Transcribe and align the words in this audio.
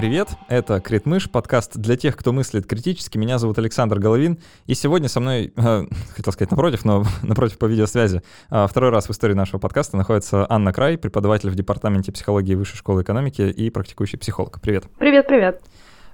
Привет, 0.00 0.30
это 0.48 0.80
Критмыш, 0.80 1.30
подкаст 1.30 1.76
для 1.76 1.94
тех, 1.94 2.16
кто 2.16 2.32
мыслит 2.32 2.66
критически. 2.66 3.18
Меня 3.18 3.36
зовут 3.36 3.58
Александр 3.58 3.98
Головин, 3.98 4.38
и 4.64 4.72
сегодня 4.72 5.10
со 5.10 5.20
мной, 5.20 5.52
э, 5.56 5.84
хотел 6.16 6.32
сказать 6.32 6.50
напротив, 6.50 6.86
но 6.86 7.04
напротив 7.22 7.58
по 7.58 7.66
видеосвязи, 7.66 8.22
э, 8.50 8.66
второй 8.66 8.92
раз 8.92 9.08
в 9.08 9.10
истории 9.10 9.34
нашего 9.34 9.58
подкаста 9.58 9.98
находится 9.98 10.46
Анна 10.48 10.72
Край, 10.72 10.96
преподаватель 10.96 11.50
в 11.50 11.54
Департаменте 11.54 12.12
психологии 12.12 12.54
Высшей 12.54 12.78
школы 12.78 13.02
экономики 13.02 13.42
и 13.42 13.68
практикующий 13.68 14.18
психолог. 14.18 14.58
Привет. 14.62 14.84
Привет, 14.98 15.26
привет. 15.28 15.60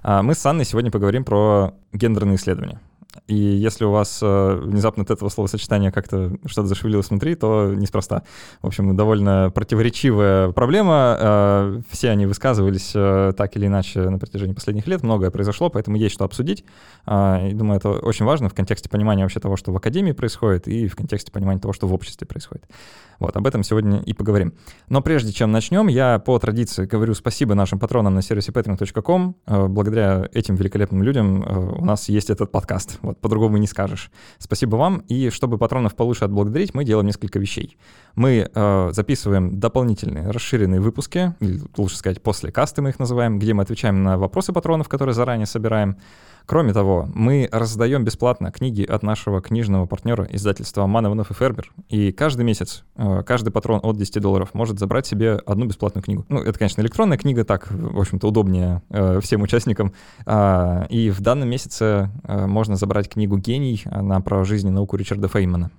А, 0.03 0.21
мы 0.21 0.33
с 0.33 0.45
Анной 0.45 0.65
сегодня 0.65 0.91
поговорим 0.91 1.23
про 1.23 1.73
гендерные 1.93 2.35
исследования. 2.35 2.81
И 3.27 3.35
если 3.35 3.85
у 3.85 3.91
вас 3.91 4.19
э, 4.21 4.59
внезапно 4.63 5.03
от 5.03 5.11
этого 5.11 5.29
словосочетания 5.29 5.91
как-то 5.91 6.37
что-то 6.45 6.67
зашевелилось 6.67 7.09
внутри, 7.09 7.35
то 7.35 7.73
неспроста. 7.75 8.23
В 8.61 8.67
общем, 8.67 8.95
довольно 8.95 9.51
противоречивая 9.53 10.51
проблема. 10.51 11.17
Э, 11.19 11.81
все 11.89 12.11
они 12.11 12.25
высказывались 12.25 12.91
э, 12.93 13.33
так 13.35 13.55
или 13.57 13.67
иначе 13.67 14.09
на 14.09 14.19
протяжении 14.19 14.53
последних 14.53 14.87
лет. 14.87 15.03
Многое 15.03 15.31
произошло, 15.31 15.69
поэтому 15.69 15.97
есть 15.97 16.13
что 16.13 16.25
обсудить. 16.25 16.63
И 17.07 17.51
думаю, 17.53 17.77
это 17.77 17.89
очень 17.89 18.25
важно 18.25 18.49
в 18.49 18.53
контексте 18.53 18.89
понимания 18.89 19.23
вообще 19.23 19.39
того, 19.39 19.55
что 19.55 19.71
в 19.71 19.77
академии 19.77 20.11
происходит, 20.11 20.67
и 20.67 20.87
в 20.87 20.95
контексте 20.95 21.31
понимания 21.31 21.59
того, 21.59 21.73
что 21.73 21.87
в 21.87 21.93
обществе 21.93 22.27
происходит. 22.27 22.65
Вот, 23.19 23.35
об 23.35 23.47
этом 23.47 23.63
сегодня 23.63 23.99
и 23.99 24.13
поговорим. 24.13 24.53
Но 24.89 25.01
прежде 25.01 25.31
чем 25.31 25.51
начнем, 25.51 25.87
я 25.87 26.19
по 26.19 26.37
традиции 26.37 26.85
говорю 26.85 27.13
спасибо 27.13 27.55
нашим 27.55 27.79
патронам 27.79 28.13
на 28.13 28.21
сервисе 28.21 28.51
patreon.com. 28.51 29.35
Благодаря 29.69 30.27
этим 30.33 30.55
великолепным 30.55 31.01
людям 31.01 31.43
у 31.79 31.85
нас 31.85 32.09
есть 32.09 32.29
этот 32.29 32.51
подкаст. 32.51 32.99
Вот, 33.07 33.21
по-другому 33.21 33.55
не 33.55 33.67
скажешь. 33.67 34.11
Спасибо 34.37 34.75
вам. 34.75 34.97
И 35.07 35.29
чтобы 35.29 35.57
патронов 35.57 35.95
получше 35.95 36.25
отблагодарить, 36.25 36.73
мы 36.73 36.83
делаем 36.83 37.07
несколько 37.07 37.39
вещей. 37.39 37.77
Мы 38.15 38.51
э, 38.53 38.89
записываем 38.91 39.61
дополнительные 39.61 40.29
расширенные 40.29 40.81
выпуски, 40.81 41.33
или 41.39 41.61
лучше 41.77 41.95
сказать, 41.95 42.21
после 42.21 42.51
касты 42.51 42.81
мы 42.81 42.89
их 42.89 42.99
называем, 42.99 43.39
где 43.39 43.53
мы 43.53 43.63
отвечаем 43.63 44.03
на 44.03 44.17
вопросы 44.17 44.51
патронов, 44.51 44.89
которые 44.89 45.15
заранее 45.15 45.45
собираем. 45.45 45.95
Кроме 46.47 46.71
того, 46.71 47.09
мы 47.13 47.49
раздаем 47.51 48.05
бесплатно 48.05 48.53
книги 48.53 48.81
от 48.81 49.03
нашего 49.03 49.41
книжного 49.41 49.85
партнера 49.85 50.25
издательства 50.31 50.87
Манованов 50.87 51.29
и 51.29 51.33
Фербер. 51.33 51.73
И 51.89 52.13
каждый 52.13 52.45
месяц 52.45 52.85
э, 52.95 53.21
каждый 53.25 53.51
патрон 53.51 53.81
от 53.83 53.97
10 53.97 54.21
долларов 54.21 54.53
может 54.53 54.79
забрать 54.79 55.05
себе 55.05 55.41
одну 55.45 55.65
бесплатную 55.65 56.05
книгу. 56.05 56.25
Ну, 56.29 56.39
это, 56.39 56.57
конечно, 56.57 56.79
электронная 56.79 57.17
книга, 57.17 57.43
так, 57.43 57.69
в 57.69 57.99
общем-то, 57.99 58.29
удобнее 58.29 58.81
э, 58.89 59.19
всем 59.21 59.41
участникам. 59.41 59.91
А, 60.25 60.87
и 60.89 61.09
в 61.09 61.19
данном 61.19 61.49
месяце 61.49 62.11
э, 62.23 62.45
можно 62.47 62.77
забрать 62.77 63.09
книгу 63.09 63.37
«Гений», 63.37 63.83
она 63.91 64.21
про 64.21 64.45
жизнь 64.45 64.69
и 64.69 64.71
науку 64.71 64.95
Ричарда 64.95 65.27
Феймана. 65.27 65.69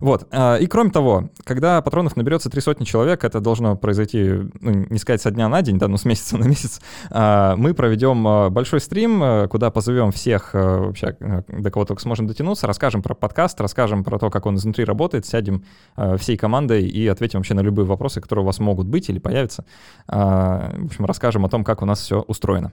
Вот. 0.00 0.28
И 0.60 0.66
кроме 0.68 0.90
того, 0.90 1.30
когда 1.44 1.82
патронов 1.82 2.16
наберется 2.16 2.48
три 2.48 2.60
сотни 2.60 2.84
человек, 2.84 3.24
это 3.24 3.40
должно 3.40 3.76
произойти, 3.76 4.30
ну, 4.60 4.86
не 4.88 4.98
сказать 4.98 5.20
со 5.20 5.30
дня 5.30 5.48
на 5.48 5.60
день, 5.62 5.78
да, 5.78 5.88
но 5.88 5.96
с 5.96 6.04
месяца 6.04 6.38
на 6.38 6.44
месяц, 6.44 6.80
мы 7.10 7.74
проведем 7.74 8.52
большой 8.52 8.80
стрим, 8.80 9.48
куда 9.48 9.70
позовем 9.70 10.07
позовем 10.08 10.12
всех 10.12 10.54
э, 10.54 10.78
вообще, 10.78 11.16
э, 11.20 11.42
до 11.48 11.70
кого 11.70 11.84
только 11.84 12.02
сможем 12.02 12.26
дотянуться, 12.26 12.66
расскажем 12.66 13.02
про 13.02 13.14
подкаст, 13.14 13.60
расскажем 13.60 14.04
про 14.04 14.18
то, 14.18 14.30
как 14.30 14.46
он 14.46 14.56
изнутри 14.56 14.84
работает, 14.84 15.26
сядем 15.26 15.64
э, 15.96 16.16
всей 16.16 16.36
командой 16.36 16.86
и 16.86 17.06
ответим 17.06 17.40
вообще 17.40 17.54
на 17.54 17.60
любые 17.60 17.86
вопросы, 17.86 18.20
которые 18.20 18.42
у 18.42 18.46
вас 18.46 18.58
могут 18.58 18.86
быть 18.86 19.08
или 19.08 19.18
появятся. 19.18 19.64
В 20.06 20.84
общем, 20.86 21.04
расскажем 21.04 21.44
о 21.44 21.48
том, 21.48 21.64
как 21.64 21.82
у 21.82 21.84
нас 21.84 22.00
все 22.00 22.20
устроено. 22.20 22.72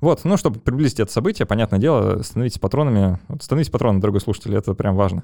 Вот, 0.00 0.24
ну, 0.24 0.36
чтобы 0.36 0.58
приблизить 0.58 0.98
это 0.98 1.12
событие, 1.12 1.46
понятное 1.46 1.78
дело, 1.78 2.22
становитесь 2.22 2.58
патронами. 2.58 3.20
Вот, 3.28 3.42
становитесь 3.42 3.70
патроном, 3.70 4.00
дорогой 4.00 4.20
слушатель, 4.20 4.54
это 4.54 4.74
прям 4.74 4.96
важно. 4.96 5.22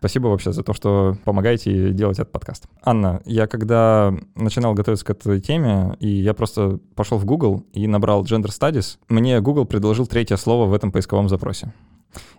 Спасибо 0.00 0.28
вообще 0.28 0.50
за 0.50 0.62
то, 0.62 0.72
что 0.72 1.18
помогаете 1.26 1.92
делать 1.92 2.18
этот 2.18 2.32
подкаст. 2.32 2.64
Анна, 2.82 3.20
я 3.26 3.46
когда 3.46 4.14
начинал 4.34 4.72
готовиться 4.72 5.04
к 5.04 5.10
этой 5.10 5.40
теме, 5.42 5.94
и 6.00 6.08
я 6.08 6.32
просто 6.32 6.78
пошел 6.94 7.18
в 7.18 7.26
Google 7.26 7.66
и 7.74 7.86
набрал 7.86 8.24
gender 8.24 8.48
studies, 8.48 8.96
мне 9.10 9.38
Google 9.42 9.66
предложил 9.66 10.06
третье 10.06 10.36
слово 10.36 10.64
в 10.64 10.72
этом 10.72 10.90
поисковом 10.90 11.28
запросе. 11.28 11.74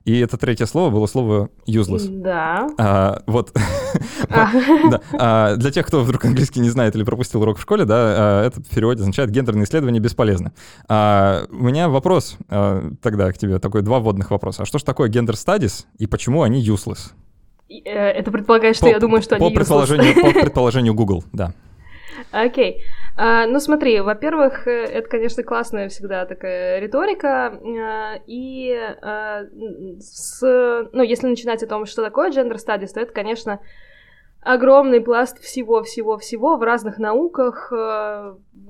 И 0.05 0.17
это 0.17 0.37
третье 0.37 0.65
слово 0.65 0.89
было 0.89 1.05
слово 1.05 1.49
useless. 1.67 2.07
Да. 2.09 2.67
А, 2.79 3.21
вот. 3.27 3.55
А. 4.29 4.49
да. 4.89 5.01
а, 5.19 5.55
для 5.57 5.71
тех, 5.71 5.85
кто 5.85 6.01
вдруг 6.01 6.23
английский 6.23 6.61
не 6.61 6.69
знает 6.69 6.95
или 6.95 7.03
пропустил 7.03 7.41
урок 7.41 7.57
в 7.57 7.61
школе, 7.61 7.85
да, 7.85 7.95
а, 7.97 8.45
это 8.47 8.61
в 8.61 8.69
переводе 8.69 9.01
означает 9.01 9.29
гендерные 9.29 9.65
исследования 9.65 9.99
бесполезны. 9.99 10.51
А, 10.87 11.45
у 11.49 11.63
меня 11.63 11.89
вопрос 11.89 12.37
а, 12.49 12.91
тогда 13.01 13.31
к 13.31 13.37
тебе, 13.37 13.59
такой 13.59 13.81
два 13.81 13.99
вводных 13.99 14.31
вопроса. 14.31 14.63
А 14.63 14.65
что 14.65 14.79
же 14.79 14.85
такое 14.85 15.09
gender 15.09 15.33
studies 15.33 15.85
и 15.97 16.07
почему 16.07 16.41
они 16.41 16.65
useless? 16.65 17.11
Э, 17.85 18.09
это 18.09 18.31
предполагает, 18.31 18.75
что 18.75 18.85
по, 18.85 18.89
я 18.89 18.99
думаю, 18.99 19.21
что 19.21 19.37
по 19.37 19.45
они 19.45 19.55
предположению, 19.55 20.13
По 20.15 20.39
предположению 20.41 20.93
Google, 20.93 21.23
да. 21.31 21.53
Окей. 22.31 22.77
Okay. 22.77 22.81
А, 23.17 23.45
ну, 23.45 23.59
смотри, 23.59 23.99
во-первых, 23.99 24.67
э, 24.67 24.85
это, 24.85 25.07
конечно, 25.09 25.43
классная 25.43 25.89
всегда 25.89 26.25
такая 26.25 26.79
риторика, 26.79 27.47
а, 27.47 28.19
и 28.25 28.77
с, 29.99 30.41
ну, 30.93 31.03
если 31.03 31.27
начинать 31.27 31.63
о 31.63 31.67
том, 31.67 31.85
что 31.85 32.03
такое 32.03 32.31
gender 32.31 32.55
studies, 32.55 32.93
то 32.93 33.01
это, 33.01 33.11
конечно, 33.11 33.59
огромный 34.41 35.01
пласт 35.01 35.39
всего-всего-всего 35.39 36.57
в 36.57 36.63
разных 36.63 36.97
науках. 36.97 37.71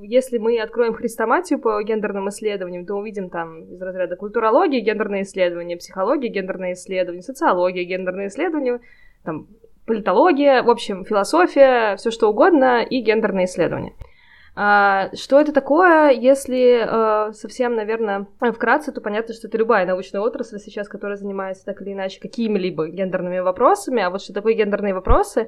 Если 0.01 0.37
мы 0.37 0.59
откроем 0.59 0.93
хрестоматию 0.93 1.59
по 1.59 1.81
гендерным 1.81 2.29
исследованиям, 2.29 2.85
то 2.85 2.95
увидим 2.95 3.29
там 3.29 3.63
из 3.63 3.81
разряда 3.81 4.15
культурологии 4.15 4.81
гендерные 4.81 5.23
исследования, 5.23 5.77
психологии 5.77 6.27
гендерные 6.27 6.73
исследования, 6.73 7.21
социология 7.21 7.83
гендерные 7.83 8.27
исследования, 8.27 8.79
там 9.23 9.47
политология, 9.85 10.61
в 10.63 10.69
общем, 10.69 11.05
философия, 11.05 11.95
все 11.95 12.11
что 12.11 12.29
угодно 12.29 12.83
и 12.83 13.01
гендерные 13.01 13.45
исследования. 13.45 13.93
А, 14.53 15.09
что 15.15 15.39
это 15.39 15.53
такое, 15.53 16.11
если 16.11 17.29
э, 17.29 17.33
совсем, 17.33 17.75
наверное, 17.75 18.27
вкратце, 18.53 18.91
то 18.91 18.99
понятно, 18.99 19.33
что 19.33 19.47
это 19.47 19.57
любая 19.57 19.85
научная 19.85 20.19
отрасль 20.21 20.59
сейчас, 20.59 20.89
которая 20.89 21.15
занимается 21.15 21.63
так 21.63 21.81
или 21.81 21.93
иначе 21.93 22.19
какими-либо 22.19 22.87
гендерными 22.89 23.39
вопросами, 23.39 24.03
а 24.03 24.09
вот 24.09 24.21
что 24.21 24.33
такое 24.33 24.53
гендерные 24.53 24.93
вопросы, 24.93 25.47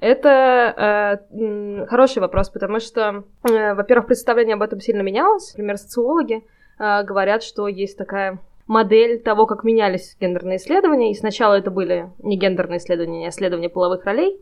это 0.00 1.18
э, 1.30 1.86
хороший 1.86 2.18
вопрос, 2.18 2.50
потому 2.50 2.78
что, 2.78 3.24
э, 3.48 3.72
во-первых, 3.72 4.06
представление 4.06 4.54
об 4.54 4.62
этом 4.62 4.80
сильно 4.80 5.00
менялось. 5.00 5.52
Например, 5.54 5.78
социологи 5.78 6.42
говорят, 6.78 7.44
что 7.44 7.68
есть 7.68 7.96
такая 7.96 8.40
модель 8.66 9.20
того, 9.20 9.46
как 9.46 9.62
менялись 9.62 10.16
гендерные 10.20 10.56
исследования, 10.56 11.12
и 11.12 11.14
сначала 11.14 11.54
это 11.54 11.70
были 11.70 12.10
не 12.18 12.36
гендерные 12.36 12.78
исследования, 12.78 13.26
а 13.26 13.30
исследования 13.30 13.68
половых 13.68 14.04
ролей, 14.04 14.40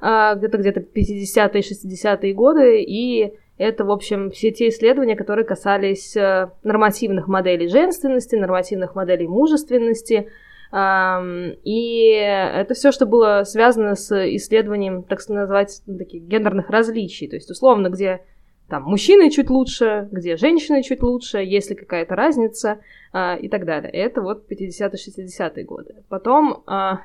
где-то 0.00 0.58
где-то 0.58 0.80
50-е, 0.80 1.60
60-е 1.60 2.34
годы, 2.34 2.82
и 2.82 3.34
это, 3.58 3.84
в 3.84 3.90
общем, 3.90 4.30
все 4.30 4.50
те 4.50 4.68
исследования, 4.68 5.16
которые 5.16 5.44
касались 5.44 6.16
э, 6.16 6.50
нормативных 6.62 7.28
моделей 7.28 7.68
женственности, 7.68 8.36
нормативных 8.36 8.94
моделей 8.94 9.28
мужественности. 9.28 10.28
И 10.72 12.10
это 12.10 12.74
все, 12.74 12.90
что 12.90 13.06
было 13.06 13.44
связано 13.44 13.94
с 13.94 14.10
исследованием, 14.34 15.04
так 15.04 15.20
сказать, 15.20 15.80
таких 15.86 16.24
гендерных 16.24 16.68
различий. 16.70 17.28
То 17.28 17.36
есть, 17.36 17.48
условно, 17.48 17.88
где 17.88 18.22
там 18.68 18.82
мужчины 18.82 19.30
чуть 19.30 19.48
лучше, 19.48 20.08
где 20.10 20.36
женщины 20.36 20.82
чуть 20.82 21.02
лучше, 21.02 21.38
есть 21.38 21.70
ли 21.70 21.76
какая-то 21.76 22.16
разница 22.16 22.80
а, 23.12 23.36
и 23.36 23.48
так 23.48 23.64
далее. 23.64 23.90
Это 23.92 24.22
вот 24.22 24.50
50-60-е 24.50 25.64
годы. 25.64 26.02
Потом 26.08 26.64
а, 26.66 27.02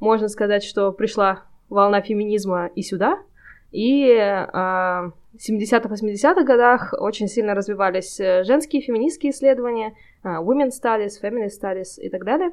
можно 0.00 0.28
сказать, 0.28 0.64
что 0.64 0.92
пришла 0.92 1.44
волна 1.68 2.00
феминизма 2.00 2.70
и 2.74 2.82
сюда, 2.82 3.18
и 3.72 4.10
а, 4.12 5.10
70-80-х 5.36 6.42
годах 6.44 6.94
очень 6.98 7.28
сильно 7.28 7.54
развивались 7.54 8.18
э, 8.20 8.44
женские 8.44 8.82
феминистские 8.82 9.32
исследования, 9.32 9.94
а, 10.22 10.42
women 10.42 10.70
studies, 10.70 11.20
feminist 11.22 11.60
studies 11.60 11.98
и 12.00 12.08
так 12.08 12.24
далее. 12.24 12.52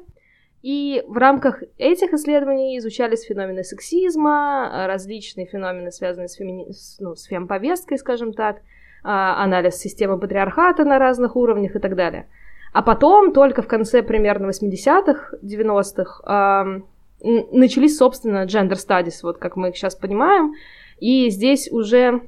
И 0.62 1.02
в 1.06 1.16
рамках 1.16 1.62
этих 1.76 2.12
исследований 2.14 2.78
изучались 2.78 3.24
феномены 3.24 3.64
сексизма, 3.64 4.86
различные 4.86 5.46
феномены, 5.46 5.90
связанные 5.90 6.28
с, 6.28 6.34
фемини... 6.34 6.68
ну, 7.00 7.14
с 7.14 7.24
фемповесткой, 7.24 7.98
скажем 7.98 8.32
так, 8.32 8.60
а, 9.02 9.42
анализ 9.42 9.76
системы 9.76 10.18
патриархата 10.18 10.84
на 10.84 10.98
разных 10.98 11.36
уровнях 11.36 11.76
и 11.76 11.78
так 11.78 11.96
далее. 11.96 12.28
А 12.72 12.82
потом, 12.82 13.32
только 13.32 13.62
в 13.62 13.68
конце 13.68 14.02
примерно 14.02 14.48
80-х, 14.48 15.36
90-х, 15.42 16.82
начались, 17.20 17.96
собственно, 17.96 18.44
gender 18.44 18.74
studies, 18.74 19.20
вот 19.22 19.38
как 19.38 19.56
мы 19.56 19.70
их 19.70 19.76
сейчас 19.76 19.94
понимаем, 19.94 20.54
и 20.98 21.30
здесь 21.30 21.70
уже 21.70 22.22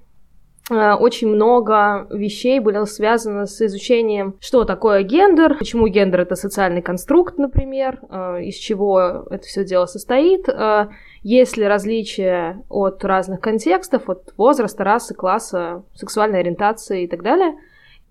Э, 0.69 0.95
очень 0.95 1.29
много 1.29 2.07
вещей 2.11 2.59
было 2.59 2.85
связано 2.87 3.47
с 3.47 3.61
изучением, 3.63 4.37
что 4.41 4.65
такое 4.65 5.03
гендер, 5.03 5.57
почему 5.59 5.87
гендер 5.87 6.23
это 6.23 6.35
социальный 6.35 6.83
конструкт, 6.83 7.39
например, 7.39 8.01
э, 8.11 8.43
из 8.45 8.57
чего 8.57 9.27
это 9.31 9.47
все 9.47 9.65
дело 9.65 9.87
состоит, 9.87 10.49
э, 10.49 10.89
есть 11.23 11.57
ли 11.57 11.67
различия 11.67 12.63
от 12.69 13.05
разных 13.05 13.41
контекстов, 13.41 14.09
от 14.09 14.35
возраста, 14.37 14.83
расы, 14.83 15.15
класса, 15.15 15.85
сексуальной 15.95 16.41
ориентации 16.41 17.05
и 17.05 17.09
так 17.09 17.23
далее. 17.23 17.57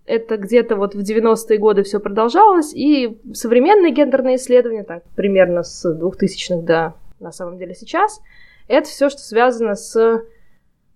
Это 0.05 0.37
где-то 0.37 0.75
вот 0.75 0.93
в 0.93 0.99
90-е 0.99 1.57
годы 1.57 1.83
все 1.83 1.99
продолжалось, 1.99 2.73
и 2.73 3.17
современные 3.33 3.91
гендерные 3.91 4.35
исследования, 4.35 4.83
так, 4.83 5.03
примерно 5.15 5.63
с 5.63 5.83
2000-х 5.85 6.61
до, 6.61 6.93
на 7.19 7.31
самом 7.31 7.57
деле, 7.57 7.73
сейчас, 7.73 8.21
это 8.67 8.87
все, 8.87 9.09
что 9.09 9.19
связано 9.19 9.73
с 9.75 10.23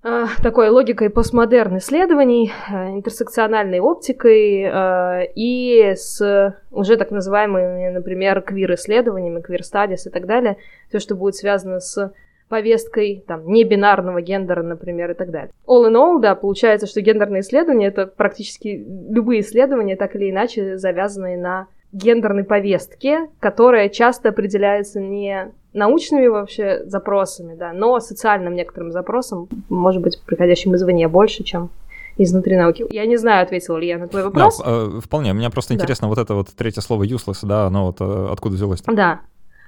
такой 0.02 0.70
логикой 0.70 1.10
постмодерн 1.10 1.78
исследований, 1.78 2.54
э, 2.72 2.90
интерсекциональной 2.92 3.80
оптикой 3.80 4.62
э, 4.62 5.26
и 5.36 5.94
с 5.96 6.56
уже 6.72 6.96
так 6.96 7.12
называемыми, 7.12 7.90
например, 7.90 8.42
квир-исследованиями, 8.42 9.42
квир-стадис 9.42 10.08
и 10.08 10.10
так 10.10 10.26
далее, 10.26 10.58
все, 10.88 11.00
что 11.00 11.16
будет 11.16 11.36
связано 11.36 11.82
с 11.82 12.14
повесткой 12.48 13.24
там, 13.28 13.46
небинарного 13.52 14.22
гендера, 14.22 14.64
например, 14.64 15.12
и 15.12 15.14
так 15.14 15.32
далее. 15.32 15.52
All 15.68 15.88
in 15.88 15.96
all, 15.96 16.20
да, 16.20 16.34
получается, 16.34 16.88
что 16.88 17.02
гендерные 17.02 17.42
исследования— 17.42 17.88
это 17.88 18.08
практически 18.08 18.86
любые 19.10 19.42
исследования, 19.42 19.96
так 19.96 20.16
или 20.16 20.32
иначе 20.32 20.78
завязанные 20.78 21.38
на 21.38 21.68
гендерной 21.92 22.44
повестке, 22.44 23.28
которая 23.40 23.90
часто 23.90 24.30
определяется 24.30 25.00
не 25.00 25.52
научными 25.74 26.28
вообще 26.28 26.84
запросами, 26.86 27.56
да, 27.56 27.74
но 27.74 28.00
социальным 28.00 28.56
некоторым 28.56 28.92
запросом, 28.92 29.48
может 29.70 30.02
быть, 30.02 30.22
приходящим 30.26 30.76
извне 30.76 31.08
больше, 31.08 31.44
чем 31.44 31.70
изнутри 32.18 32.58
науки. 32.58 32.86
Я 32.90 33.06
не 33.06 33.18
знаю, 33.18 33.44
ответила 33.44 33.78
ли 33.78 33.88
я 33.88 33.98
на 33.98 34.08
твой 34.08 34.24
вопрос. 34.24 34.58
Да, 34.60 34.66
э, 34.68 35.00
вполне. 35.04 35.34
Мне 35.34 35.50
просто 35.50 35.74
да. 35.74 35.76
интересно 35.76 36.08
вот 36.08 36.18
это 36.18 36.34
вот 36.34 36.50
третье 36.50 36.82
слово 36.82 37.04
useless, 37.04 37.40
да, 37.44 37.68
оно 37.68 37.88
вот 37.88 38.02
э, 38.02 38.28
откуда 38.32 38.56
взялось? 38.56 38.82
-то? 38.82 38.94
Да. 38.94 39.22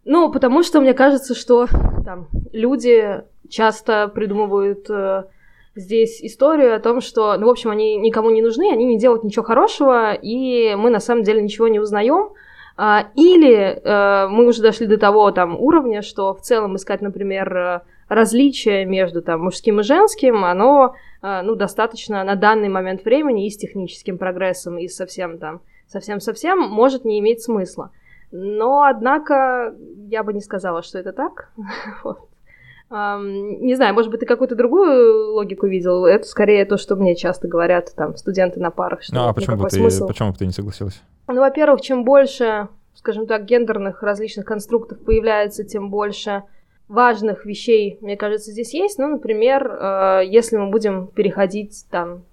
Ну, 0.04 0.32
потому 0.32 0.64
что 0.64 0.82
мне 0.82 0.94
кажется, 0.94 1.36
что 1.36 1.68
там 2.04 2.28
люди 2.52 3.22
часто 3.50 4.08
придумывают 4.08 4.90
э, 4.90 5.24
здесь 5.76 6.22
историю 6.22 6.76
о 6.76 6.80
том, 6.80 7.02
что, 7.02 7.38
ну, 7.38 7.48
в 7.48 7.50
общем, 7.50 7.70
они 7.70 7.98
никому 7.98 8.30
не 8.30 8.42
нужны, 8.42 8.72
они 8.72 8.86
не 8.86 8.98
делают 8.98 9.24
ничего 9.24 9.44
хорошего, 9.44 10.14
и 10.14 10.76
мы 10.76 10.90
на 10.90 11.00
самом 11.00 11.24
деле 11.24 11.42
ничего 11.42 11.68
не 11.68 11.80
узнаем. 11.80 12.32
А, 12.78 13.08
или 13.16 13.56
э, 13.56 14.28
мы 14.28 14.48
уже 14.48 14.62
дошли 14.62 14.88
до 14.88 14.98
того 14.98 15.32
там 15.32 15.60
уровня, 15.60 16.02
что 16.02 16.34
в 16.34 16.42
целом 16.42 16.76
искать, 16.76 17.02
например, 17.02 17.56
э, 17.56 17.82
различия 18.08 18.86
между 18.86 19.22
там 19.22 19.42
мужским 19.42 19.82
и 19.82 19.84
женским, 19.84 20.44
оно 20.44 20.96
э, 21.22 21.42
ну, 21.44 21.56
достаточно 21.56 22.24
на 22.24 22.36
данный 22.36 22.70
момент 22.70 23.06
времени 23.06 23.46
и 23.46 23.50
с 23.50 23.58
техническим 23.58 24.18
прогрессом, 24.18 24.78
и 24.80 24.88
совсем 24.88 25.38
там, 25.38 25.62
совсем-совсем 25.88 26.60
может 26.60 27.06
не 27.06 27.20
иметь 27.20 27.44
смысла. 27.44 27.92
Но, 28.32 28.84
однако, 28.84 29.76
я 30.08 30.24
бы 30.24 30.34
не 30.34 30.42
сказала, 30.42 30.82
что 30.82 30.98
это 30.98 31.12
так. 31.12 31.52
вот. 32.04 32.31
Um, 32.92 33.58
не 33.62 33.76
знаю, 33.76 33.94
может 33.94 34.12
быть, 34.12 34.20
ты 34.20 34.26
какую-то 34.26 34.56
другую 34.56 35.32
логику 35.32 35.66
видел? 35.66 36.06
Это 36.06 36.28
скорее 36.28 36.66
то, 36.66 36.76
что 36.76 36.98
мне 36.98 37.16
часто 37.16 37.48
говорят 37.48 37.96
там 37.96 38.18
студенты 38.18 38.60
на 38.60 38.70
парах. 38.70 39.02
Что 39.02 39.16
ну, 39.16 39.28
а 39.30 39.34
почему 39.34 39.56
бы, 39.56 39.70
ты, 39.70 39.78
смысл. 39.78 40.08
почему 40.08 40.32
бы 40.32 40.38
ты 40.38 40.46
не 40.46 40.52
согласилась? 40.52 41.02
Ну, 41.28 41.40
во-первых, 41.40 41.80
чем 41.80 42.04
больше, 42.04 42.68
скажем 42.94 43.28
так, 43.28 43.46
гендерных 43.46 44.04
различных 44.04 44.46
конструктов 44.46 45.00
появляется, 45.06 45.64
тем 45.64 45.90
больше 45.90 46.44
важных 46.90 47.46
вещей, 47.46 47.98
мне 48.02 48.18
кажется, 48.18 48.52
здесь 48.52 48.74
есть. 48.74 49.00
Ну, 49.00 49.08
например, 49.08 49.66
э, 49.72 50.22
если 50.26 50.58
мы 50.58 50.70
будем 50.70 51.08
переходить 51.08 51.86
там 51.90 52.26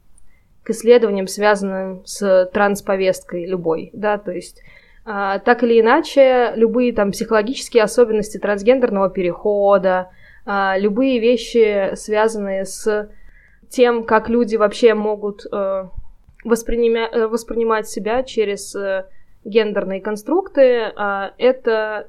к 0.65 0.71
исследованиям, 0.71 1.29
связанным 1.29 2.03
с 2.05 2.51
трансповесткой 2.53 3.47
любой, 3.47 3.91
да, 3.93 4.19
то 4.19 4.33
есть 4.33 4.61
э, 5.07 5.39
так 5.45 5.63
или 5.63 5.81
иначе, 5.81 6.53
любые 6.57 6.93
там 6.93 7.13
психологические 7.13 7.85
особенности 7.85 8.39
трансгендерного 8.39 9.09
перехода, 9.09 10.11
любые 10.79 11.21
вещи, 11.21 11.95
связанные 11.95 12.65
с 12.65 13.11
тем, 13.69 14.05
как 14.05 14.29
люди 14.29 14.57
вообще 14.57 14.95
могут 14.95 15.45
э, 15.53 15.89
воспринимать, 16.45 17.13
э, 17.13 17.27
воспринимать 17.27 17.89
себя 17.89 18.23
через 18.23 18.75
э, 18.75 19.07
гендерные 19.45 20.01
конструкты, 20.01 20.63
э, 20.63 21.31
это 21.39 22.09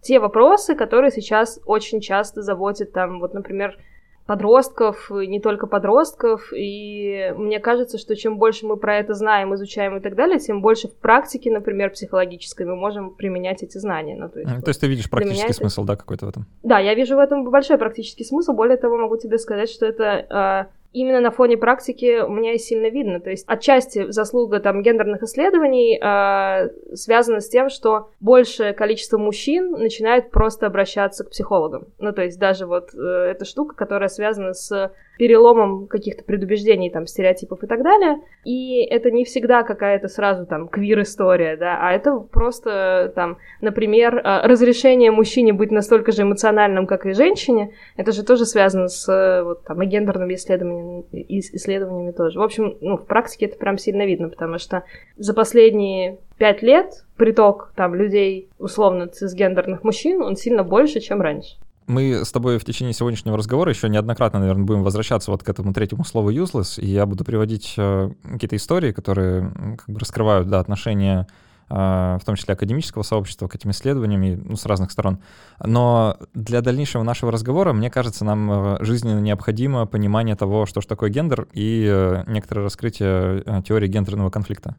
те 0.00 0.18
вопросы, 0.18 0.74
которые 0.74 1.10
сейчас 1.10 1.60
очень 1.66 2.00
часто 2.00 2.42
заботят 2.42 2.92
там, 2.92 3.20
вот, 3.20 3.34
например, 3.34 3.78
подростков, 4.26 5.10
не 5.10 5.40
только 5.40 5.66
подростков, 5.66 6.52
и 6.56 7.32
мне 7.36 7.60
кажется, 7.60 7.98
что 7.98 8.16
чем 8.16 8.38
больше 8.38 8.66
мы 8.66 8.76
про 8.76 8.96
это 8.96 9.14
знаем, 9.14 9.54
изучаем 9.54 9.98
и 9.98 10.00
так 10.00 10.14
далее, 10.14 10.38
тем 10.38 10.62
больше 10.62 10.88
в 10.88 10.96
практике, 10.96 11.50
например, 11.50 11.90
психологической, 11.90 12.64
мы 12.64 12.74
можем 12.74 13.14
применять 13.14 13.62
эти 13.62 13.76
знания. 13.76 14.16
Ну, 14.16 14.30
то, 14.30 14.40
есть, 14.40 14.64
то 14.64 14.68
есть 14.68 14.80
ты 14.80 14.86
видишь 14.86 15.10
практический 15.10 15.52
смысл, 15.52 15.84
да, 15.84 15.96
какой-то 15.96 16.26
в 16.26 16.28
этом? 16.30 16.46
Да, 16.62 16.78
я 16.78 16.94
вижу 16.94 17.16
в 17.16 17.18
этом 17.18 17.44
большой 17.44 17.76
практический 17.76 18.24
смысл, 18.24 18.52
более 18.52 18.78
того, 18.78 18.96
могу 18.96 19.18
тебе 19.18 19.38
сказать, 19.38 19.68
что 19.68 19.84
это 19.84 20.26
а, 20.30 20.66
именно 20.94 21.20
на 21.20 21.30
фоне 21.30 21.58
практики 21.58 22.22
у 22.22 22.30
меня 22.30 22.54
и 22.54 22.58
сильно 22.58 22.88
видно. 22.88 23.20
То 23.20 23.30
есть 23.30 23.44
отчасти 23.46 24.10
заслуга 24.10 24.60
там 24.60 24.82
гендерных 24.82 25.22
исследований 25.24 26.00
э, 26.00 26.94
связана 26.94 27.40
с 27.40 27.48
тем, 27.48 27.68
что 27.68 28.10
большее 28.20 28.72
количество 28.72 29.18
мужчин 29.18 29.72
начинает 29.72 30.30
просто 30.30 30.66
обращаться 30.66 31.24
к 31.24 31.30
психологам. 31.30 31.88
Ну, 31.98 32.12
то 32.12 32.22
есть 32.22 32.38
даже 32.38 32.66
вот 32.66 32.94
э, 32.94 32.98
эта 32.98 33.44
штука, 33.44 33.74
которая 33.74 34.08
связана 34.08 34.54
с 34.54 34.92
переломом 35.18 35.86
каких-то 35.86 36.24
предубеждений, 36.24 36.90
там, 36.90 37.06
стереотипов 37.06 37.62
и 37.62 37.66
так 37.66 37.82
далее. 37.82 38.20
И 38.44 38.84
это 38.84 39.10
не 39.10 39.24
всегда 39.24 39.62
какая-то 39.62 40.08
сразу 40.08 40.46
там 40.46 40.68
квир-история, 40.68 41.56
да, 41.56 41.78
а 41.80 41.92
это 41.92 42.18
просто 42.18 43.12
там, 43.14 43.38
например, 43.60 44.16
э, 44.16 44.46
разрешение 44.46 45.10
мужчине 45.10 45.52
быть 45.52 45.70
настолько 45.70 46.12
же 46.12 46.22
эмоциональным, 46.22 46.86
как 46.86 47.06
и 47.06 47.12
женщине, 47.12 47.72
это 47.96 48.12
же 48.12 48.24
тоже 48.24 48.44
связано 48.44 48.88
с 48.88 49.08
э, 49.08 49.42
вот 49.42 49.64
там 49.64 49.82
и 49.82 49.86
гендерными 49.86 50.34
исследованиями, 50.34 51.04
исследованиями 51.28 52.12
тоже. 52.12 52.38
В 52.38 52.42
общем, 52.42 52.76
ну, 52.80 52.96
в 52.96 53.06
практике 53.06 53.46
это 53.46 53.56
прям 53.56 53.78
сильно 53.78 54.04
видно, 54.04 54.28
потому 54.28 54.58
что 54.58 54.84
за 55.16 55.34
последние 55.34 56.18
пять 56.38 56.62
лет 56.62 57.04
приток 57.16 57.72
там 57.76 57.94
людей, 57.94 58.48
условно, 58.58 59.06
цисгендерных 59.06 59.84
мужчин, 59.84 60.22
он 60.22 60.36
сильно 60.36 60.64
больше, 60.64 61.00
чем 61.00 61.20
раньше. 61.20 61.56
Мы 61.86 62.24
с 62.24 62.32
тобой 62.32 62.58
в 62.58 62.64
течение 62.64 62.94
сегодняшнего 62.94 63.36
разговора 63.36 63.70
еще 63.70 63.90
неоднократно, 63.90 64.40
наверное, 64.40 64.64
будем 64.64 64.82
возвращаться 64.82 65.30
вот 65.30 65.42
к 65.42 65.48
этому 65.48 65.74
третьему 65.74 66.04
слову 66.04 66.30
useless, 66.32 66.80
и 66.80 66.86
я 66.86 67.04
буду 67.04 67.24
приводить 67.24 67.74
э, 67.76 68.10
какие-то 68.22 68.56
истории, 68.56 68.92
которые 68.92 69.52
как 69.76 69.88
бы 69.88 70.00
раскрывают, 70.00 70.48
да, 70.48 70.60
отношения 70.60 71.26
э, 71.68 71.74
в 71.74 72.22
том 72.24 72.36
числе 72.36 72.54
академического 72.54 73.02
сообщества 73.02 73.48
к 73.48 73.54
этим 73.54 73.70
исследованиям, 73.70 74.22
и, 74.22 74.34
ну, 74.34 74.56
с 74.56 74.64
разных 74.64 74.92
сторон. 74.92 75.18
Но 75.62 76.16
для 76.32 76.62
дальнейшего 76.62 77.02
нашего 77.02 77.30
разговора, 77.30 77.74
мне 77.74 77.90
кажется, 77.90 78.24
нам 78.24 78.50
э, 78.50 78.76
жизненно 78.82 79.20
необходимо 79.20 79.84
понимание 79.84 80.36
того, 80.36 80.64
что 80.64 80.80
же 80.80 80.86
такое 80.86 81.10
гендер, 81.10 81.48
и 81.52 81.86
э, 81.86 82.24
некоторое 82.26 82.62
раскрытие 82.62 83.62
теории 83.62 83.88
гендерного 83.88 84.30
конфликта. 84.30 84.76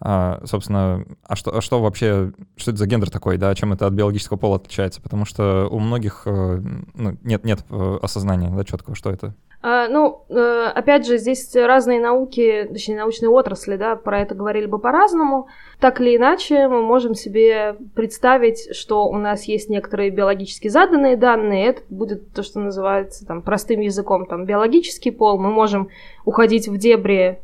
А, 0.00 0.40
собственно, 0.44 1.04
а 1.24 1.34
что, 1.34 1.56
а 1.56 1.60
что 1.60 1.80
вообще, 1.80 2.32
что 2.56 2.70
это 2.70 2.78
за 2.78 2.86
гендер 2.86 3.10
такой, 3.10 3.36
да, 3.36 3.54
чем 3.54 3.72
это 3.72 3.86
от 3.86 3.92
биологического 3.92 4.36
пола 4.36 4.56
отличается? 4.56 5.02
Потому 5.02 5.24
что 5.24 5.68
у 5.70 5.80
многих 5.80 6.22
э, 6.26 6.60
ну, 6.94 7.16
нет, 7.22 7.44
нет 7.44 7.64
э, 7.68 7.98
осознания, 8.00 8.50
да, 8.50 8.64
четкого, 8.64 8.94
что 8.94 9.10
это. 9.10 9.34
А, 9.60 9.88
ну, 9.88 10.24
э, 10.28 10.70
опять 10.72 11.04
же, 11.04 11.18
здесь 11.18 11.52
разные 11.56 12.00
науки, 12.00 12.68
точнее, 12.70 12.98
научные 12.98 13.28
отрасли, 13.28 13.76
да, 13.76 13.96
про 13.96 14.20
это 14.20 14.36
говорили 14.36 14.66
бы 14.66 14.78
по-разному. 14.78 15.48
Так 15.80 16.00
или 16.00 16.16
иначе, 16.16 16.68
мы 16.68 16.80
можем 16.80 17.16
себе 17.16 17.76
представить, 17.96 18.76
что 18.76 19.08
у 19.08 19.16
нас 19.16 19.44
есть 19.44 19.68
некоторые 19.68 20.10
биологически 20.10 20.68
заданные 20.68 21.16
данные, 21.16 21.66
это 21.66 21.82
будет 21.90 22.32
то, 22.32 22.44
что 22.44 22.60
называется 22.60 23.26
там 23.26 23.42
простым 23.42 23.80
языком, 23.80 24.26
там, 24.26 24.46
биологический 24.46 25.10
пол, 25.10 25.40
мы 25.40 25.50
можем 25.50 25.88
уходить 26.24 26.68
в 26.68 26.76
дебри 26.76 27.40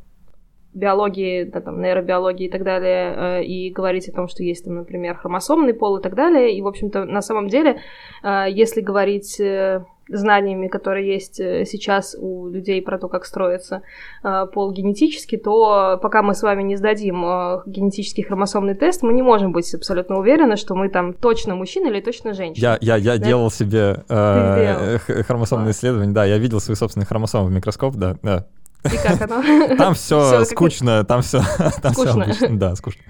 биологии, 0.75 1.45
да, 1.45 1.61
там, 1.61 1.81
нейробиологии 1.81 2.47
и 2.47 2.51
так 2.51 2.65
далее, 2.65 3.15
э, 3.17 3.45
и 3.45 3.71
говорить 3.71 4.09
о 4.09 4.13
том, 4.13 4.29
что 4.29 4.43
есть, 4.43 4.65
там, 4.65 4.75
например, 4.75 5.17
хромосомный 5.17 5.73
пол 5.73 5.99
и 5.99 6.03
так 6.03 6.15
далее. 6.15 6.57
И, 6.57 6.61
в 6.63 6.67
общем-то, 6.67 7.05
на 7.05 7.23
самом 7.23 7.49
деле, 7.49 7.81
э, 8.23 8.47
если 8.51 8.81
говорить 8.81 9.39
э, 9.41 9.85
знаниями, 10.09 10.69
которые 10.69 11.15
есть 11.15 11.37
сейчас 11.37 12.15
у 12.21 12.49
людей 12.49 12.83
про 12.83 12.99
то, 12.99 13.09
как 13.09 13.25
строится 13.25 13.81
пол 14.53 14.71
генетически, 14.71 15.39
то 15.39 15.99
пока 16.03 16.23
мы 16.23 16.35
с 16.35 16.43
вами 16.43 16.63
не 16.63 16.77
сдадим 16.77 17.23
генетический 17.65 18.23
хромосомный 18.23 18.75
тест, 18.75 19.03
мы 19.03 19.15
не 19.15 19.23
можем 19.23 19.53
быть 19.53 19.73
абсолютно 19.73 20.19
уверены, 20.19 20.57
что 20.57 20.75
мы 20.75 20.91
там 20.91 21.15
точно 21.15 21.55
мужчина 21.55 21.89
или 21.89 22.03
точно 22.03 22.35
женщина. 22.35 22.77
Я, 22.83 22.97
я, 22.97 22.97
я 22.97 23.19
да? 23.19 23.27
делал 23.27 23.51
себе 23.51 24.05
э, 24.11 24.99
хромосомное 25.27 25.73
исследование, 25.73 26.13
да, 26.13 26.27
я 26.27 26.37
видел 26.37 26.61
свои 26.61 26.77
собственные 26.77 27.07
хромосомы 27.07 27.49
в 27.49 27.53
микроскоп, 27.53 27.95
да, 27.95 28.19
да. 28.23 28.45
И 28.85 28.97
как 28.97 29.31
оно? 29.31 29.77
Там 29.77 29.95
все 29.95 30.45
скучно, 30.45 31.05
там 31.05 31.23
все 31.23 31.41
скучно. 31.93 32.27
Да, 32.51 32.75
скучно. 32.75 33.03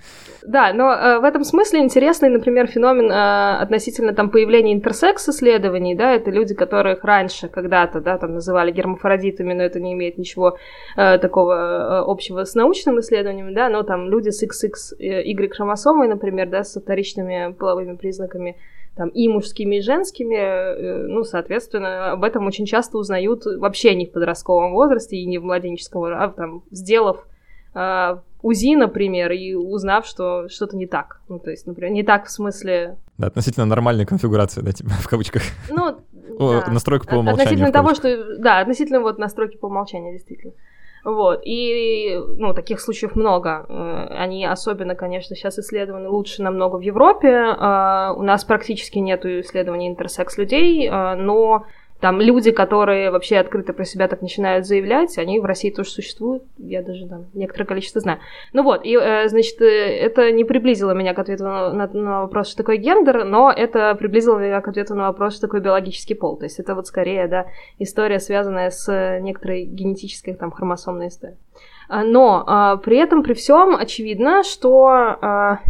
Да, 0.46 0.74
но 0.74 0.92
э, 0.92 1.18
в 1.20 1.24
этом 1.24 1.42
смысле 1.42 1.80
интересный, 1.80 2.28
например, 2.28 2.66
феномен 2.66 3.10
э, 3.10 3.62
относительно 3.62 4.12
там 4.12 4.28
появления 4.28 4.74
интерсекс-исследований, 4.74 5.94
да, 5.94 6.12
это 6.12 6.30
люди, 6.30 6.54
которых 6.54 7.02
раньше 7.02 7.48
когда-то, 7.48 8.00
да, 8.00 8.18
там 8.18 8.34
называли 8.34 8.70
гермафродитами, 8.70 9.54
но 9.54 9.62
это 9.62 9.80
не 9.80 9.94
имеет 9.94 10.18
ничего 10.18 10.58
э, 10.96 11.16
такого 11.18 11.54
э, 11.54 12.04
общего 12.06 12.44
с 12.44 12.54
научным 12.54 13.00
исследованием, 13.00 13.54
да, 13.54 13.70
но 13.70 13.84
там 13.84 14.10
люди 14.10 14.28
с 14.28 14.42
XXY 14.44 15.48
хромосомой, 15.48 16.08
например, 16.08 16.50
да, 16.50 16.62
с 16.62 16.78
вторичными 16.78 17.54
половыми 17.54 17.96
признаками, 17.96 18.56
там, 18.96 19.08
и 19.08 19.28
мужскими, 19.28 19.76
и 19.76 19.80
женскими, 19.80 20.36
э, 20.36 21.06
ну, 21.06 21.24
соответственно, 21.24 22.12
об 22.12 22.22
этом 22.24 22.46
очень 22.46 22.64
часто 22.64 22.98
узнают 22.98 23.44
вообще 23.44 23.94
не 23.94 24.06
в 24.06 24.12
подростковом 24.12 24.72
возрасте 24.72 25.16
и 25.16 25.26
не 25.26 25.38
в 25.38 25.44
младенческом, 25.44 26.04
а 26.04 26.28
там, 26.28 26.62
сделав 26.70 27.26
э, 27.74 28.16
УЗИ, 28.42 28.76
например, 28.76 29.32
и 29.32 29.54
узнав, 29.54 30.06
что 30.06 30.48
что-то 30.48 30.76
не 30.76 30.86
так. 30.86 31.20
Ну, 31.28 31.38
то 31.38 31.50
есть, 31.50 31.66
например, 31.66 31.92
не 31.92 32.02
так 32.02 32.26
в 32.26 32.30
смысле... 32.30 32.98
Да, 33.18 33.26
относительно 33.26 33.66
нормальной 33.66 34.06
конфигурации, 34.06 34.60
да, 34.60 34.72
типа, 34.72 34.90
в 34.90 35.08
кавычках. 35.08 35.42
Ну, 35.70 35.96
да. 36.38 36.70
настройка 36.70 37.06
по 37.06 37.14
умолчанию. 37.14 37.42
Относительно 37.42 37.72
того, 37.72 37.94
что... 37.94 38.38
Да, 38.38 38.60
относительно 38.60 39.00
вот 39.00 39.18
настройки 39.18 39.56
по 39.56 39.66
умолчанию, 39.66 40.12
действительно. 40.12 40.52
Вот, 41.04 41.42
и, 41.44 42.18
ну, 42.38 42.54
таких 42.54 42.80
случаев 42.80 43.14
много. 43.14 43.66
Э, 43.68 44.06
они 44.10 44.46
особенно, 44.46 44.94
конечно, 44.94 45.36
сейчас 45.36 45.58
исследованы 45.58 46.08
лучше 46.08 46.42
намного 46.42 46.76
в 46.76 46.80
Европе. 46.80 47.28
Э, 47.28 48.14
у 48.16 48.22
нас 48.22 48.44
практически 48.44 48.98
нет 48.98 49.24
исследований 49.26 49.88
интерсекс 49.88 50.38
людей, 50.38 50.88
э, 50.88 51.14
но 51.16 51.66
там 52.00 52.20
люди, 52.20 52.50
которые 52.50 53.10
вообще 53.10 53.38
открыто 53.38 53.72
про 53.72 53.84
себя 53.84 54.08
так 54.08 54.20
начинают 54.20 54.66
заявлять, 54.66 55.16
они 55.16 55.40
в 55.40 55.44
России 55.44 55.70
тоже 55.70 55.90
существуют. 55.90 56.42
Я 56.58 56.82
даже 56.82 57.06
там 57.06 57.26
некоторое 57.34 57.64
количество 57.64 58.00
знаю. 58.00 58.18
Ну 58.52 58.62
вот, 58.62 58.84
и, 58.84 58.94
э, 58.94 59.28
значит, 59.28 59.60
э, 59.62 59.64
это 59.64 60.30
не 60.32 60.44
приблизило 60.44 60.90
меня 60.92 61.14
к 61.14 61.18
ответу 61.18 61.44
на, 61.44 61.72
на, 61.72 62.20
вопрос, 62.22 62.48
что 62.48 62.58
такое 62.58 62.76
гендер, 62.76 63.24
но 63.24 63.50
это 63.50 63.94
приблизило 63.94 64.38
меня 64.38 64.60
к 64.60 64.68
ответу 64.68 64.94
на 64.94 65.08
вопрос, 65.08 65.34
что 65.34 65.42
такое 65.42 65.60
биологический 65.60 66.14
пол. 66.14 66.36
То 66.36 66.44
есть 66.44 66.58
это 66.60 66.74
вот 66.74 66.86
скорее, 66.86 67.26
да, 67.26 67.46
история, 67.78 68.20
связанная 68.20 68.70
с 68.70 69.18
некоторой 69.20 69.64
генетической 69.64 70.34
там 70.34 70.50
хромосомной 70.50 71.08
историей. 71.08 71.38
А, 71.88 72.02
но 72.02 72.44
а, 72.46 72.76
при 72.76 72.98
этом, 72.98 73.22
при 73.22 73.34
всем, 73.34 73.76
очевидно, 73.76 74.42
что 74.42 74.88
а, 74.88 75.60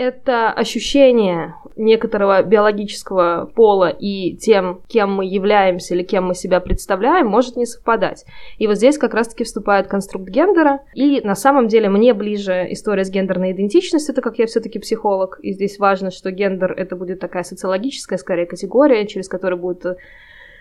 это 0.00 0.50
ощущение 0.50 1.54
некоторого 1.76 2.42
биологического 2.42 3.50
пола 3.54 3.90
и 3.90 4.34
тем, 4.34 4.80
кем 4.88 5.12
мы 5.12 5.26
являемся 5.26 5.94
или 5.94 6.02
кем 6.02 6.24
мы 6.24 6.34
себя 6.34 6.60
представляем, 6.60 7.26
может 7.26 7.56
не 7.56 7.66
совпадать. 7.66 8.24
И 8.56 8.66
вот 8.66 8.76
здесь 8.76 8.96
как 8.96 9.12
раз-таки 9.12 9.44
вступает 9.44 9.88
конструкт 9.88 10.26
гендера. 10.30 10.80
И 10.94 11.20
на 11.20 11.34
самом 11.34 11.68
деле 11.68 11.90
мне 11.90 12.14
ближе 12.14 12.66
история 12.70 13.04
с 13.04 13.10
гендерной 13.10 13.52
идентичностью, 13.52 14.14
так 14.14 14.24
как 14.24 14.38
я 14.38 14.46
все-таки 14.46 14.78
психолог, 14.78 15.38
и 15.42 15.52
здесь 15.52 15.78
важно, 15.78 16.10
что 16.10 16.30
гендер 16.30 16.72
это 16.72 16.96
будет 16.96 17.20
такая 17.20 17.42
социологическая, 17.42 18.18
скорее, 18.18 18.46
категория, 18.46 19.06
через 19.06 19.28
которую 19.28 19.60
будет 19.60 19.84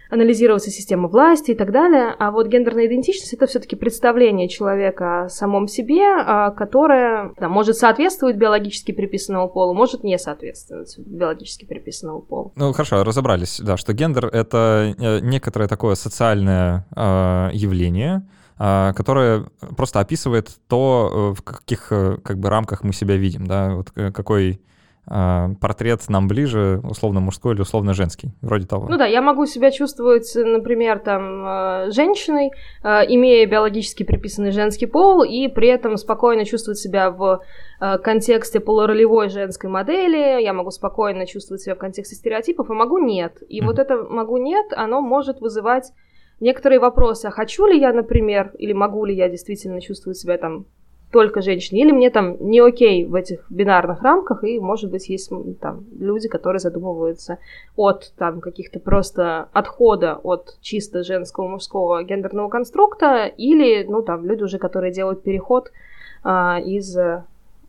анализироваться 0.09 0.71
система 0.71 1.07
власти 1.07 1.51
и 1.51 1.55
так 1.55 1.71
далее. 1.71 2.15
А 2.17 2.31
вот 2.31 2.47
гендерная 2.47 2.87
идентичность 2.87 3.33
это 3.33 3.45
все-таки 3.45 3.75
представление 3.75 4.49
человека 4.49 5.25
о 5.25 5.29
самом 5.29 5.67
себе, 5.67 6.03
а, 6.03 6.51
которое 6.51 7.33
да, 7.39 7.47
может 7.47 7.77
соответствовать 7.77 8.35
биологически 8.35 8.91
приписанному 8.91 9.49
полу, 9.49 9.73
может 9.73 10.03
не 10.03 10.17
соответствовать 10.17 10.97
биологически 10.97 11.65
приписанному 11.65 12.21
полу. 12.21 12.51
Ну 12.55 12.73
хорошо, 12.73 13.03
разобрались, 13.03 13.59
да, 13.59 13.77
что 13.77 13.93
гендер 13.93 14.27
это 14.27 14.95
э, 14.97 15.19
некоторое 15.19 15.67
такое 15.67 15.95
социальное 15.95 16.87
э, 16.95 17.49
явление, 17.53 18.27
а, 18.57 18.93
которое 18.93 19.45
просто 19.77 19.99
описывает 19.99 20.49
то, 20.67 21.33
э, 21.33 21.39
в 21.39 21.43
каких 21.43 21.87
как 21.87 22.39
бы 22.39 22.49
рамках 22.49 22.83
мы 22.83 22.93
себя 22.93 23.15
видим, 23.15 23.45
да, 23.45 23.75
вот 23.75 23.91
какой 23.91 24.59
портрет 25.59 26.07
нам 26.07 26.27
ближе, 26.27 26.81
условно 26.83 27.19
мужской 27.19 27.55
или 27.55 27.61
условно 27.61 27.93
женский, 27.93 28.29
вроде 28.41 28.67
того. 28.67 28.87
Ну 28.87 28.97
да, 28.97 29.07
я 29.07 29.21
могу 29.21 29.47
себя 29.47 29.71
чувствовать, 29.71 30.31
например, 30.35 30.99
там, 30.99 31.45
э, 31.47 31.91
женщиной, 31.91 32.51
э, 32.83 32.87
имея 33.07 33.47
биологически 33.47 34.03
приписанный 34.03 34.51
женский 34.51 34.85
пол, 34.85 35.23
и 35.23 35.47
при 35.47 35.67
этом 35.67 35.97
спокойно 35.97 36.45
чувствовать 36.45 36.77
себя 36.77 37.09
в 37.09 37.41
контексте 38.03 38.59
полуролевой 38.59 39.29
женской 39.29 39.69
модели, 39.69 40.43
я 40.43 40.51
могу 40.51 40.69
спокойно 40.69 41.25
чувствовать 41.25 41.61
себя 41.61 41.75
в 41.75 41.77
контексте 41.77 42.15
стереотипов, 42.15 42.69
а 42.69 42.73
могу 42.73 42.97
нет. 42.97 43.41
И 43.47 43.61
mm-hmm. 43.61 43.65
вот 43.65 43.79
это 43.79 44.03
могу 44.03 44.37
нет, 44.37 44.65
оно 44.75 44.99
может 44.99 45.39
вызывать 45.39 45.93
некоторые 46.41 46.79
вопросы, 46.79 47.27
а 47.27 47.31
хочу 47.31 47.65
ли 47.67 47.79
я, 47.79 47.93
например, 47.93 48.51
или 48.57 48.73
могу 48.73 49.05
ли 49.05 49.15
я 49.15 49.29
действительно 49.29 49.81
чувствовать 49.81 50.17
себя 50.17 50.37
там 50.37 50.65
только 51.11 51.41
женщине, 51.41 51.81
или 51.81 51.91
мне 51.91 52.09
там 52.11 52.37
не 52.39 52.59
окей 52.59 53.05
в 53.05 53.15
этих 53.15 53.45
бинарных 53.49 54.03
рамках, 54.03 54.43
и, 54.43 54.59
может 54.59 54.91
быть, 54.91 55.09
есть 55.09 55.31
там 55.59 55.83
люди, 55.99 56.27
которые 56.27 56.59
задумываются 56.59 57.39
от 57.75 58.13
там 58.17 58.41
каких-то 58.41 58.79
просто 58.79 59.49
отхода 59.53 60.15
от 60.15 60.57
чисто 60.61 61.03
женского, 61.03 61.47
мужского 61.47 62.03
гендерного 62.03 62.49
конструкта, 62.49 63.25
или, 63.25 63.85
ну, 63.89 64.03
там, 64.03 64.25
люди 64.25 64.43
уже, 64.43 64.59
которые 64.59 64.93
делают 64.93 65.23
переход 65.23 65.71
а, 66.23 66.59
из 66.59 66.95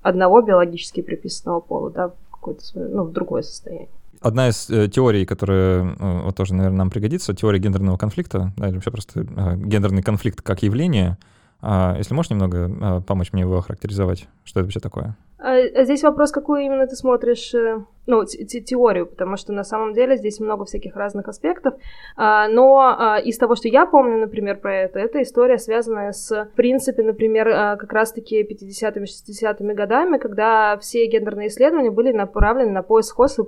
одного 0.02 0.42
биологически 0.42 1.00
приписанного 1.00 1.61
пола, 1.61 1.90
да, 1.90 2.09
в 2.09 2.30
какое-то 2.30 2.62
ну, 2.75 3.04
в 3.04 3.12
другое 3.12 3.42
состояние. 3.42 3.88
Одна 4.20 4.49
из 4.49 4.68
э, 4.68 4.88
теорий, 4.88 5.25
которая 5.25 5.94
э, 5.99 6.23
вот 6.25 6.37
тоже, 6.37 6.54
наверное, 6.54 6.78
нам 6.78 6.90
пригодится, 6.90 7.35
теория 7.35 7.59
гендерного 7.59 7.97
конфликта, 7.97 8.52
да, 8.59 8.68
или 8.68 8.75
вообще 8.75 8.90
просто 8.90 9.20
э, 9.20 9.56
гендерный 9.56 10.02
конфликт 10.02 10.42
как 10.42 10.62
явление— 10.62 11.16
если 11.62 12.14
можешь 12.14 12.30
немного 12.30 12.70
а, 12.80 13.00
помочь 13.00 13.32
мне 13.32 13.42
его 13.42 13.58
охарактеризовать, 13.58 14.28
что 14.44 14.60
это 14.60 14.66
вообще 14.66 14.80
такое? 14.80 15.16
А, 15.38 15.54
а 15.54 15.84
здесь 15.84 16.02
вопрос, 16.02 16.32
какую 16.32 16.62
именно 16.62 16.86
ты 16.86 16.96
смотришь, 16.96 17.54
э, 17.54 17.84
ну, 18.06 18.24
теорию, 18.24 19.06
потому 19.06 19.36
что 19.36 19.52
на 19.52 19.64
самом 19.64 19.92
деле 19.92 20.16
здесь 20.16 20.40
много 20.40 20.64
всяких 20.64 20.96
разных 20.96 21.28
аспектов, 21.28 21.74
но 22.16 23.18
из 23.24 23.38
того, 23.38 23.54
что 23.54 23.68
я 23.68 23.86
помню, 23.86 24.18
например, 24.18 24.58
про 24.58 24.74
это, 24.74 24.98
это 24.98 25.22
история, 25.22 25.58
связанная 25.58 26.12
с, 26.12 26.30
в 26.30 26.56
принципе, 26.56 27.02
например, 27.02 27.46
как 27.78 27.92
раз-таки 27.92 28.42
50-ми, 28.42 29.04
60-ми 29.04 29.74
годами, 29.74 30.18
когда 30.18 30.76
все 30.78 31.06
гендерные 31.06 31.48
исследования 31.48 31.90
были 31.90 32.12
направлены 32.12 32.72
на 32.72 32.82
поиск 32.82 33.10
сходств 33.10 33.40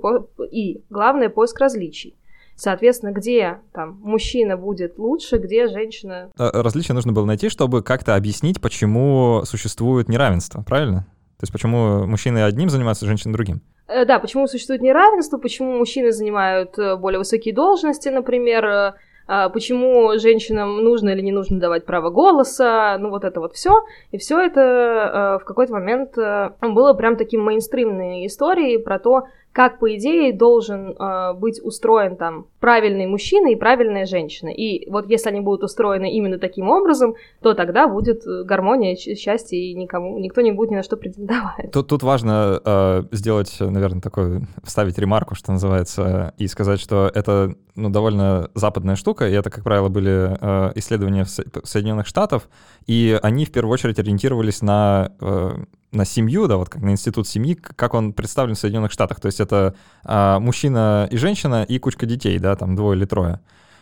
и, 0.49 0.81
главное, 0.89 1.29
поиск 1.29 1.59
различий. 1.59 2.15
Соответственно, 2.55 3.11
где 3.11 3.59
там 3.73 3.99
мужчина 4.01 4.57
будет 4.57 4.97
лучше, 4.97 5.37
где 5.37 5.67
женщина... 5.67 6.29
Различия 6.37 6.93
нужно 6.93 7.11
было 7.11 7.25
найти, 7.25 7.49
чтобы 7.49 7.81
как-то 7.83 8.15
объяснить, 8.15 8.61
почему 8.61 9.41
существует 9.45 10.07
неравенство, 10.09 10.63
правильно? 10.63 11.07
То 11.39 11.45
есть 11.45 11.51
почему 11.51 12.05
мужчины 12.05 12.43
одним 12.43 12.69
занимаются, 12.69 13.05
женщины 13.05 13.33
другим? 13.33 13.61
Э, 13.87 14.05
да, 14.05 14.19
почему 14.19 14.47
существует 14.47 14.81
неравенство, 14.81 15.37
почему 15.37 15.77
мужчины 15.77 16.11
занимают 16.11 16.77
э, 16.79 16.95
более 16.95 17.19
высокие 17.19 17.53
должности, 17.53 18.09
например, 18.09 18.65
э, 18.65 18.93
а, 19.25 19.47
почему 19.47 20.17
женщинам 20.19 20.83
нужно 20.83 21.09
или 21.09 21.21
не 21.21 21.31
нужно 21.31 21.57
давать 21.57 21.85
право 21.85 22.09
голоса, 22.09 22.97
ну 22.99 23.09
вот 23.09 23.23
это 23.23 23.39
вот 23.39 23.53
все. 23.53 23.71
И 24.11 24.17
все 24.17 24.37
это 24.37 25.39
в 25.41 25.45
какой-то 25.45 25.71
момент 25.71 26.17
было 26.17 26.93
прям 26.93 27.15
таким 27.15 27.41
мейнстримной 27.41 28.27
историей 28.27 28.79
про 28.79 28.99
то, 28.99 29.27
как, 29.53 29.77
по 29.77 29.95
идее, 29.95 30.33
должен 30.33 30.95
э, 30.97 31.33
быть 31.35 31.63
устроен 31.63 32.17
там 32.17 32.47
правильный 32.59 33.05
мужчина 33.05 33.51
и 33.51 33.55
правильная 33.55 34.07
женщина. 34.07 34.49
И 34.49 34.89
вот 34.89 35.07
если 35.09 35.29
они 35.29 35.41
будут 35.41 35.63
устроены 35.63 36.11
именно 36.11 36.39
таким 36.39 36.69
образом, 36.69 37.13
то 37.39 37.53
тогда 37.53 37.87
будет 37.87 38.25
э, 38.25 38.43
гармония, 38.43 38.95
счастье, 38.95 39.59
и 39.59 39.75
никому, 39.75 40.17
никто 40.17 40.41
не 40.41 40.51
будет 40.51 40.71
ни 40.71 40.75
на 40.75 40.83
что 40.83 40.97
претендовать. 40.97 41.71
Тут, 41.71 41.87
тут 41.87 42.01
важно 42.01 42.59
э, 42.65 43.03
сделать, 43.11 43.55
наверное, 43.59 44.01
такой, 44.01 44.41
вставить 44.63 44.97
ремарку, 44.97 45.35
что 45.35 45.51
называется, 45.51 46.33
и 46.39 46.47
сказать, 46.47 46.79
что 46.79 47.11
это 47.13 47.53
ну, 47.75 47.91
довольно 47.91 48.49
западная 48.55 48.95
штука, 48.95 49.29
и 49.29 49.33
это, 49.33 49.51
как 49.51 49.63
правило, 49.63 49.89
были 49.89 50.35
э, 50.39 50.71
исследования 50.75 51.25
в 51.25 51.29
Соединенных 51.67 52.07
Штатах, 52.07 52.49
и 52.87 53.19
они 53.21 53.45
в 53.45 53.51
первую 53.51 53.73
очередь 53.73 53.99
ориентировались 53.99 54.63
на 54.63 55.11
э, 55.21 55.51
на 55.93 56.05
семью, 56.05 56.47
да, 56.47 56.57
вот 56.57 56.69
как 56.69 56.81
на 56.81 56.89
институт 56.89 57.27
семьи, 57.27 57.53
как 57.53 57.93
он 57.93 58.13
представлен 58.13 58.55
в 58.55 58.59
Соединенных 58.59 58.91
Штатах. 58.91 59.19
То 59.19 59.27
есть 59.27 59.39
это 59.39 59.75
а, 60.03 60.39
мужчина 60.39 61.07
и 61.11 61.17
женщина 61.17 61.63
и 61.63 61.79
кучка 61.79 62.05
детей, 62.05 62.39
да, 62.39 62.55
там 62.55 62.75
двое 62.75 62.97
или 62.97 63.05
трое. 63.05 63.39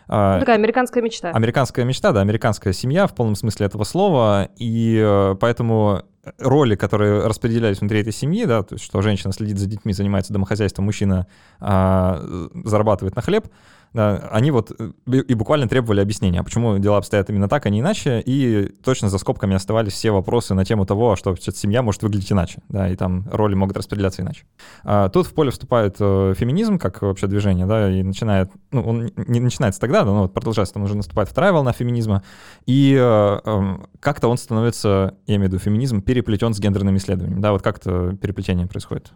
А, 0.07 0.39
Такая 0.39 0.55
американская 0.55 1.01
мечта. 1.01 1.31
Американская 1.31 1.85
мечта, 1.85 2.11
да, 2.11 2.21
американская 2.21 2.73
семья 2.73 3.07
в 3.07 3.15
полном 3.15 3.35
смысле 3.35 3.67
этого 3.67 3.83
слова, 3.83 4.49
и 4.57 4.99
э, 5.01 5.35
поэтому 5.39 6.03
роли, 6.37 6.75
которые 6.75 7.25
распределялись 7.25 7.79
внутри 7.79 8.01
этой 8.01 8.13
семьи, 8.13 8.45
да, 8.45 8.63
то 8.63 8.75
есть 8.75 8.85
что 8.85 9.01
женщина 9.01 9.33
следит 9.33 9.57
за 9.57 9.67
детьми, 9.67 9.93
занимается 9.93 10.33
домохозяйством, 10.33 10.85
мужчина 10.85 11.27
а, 11.59 12.21
зарабатывает 12.65 13.15
на 13.15 13.21
хлеб, 13.21 13.47
да, 13.93 14.29
они 14.31 14.51
вот 14.51 14.71
э, 14.77 14.91
и 15.11 15.33
буквально 15.33 15.67
требовали 15.67 15.99
объяснения, 15.99 16.39
а 16.39 16.43
почему 16.43 16.77
дела 16.79 16.97
обстоят 16.97 17.29
именно 17.29 17.49
так, 17.49 17.65
а 17.65 17.69
не 17.69 17.81
иначе, 17.81 18.21
и 18.25 18.71
точно 18.83 19.09
за 19.09 19.17
скобками 19.17 19.55
оставались 19.55 19.93
все 19.93 20.11
вопросы 20.11 20.53
на 20.53 20.63
тему 20.63 20.85
того, 20.85 21.15
что 21.15 21.35
семья 21.35 21.81
может 21.81 22.01
выглядеть 22.03 22.31
иначе, 22.31 22.59
да, 22.69 22.89
и 22.89 22.95
там 22.95 23.27
роли 23.31 23.55
могут 23.55 23.75
распределяться 23.75 24.21
иначе. 24.21 24.45
А 24.83 25.09
тут 25.09 25.27
в 25.27 25.33
поле 25.33 25.51
вступает 25.51 25.97
э, 25.99 26.33
феминизм 26.37 26.79
как 26.79 27.01
вообще 27.01 27.27
движение, 27.27 27.65
да, 27.65 27.91
и 27.91 28.01
начинает, 28.03 28.49
ну, 28.71 28.81
он 28.81 29.11
не 29.15 29.39
начинается 29.39 29.81
тогда, 29.81 30.05
но 30.05 30.23
вот 30.23 30.33
продолжается, 30.33 30.73
там 30.73 30.83
уже 30.83 30.95
наступает 30.95 31.29
вторая 31.29 31.51
волна 31.51 31.73
феминизма, 31.73 32.23
и 32.65 32.95
э, 32.97 33.39
э, 33.43 33.77
как-то 33.99 34.29
он 34.29 34.37
становится, 34.37 35.15
я 35.27 35.35
имею 35.35 35.49
в 35.49 35.53
виду 35.53 35.63
феминизм, 35.63 36.01
переплетен 36.01 36.53
с 36.53 36.59
гендерными 36.59 36.97
исследованиями, 36.97 37.41
да, 37.41 37.51
вот 37.51 37.61
как 37.61 37.77
это 37.77 38.15
переплетение 38.15 38.67
происходит? 38.67 39.11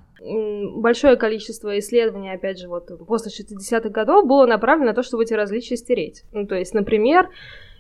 Большое 0.76 1.16
количество 1.18 1.78
исследований, 1.80 2.32
опять 2.32 2.60
же, 2.60 2.68
вот 2.68 2.90
после 3.08 3.32
60-х 3.32 3.90
годов 3.90 4.26
было 4.26 4.46
направлено 4.46 4.92
на 4.92 4.96
то, 4.96 5.04
чтобы 5.04 5.24
эти 5.24 5.34
различия 5.34 5.78
стереть. 5.78 6.24
Ну, 6.32 6.48
то 6.48 6.56
есть, 6.56 6.74
например, 6.74 7.30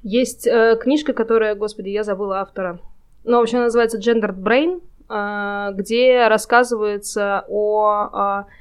есть 0.03 0.45
э, 0.47 0.77
книжка, 0.79 1.13
которая, 1.13 1.55
господи, 1.55 1.89
я 1.89 2.03
забыла 2.03 2.39
автора, 2.39 2.79
но 3.23 3.39
вообще 3.39 3.57
называется 3.57 3.99
Gendered 3.99 4.37
Brain, 4.37 4.81
э, 5.09 5.73
где 5.75 6.27
рассказывается 6.27 7.43
о 7.47 8.43
э, 8.47 8.51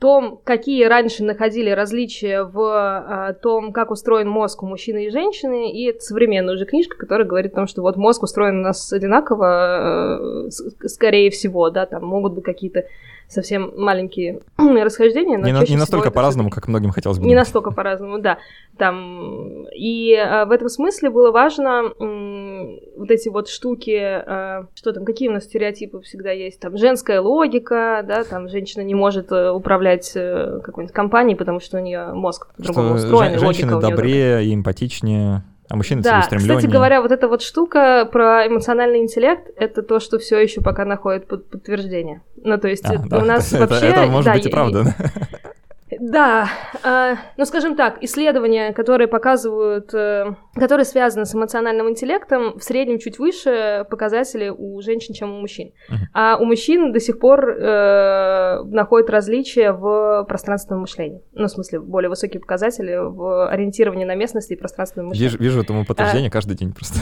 том, 0.00 0.40
какие 0.42 0.84
раньше 0.84 1.22
находили 1.22 1.70
различия 1.70 2.42
в 2.42 2.58
э, 2.60 3.34
том, 3.34 3.72
как 3.72 3.90
устроен 3.90 4.28
мозг 4.28 4.62
у 4.62 4.66
мужчины 4.66 5.06
и 5.06 5.10
женщины, 5.10 5.70
и 5.70 5.84
это 5.90 6.00
современная 6.00 6.54
уже 6.54 6.64
книжка, 6.64 6.96
которая 6.96 7.28
говорит 7.28 7.52
о 7.52 7.56
том, 7.56 7.66
что 7.66 7.82
вот 7.82 7.96
мозг 7.96 8.22
устроен 8.22 8.60
у 8.60 8.62
нас 8.62 8.90
одинаково, 8.92 10.48
э, 10.48 10.88
скорее 10.88 11.30
всего, 11.30 11.68
да, 11.68 11.84
там 11.84 12.04
могут 12.04 12.32
быть 12.32 12.44
какие-то 12.44 12.86
совсем 13.30 13.72
маленькие 13.76 14.40
расхождения. 14.58 15.38
Но 15.38 15.46
не, 15.46 15.52
на, 15.52 15.64
не 15.64 15.76
настолько 15.76 16.10
по-разному, 16.10 16.50
как 16.50 16.68
многим 16.68 16.90
хотелось 16.90 17.18
бы. 17.18 17.24
Не 17.24 17.30
думать. 17.30 17.46
настолько 17.46 17.70
по-разному, 17.70 18.18
да. 18.18 18.38
Там, 18.76 19.66
и 19.74 20.14
а, 20.14 20.46
в 20.46 20.50
этом 20.50 20.68
смысле 20.68 21.10
было 21.10 21.30
важно 21.30 21.92
м, 21.98 22.80
вот 22.96 23.10
эти 23.10 23.28
вот 23.28 23.48
штуки, 23.48 23.98
а, 24.00 24.66
что 24.74 24.92
там, 24.92 25.04
какие 25.04 25.28
у 25.28 25.32
нас 25.32 25.44
стереотипы 25.44 26.00
всегда 26.00 26.32
есть, 26.32 26.60
там, 26.60 26.76
женская 26.76 27.20
логика, 27.20 28.04
да, 28.06 28.24
там, 28.24 28.48
женщина 28.48 28.82
не 28.82 28.94
может 28.94 29.30
э, 29.30 29.50
управлять 29.50 30.12
э, 30.14 30.60
какой-нибудь 30.64 30.94
компанией, 30.94 31.36
потому 31.36 31.60
что 31.60 31.78
у 31.78 31.80
нее 31.80 32.12
мозг 32.12 32.48
по-другому 32.56 32.94
устроен. 32.94 33.38
Женщины 33.38 33.80
добрее 33.80 34.44
и 34.44 34.54
эмпатичнее. 34.54 35.44
А 35.70 35.76
мужчины 35.76 36.02
да, 36.02 36.22
кстати 36.22 36.66
говоря, 36.66 37.00
вот 37.00 37.12
эта 37.12 37.28
вот 37.28 37.42
штука 37.42 38.08
про 38.10 38.44
эмоциональный 38.44 38.98
интеллект, 38.98 39.48
это 39.56 39.82
то, 39.82 40.00
что 40.00 40.18
все 40.18 40.40
еще 40.40 40.62
пока 40.62 40.84
находит 40.84 41.28
под 41.28 41.48
подтверждение. 41.48 42.22
Ну, 42.42 42.58
то 42.58 42.66
есть 42.66 42.84
а, 42.86 42.98
да, 42.98 43.18
у 43.18 43.24
нас 43.24 43.52
это, 43.52 43.68
вообще... 43.68 43.86
Это, 43.86 44.00
это 44.00 44.10
может 44.10 44.24
да, 44.24 44.32
быть 44.34 44.46
и 44.46 44.48
правда. 44.48 44.96
Да, 46.00 46.48
э, 46.82 47.16
ну 47.36 47.44
скажем 47.44 47.76
так, 47.76 48.02
исследования, 48.02 48.72
которые 48.72 49.06
показывают, 49.06 49.92
э, 49.92 50.34
которые 50.54 50.86
связаны 50.86 51.26
с 51.26 51.34
эмоциональным 51.34 51.90
интеллектом, 51.90 52.58
в 52.58 52.64
среднем 52.64 52.98
чуть 52.98 53.18
выше 53.18 53.84
показатели 53.90 54.48
у 54.48 54.80
женщин, 54.80 55.14
чем 55.14 55.30
у 55.32 55.40
мужчин. 55.40 55.72
Uh-huh. 55.90 55.96
А 56.14 56.36
у 56.38 56.46
мужчин 56.46 56.92
до 56.92 57.00
сих 57.00 57.18
пор 57.18 57.50
э, 57.50 58.62
находят 58.64 59.10
различия 59.10 59.72
в 59.72 60.24
пространственном 60.26 60.82
мышлении. 60.82 61.22
Ну, 61.32 61.46
в 61.46 61.50
смысле, 61.50 61.80
более 61.80 62.08
высокие 62.08 62.40
показатели 62.40 62.96
в 62.96 63.48
ориентировании 63.48 64.06
на 64.06 64.14
местности 64.14 64.54
и 64.54 64.56
пространственном 64.56 65.08
мышлении. 65.08 65.30
Вижу, 65.30 65.42
вижу 65.42 65.60
этому 65.60 65.84
подтверждение 65.84 66.28
а... 66.28 66.32
каждый 66.32 66.56
день 66.56 66.72
просто. 66.72 66.98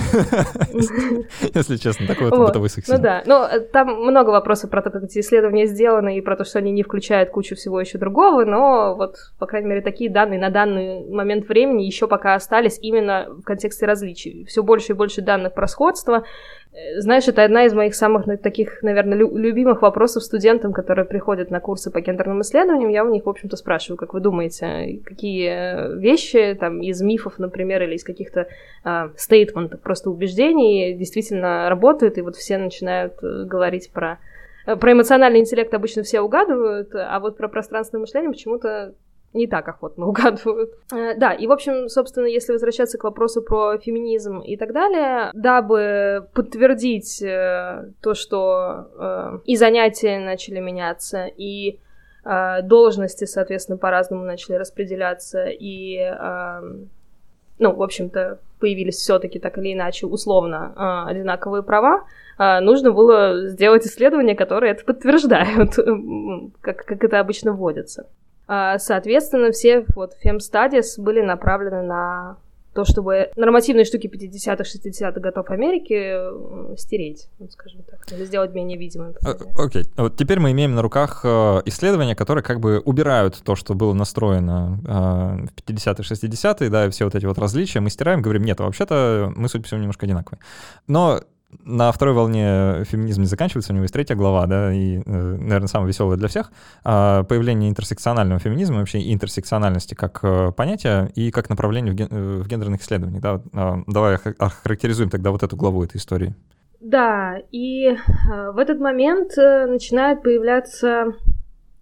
Если 1.55 1.77
честно, 1.77 2.09
такой 2.09 2.31
вот 2.31 2.49
бытовой 2.49 2.69
секс. 2.69 2.89
Ну 2.89 2.99
да, 2.99 3.23
но 3.27 3.47
э, 3.47 3.61
там 3.61 3.89
много 4.03 4.31
вопросов 4.31 4.71
про 4.71 4.83
то, 4.83 4.91
как 4.91 5.05
эти 5.05 5.21
исследования 5.21 5.67
сделаны, 5.67 6.19
и 6.19 6.21
про 6.21 6.37
то, 6.37 6.45
что 6.45 6.59
они 6.59 6.73
не 6.73 6.83
включают 6.83 7.31
кучу 7.31 7.55
всего 7.55 7.81
еще 7.81 7.99
другого, 7.99 8.45
но 8.45 8.88
вот, 8.95 9.17
по 9.39 9.47
крайней 9.47 9.69
мере, 9.69 9.81
такие 9.81 10.11
данные 10.11 10.41
на 10.41 10.51
данный 10.51 11.09
момент 11.09 11.49
времени 11.49 11.83
еще 11.83 12.07
пока 12.07 12.35
остались 12.35 12.79
именно 12.81 13.27
в 13.29 13.43
контексте 13.43 13.87
различий. 13.87 14.45
Все 14.45 14.63
больше 14.63 14.93
и 14.93 14.95
больше 14.95 15.23
данных 15.23 15.55
про 15.55 15.67
сходство. 15.67 16.25
Э, 16.73 17.01
знаешь, 17.01 17.29
это 17.29 17.45
одна 17.45 17.65
из 17.65 17.75
моих 17.75 17.95
самых 17.95 18.27
таких, 18.41 18.83
наверное, 18.83 19.19
лю- 19.19 19.37
любимых 19.37 19.83
вопросов 19.83 20.23
студентам, 20.23 20.73
которые 20.73 21.05
приходят 21.05 21.51
на 21.51 21.61
курсы 21.61 21.91
по 21.91 22.01
гендерным 22.01 22.41
исследованиям. 22.43 22.91
Я 22.91 23.05
у 23.05 23.11
них, 23.11 23.27
в 23.27 23.29
общем-то, 23.29 23.57
спрашиваю, 23.57 23.97
как 23.99 24.15
вы 24.15 24.21
думаете, 24.21 25.01
какие 25.05 25.99
вещи 25.99 26.57
там 26.59 26.83
из 26.83 27.01
мифов, 27.03 27.39
например, 27.39 27.83
или 27.83 27.95
из 27.95 28.05
каких-то 28.05 28.49
э, 28.85 29.09
просто 29.83 30.11
убеждений 30.11 30.95
действительно 30.95 31.69
работают, 31.69 32.19
и 32.19 32.23
вот 32.23 32.37
все 32.37 32.59
начинают 32.59 33.15
э, 33.23 33.45
говорить 33.45 33.91
про 33.93 34.19
Э, 34.19 34.19
про 34.77 34.93
эмоциональный 34.93 35.41
интеллект 35.41 35.73
обычно 35.73 36.03
все 36.03 36.21
угадывают, 36.21 36.95
а 36.95 37.19
вот 37.21 37.37
про 37.37 37.49
пространственное 37.49 38.01
мышление 38.01 38.31
почему-то 38.31 38.95
не 39.33 39.47
так 39.47 39.69
охотно 39.69 40.07
угадывают. 40.09 40.73
Э, 40.93 41.15
да, 41.17 41.33
и, 41.33 41.47
в 41.47 41.53
общем, 41.53 41.89
собственно, 41.89 42.27
если 42.27 42.53
возвращаться 42.53 42.99
к 42.99 43.05
вопросу 43.05 43.43
про 43.43 43.79
феминизм 43.79 44.39
и 44.41 44.57
так 44.57 44.73
далее, 44.73 45.31
дабы 45.35 46.29
подтвердить 46.35 47.23
э, 47.23 47.93
то, 48.01 48.15
что 48.15 49.41
и 49.45 49.57
занятия 49.57 50.19
начали 50.19 50.61
меняться, 50.61 51.27
и 51.27 51.81
должности, 52.65 53.25
соответственно, 53.25 53.79
по-разному 53.79 54.23
начали 54.23 54.57
распределяться, 54.57 55.47
и, 55.47 55.97
ну, 57.59 57.75
в 57.75 57.83
общем-то, 57.83 58.39
появились 58.61 58.97
все-таки 58.97 59.39
так 59.39 59.59
или 59.59 59.73
иначе 59.73 60.07
условно 60.07 61.07
одинаковые 61.07 61.63
права, 61.63 62.05
а, 62.39 62.61
нужно 62.61 62.93
было 62.93 63.49
сделать 63.49 63.85
исследования, 63.85 64.37
которые 64.37 64.73
это 64.73 64.85
подтверждают, 64.85 65.77
как, 66.61 66.85
как 66.85 67.05
это 67.05 67.19
обычно 67.19 67.53
вводится. 67.53 68.07
А, 68.47 68.79
соответственно, 68.79 69.51
все 69.51 69.85
вот 69.95 70.15
фем-стадис 70.23 70.99
были 70.99 71.21
направлены 71.21 71.83
на 71.83 72.37
то, 72.79 72.85
чтобы 72.85 73.33
нормативные 73.35 73.85
штуки 73.85 74.07
50-х, 74.07 74.63
60-х 74.63 75.19
годов 75.19 75.51
Америки 75.51 76.77
стереть, 76.79 77.29
скажем 77.51 77.83
так, 77.83 78.13
или 78.13 78.25
сделать 78.25 78.55
менее 78.55 78.79
видимым. 78.79 79.15
А, 79.21 79.31
окей, 79.61 79.83
okay. 79.83 79.89
вот 79.97 80.17
теперь 80.17 80.39
мы 80.39 80.53
имеем 80.53 80.77
на 80.77 80.83
руках 80.83 81.23
э, 81.25 81.63
исследования, 81.65 82.15
которые 82.15 82.45
как 82.45 82.61
бы 82.61 82.79
убирают 82.79 83.43
то, 83.43 83.57
что 83.57 83.75
было 83.75 83.95
настроено 83.95 84.79
в 84.85 85.69
50-е, 85.69 86.05
60-е, 86.05 86.71
да, 86.71 86.87
и 86.87 86.91
все 86.91 87.05
вот 87.05 87.17
эти 87.17 87.27
вот 87.27 87.37
различия, 87.39 87.81
мы 87.81 87.91
стираем, 87.91 88.23
говорим, 88.23 88.45
нет, 88.45 88.61
вообще-то 88.61 89.33
мы, 89.35 89.49
судя 89.49 89.63
по 89.63 89.67
всему, 89.67 89.81
немножко 89.81 90.07
одинаковые. 90.07 90.39
Но 90.87 91.21
на 91.65 91.93
второй 91.93 92.15
волне 92.15 92.85
феминизм 92.85 93.23
не 93.23 93.27
заканчивается, 93.27 93.73
у 93.73 93.75
него 93.75 93.85
есть 93.85 93.95
третья 93.95 94.15
глава, 94.15 94.47
да, 94.47 94.73
и, 94.73 94.99
э, 94.99 95.01
наверное, 95.07 95.67
самая 95.67 95.89
веселая 95.89 96.19
для 96.19 96.29
всех, 96.29 96.53
а, 96.85 97.25
появление 97.25 97.71
интерсекционального 97.71 98.39
феминизма, 98.39 98.79
вообще 98.79 99.13
интерсекциональности 99.13 99.95
как 99.95 100.21
э, 100.23 100.53
понятия 100.53 101.11
и 101.15 101.31
как 101.31 101.49
направление 101.49 101.95
в, 101.95 102.01
э, 102.01 102.43
в 102.43 102.49
гендерных 102.49 102.83
исследованиях. 102.83 103.23
Да? 103.23 103.43
А, 103.55 103.83
давай 103.87 104.17
охарактеризуем 104.39 105.09
тогда 105.09 105.31
вот 105.31 105.43
эту 105.43 105.57
главу 105.57 105.83
этой 105.83 105.97
истории. 105.97 106.35
Да, 106.81 107.39
и 107.51 107.97
в 108.53 108.59
этот 108.59 108.79
момент 108.79 109.37
начинает 109.37 110.23
появляться 110.23 111.07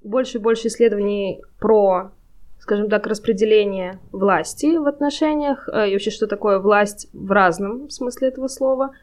больше 0.02 0.38
и 0.38 0.40
больше 0.40 0.68
исследований 0.68 1.42
про, 1.58 2.12
скажем 2.60 2.88
так, 2.88 3.06
распределение 3.06 3.98
власти 4.10 4.78
в 4.78 4.86
отношениях, 4.86 5.68
и 5.68 5.92
вообще, 5.92 6.10
что 6.10 6.26
такое 6.26 6.60
власть 6.60 7.10
в 7.12 7.30
разном 7.30 7.90
смысле 7.90 8.28
этого 8.28 8.48
слова– 8.48 8.92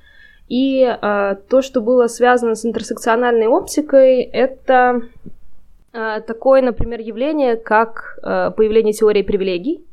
и 0.47 0.83
э, 0.83 1.35
то, 1.49 1.61
что 1.61 1.81
было 1.81 2.07
связано 2.07 2.55
с 2.55 2.65
интерсекциональной 2.65 3.47
оптикой, 3.47 4.21
это 4.21 5.01
э, 5.93 6.21
такое, 6.27 6.61
например, 6.61 6.99
явление, 6.99 7.55
как 7.55 8.19
э, 8.21 8.51
появление 8.55 8.93
теории 8.93 9.21
привилегий. 9.21 9.85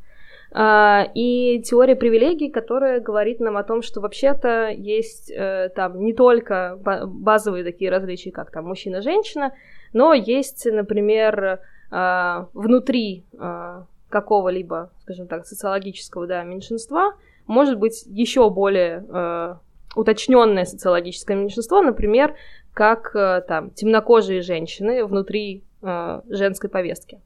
Uh, 0.52 1.08
и 1.14 1.62
теория 1.64 1.94
привилегий, 1.94 2.50
которая 2.50 2.98
говорит 2.98 3.38
нам 3.38 3.56
о 3.56 3.62
том, 3.62 3.82
что 3.82 4.00
вообще-то 4.00 4.70
есть 4.70 5.30
uh, 5.30 5.68
там 5.68 6.04
не 6.04 6.12
только 6.12 6.76
базовые 7.06 7.62
такие 7.62 7.88
различия, 7.88 8.32
как 8.32 8.50
там 8.50 8.66
мужчина-женщина, 8.66 9.52
но 9.92 10.12
есть, 10.12 10.66
например, 10.66 11.60
uh, 11.92 12.46
внутри 12.52 13.24
какого-либо, 14.08 14.90
скажем 15.02 15.28
так, 15.28 15.46
социологического 15.46 16.26
да, 16.26 16.42
меньшинства, 16.42 17.14
может 17.46 17.78
быть 17.78 18.02
еще 18.06 18.50
более 18.50 19.04
уточненное 19.94 20.64
социологическое 20.64 21.36
меньшинство, 21.36 21.82
например, 21.82 22.34
как 22.72 23.14
э, 23.14 23.42
там 23.46 23.70
темнокожие 23.70 24.42
женщины 24.42 25.04
внутри 25.04 25.64
э, 25.82 26.20
женской 26.28 26.70
повестки. 26.70 27.20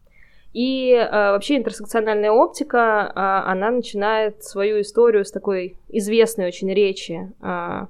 И 0.52 0.92
э, 0.92 1.10
вообще 1.10 1.56
интерсекциональная 1.56 2.30
оптика, 2.30 3.12
э, 3.14 3.50
она 3.50 3.70
начинает 3.70 4.42
свою 4.44 4.80
историю 4.80 5.24
с 5.24 5.30
такой 5.30 5.76
известной 5.88 6.46
очень 6.46 6.72
речи 6.72 7.32
э, 7.42 7.86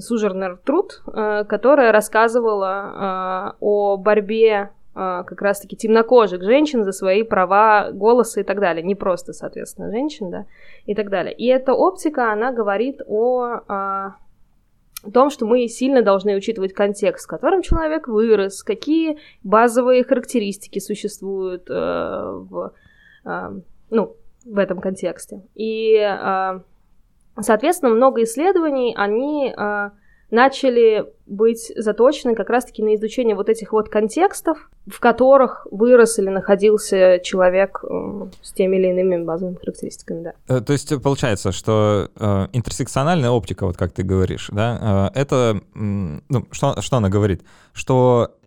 Сужернер 0.00 0.58
Труд, 0.64 1.02
э, 1.06 1.44
которая 1.48 1.92
рассказывала 1.92 3.52
э, 3.52 3.56
о 3.60 3.96
борьбе 3.96 4.70
как 4.98 5.40
раз-таки 5.42 5.76
темнокожих 5.76 6.42
женщин 6.42 6.82
за 6.84 6.90
свои 6.90 7.22
права 7.22 7.90
голоса 7.92 8.40
и 8.40 8.42
так 8.42 8.58
далее. 8.58 8.82
Не 8.82 8.96
просто, 8.96 9.32
соответственно, 9.32 9.90
женщин, 9.90 10.30
да, 10.30 10.46
и 10.86 10.94
так 10.94 11.08
далее. 11.08 11.32
И 11.32 11.46
эта 11.46 11.72
оптика, 11.72 12.32
она 12.32 12.52
говорит 12.52 13.00
о, 13.06 13.60
а, 13.68 14.16
о 15.04 15.10
том, 15.12 15.30
что 15.30 15.46
мы 15.46 15.68
сильно 15.68 16.02
должны 16.02 16.34
учитывать 16.34 16.72
контекст, 16.72 17.26
в 17.26 17.28
котором 17.28 17.62
человек 17.62 18.08
вырос, 18.08 18.64
какие 18.64 19.18
базовые 19.44 20.02
характеристики 20.02 20.80
существуют 20.80 21.70
э, 21.70 21.74
в, 21.74 22.72
э, 23.24 23.50
ну, 23.90 24.16
в 24.44 24.58
этом 24.58 24.80
контексте. 24.80 25.42
И, 25.54 25.96
соответственно, 27.40 27.94
много 27.94 28.22
исследований, 28.24 28.94
они... 28.96 29.54
начали 30.30 31.06
быть 31.26 31.72
заточены 31.76 32.34
как 32.34 32.50
раз-таки 32.50 32.82
на 32.82 32.94
изучение 32.94 33.34
вот 33.34 33.48
этих 33.48 33.72
вот 33.72 33.88
контекстов, 33.88 34.70
в 34.86 35.00
которых 35.00 35.66
вырос 35.70 36.18
или 36.18 36.28
находился 36.28 37.20
человек 37.22 37.82
э, 37.82 38.26
с 38.42 38.52
теми 38.52 38.76
или 38.76 38.88
иными 38.88 39.24
базовыми 39.24 39.56
характеристиками, 39.56 40.22
да. 40.22 40.32
Э, 40.48 40.60
то 40.60 40.72
есть 40.72 41.02
получается, 41.02 41.52
что 41.52 42.10
э, 42.16 42.46
интерсекциональная 42.52 43.30
оптика, 43.30 43.66
вот 43.66 43.76
как 43.76 43.92
ты 43.92 44.02
говоришь, 44.02 44.48
да, 44.52 45.10
э, 45.14 45.20
это, 45.20 45.60
ну, 45.74 46.46
что, 46.50 46.80
что 46.80 46.96
она 46.96 47.08
говорит? 47.08 47.42
Что 47.72 48.37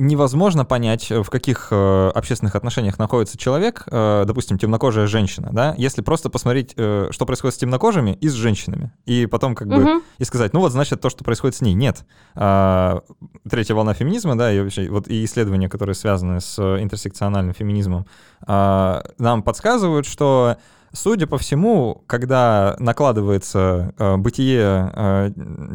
невозможно 0.00 0.64
понять, 0.64 1.10
в 1.10 1.28
каких 1.30 1.68
э, 1.70 2.10
общественных 2.14 2.56
отношениях 2.56 2.98
находится 2.98 3.36
человек, 3.36 3.84
э, 3.86 4.24
допустим, 4.26 4.58
темнокожая 4.58 5.06
женщина, 5.06 5.50
да, 5.52 5.74
если 5.76 6.00
просто 6.00 6.30
посмотреть, 6.30 6.72
э, 6.76 7.08
что 7.10 7.26
происходит 7.26 7.54
с 7.54 7.58
темнокожими 7.58 8.12
и 8.12 8.28
с 8.28 8.32
женщинами, 8.32 8.92
и 9.04 9.26
потом 9.26 9.54
как 9.54 9.68
бы 9.68 9.82
угу. 9.82 10.02
и 10.18 10.24
сказать, 10.24 10.54
ну 10.54 10.60
вот 10.60 10.72
значит 10.72 11.00
то, 11.00 11.10
что 11.10 11.22
происходит 11.22 11.54
с 11.56 11.60
ней, 11.60 11.74
нет. 11.74 12.06
А, 12.34 13.02
третья 13.48 13.74
волна 13.74 13.92
феминизма, 13.92 14.36
да, 14.36 14.50
и 14.52 14.60
вообще 14.60 14.88
вот 14.88 15.06
и 15.06 15.24
исследования, 15.24 15.68
которые 15.68 15.94
связаны 15.94 16.40
с 16.40 16.58
интерсекциональным 16.58 17.54
феминизмом, 17.54 18.06
а, 18.46 19.04
нам 19.18 19.42
подсказывают, 19.42 20.06
что 20.06 20.56
Судя 20.92 21.28
по 21.28 21.38
всему, 21.38 22.02
когда 22.08 22.74
накладывается 22.80 23.94
э, 23.96 24.16
бытие 24.16 24.90
э, 24.92 25.30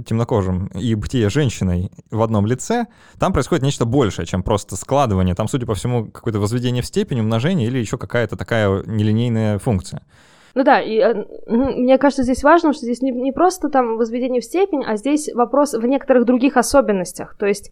темнокожим 0.06 0.67
и 0.67 0.93
бытие 0.95 1.30
женщиной 1.30 1.89
в 2.12 2.21
одном 2.21 2.45
лице, 2.45 2.88
там 3.17 3.32
происходит 3.32 3.63
нечто 3.63 3.86
большее, 3.86 4.25
чем 4.25 4.43
просто 4.43 4.75
складывание. 4.75 5.34
Там, 5.34 5.47
судя 5.47 5.65
по 5.65 5.73
всему, 5.73 6.06
какое-то 6.12 6.39
возведение 6.39 6.84
в 6.84 6.86
степень, 6.86 7.21
умножение 7.21 7.67
или 7.67 7.80
еще 7.80 7.97
какая-то 7.97 8.36
такая 8.36 8.84
нелинейная 8.86 9.58
функция. 9.58 10.01
Ну 10.54 10.63
да, 10.63 10.82
и 10.82 10.97
э, 10.99 11.25
мне 11.47 11.97
кажется, 11.97 12.23
здесь 12.23 12.43
важно, 12.43 12.73
что 12.73 12.84
здесь 12.84 13.01
не, 13.01 13.12
не 13.12 13.32
просто 13.32 13.69
там 13.69 13.95
возведение 13.97 14.41
в 14.41 14.45
степень, 14.45 14.84
а 14.86 14.97
здесь 14.97 15.30
вопрос 15.34 15.73
в 15.73 15.86
некоторых 15.86 16.25
других 16.25 16.58
особенностях. 16.58 17.38
То 17.38 17.45
есть 17.45 17.71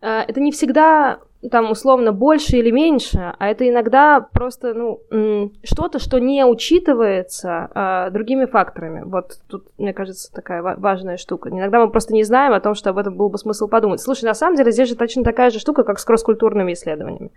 э, 0.00 0.08
это 0.08 0.40
не 0.40 0.50
всегда 0.50 1.18
там 1.50 1.70
условно 1.70 2.12
больше 2.12 2.56
или 2.56 2.70
меньше, 2.70 3.34
а 3.38 3.48
это 3.48 3.68
иногда 3.68 4.20
просто 4.20 4.74
ну 4.74 5.52
что-то, 5.64 5.98
что 5.98 6.18
не 6.18 6.44
учитывается 6.44 7.68
э, 7.74 8.10
другими 8.12 8.44
факторами. 8.44 9.02
Вот 9.04 9.38
тут, 9.48 9.66
мне 9.78 9.92
кажется, 9.92 10.32
такая 10.32 10.62
важная 10.62 11.16
штука. 11.16 11.50
Иногда 11.50 11.84
мы 11.84 11.90
просто 11.90 12.14
не 12.14 12.22
знаем 12.22 12.52
о 12.52 12.60
том, 12.60 12.74
что 12.74 12.90
об 12.90 12.98
этом 12.98 13.16
был 13.16 13.28
бы 13.28 13.38
смысл 13.38 13.66
подумать. 13.66 14.00
Слушай, 14.00 14.24
на 14.26 14.34
самом 14.34 14.56
деле 14.56 14.70
здесь 14.70 14.88
же 14.88 14.96
точно 14.96 15.24
такая 15.24 15.50
же 15.50 15.58
штука, 15.58 15.82
как 15.82 15.98
с 15.98 16.04
кросс-культурными 16.04 16.72
исследованиями. 16.72 17.30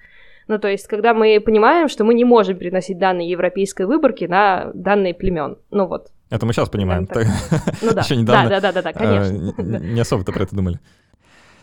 Ну, 0.48 0.60
то 0.60 0.68
есть, 0.68 0.86
когда 0.88 1.16
мы 1.16 1.42
понимаем, 1.44 1.90
что 1.90 2.04
мы 2.04 2.14
не 2.14 2.24
можем 2.24 2.58
переносить 2.58 3.00
данные 3.00 3.30
европейской 3.30 3.88
выборки 3.88 4.26
на 4.26 4.70
данные 4.76 5.16
племен. 5.16 5.58
Ну 5.72 5.88
вот. 5.88 6.12
Это 6.30 6.46
мы 6.46 6.54
сейчас 6.54 6.70
понимаем. 6.70 7.08
Ну 7.82 7.94
да. 7.94 8.02
Еще 8.02 8.16
недавно. 8.16 8.50
Да, 8.50 8.60
да, 8.62 8.72
да, 8.72 8.82
да, 8.84 8.94
конечно. 8.94 9.64
Не 9.80 10.02
особо-то 10.02 10.32
про 10.32 10.44
это 10.44 10.56
думали 10.56 10.80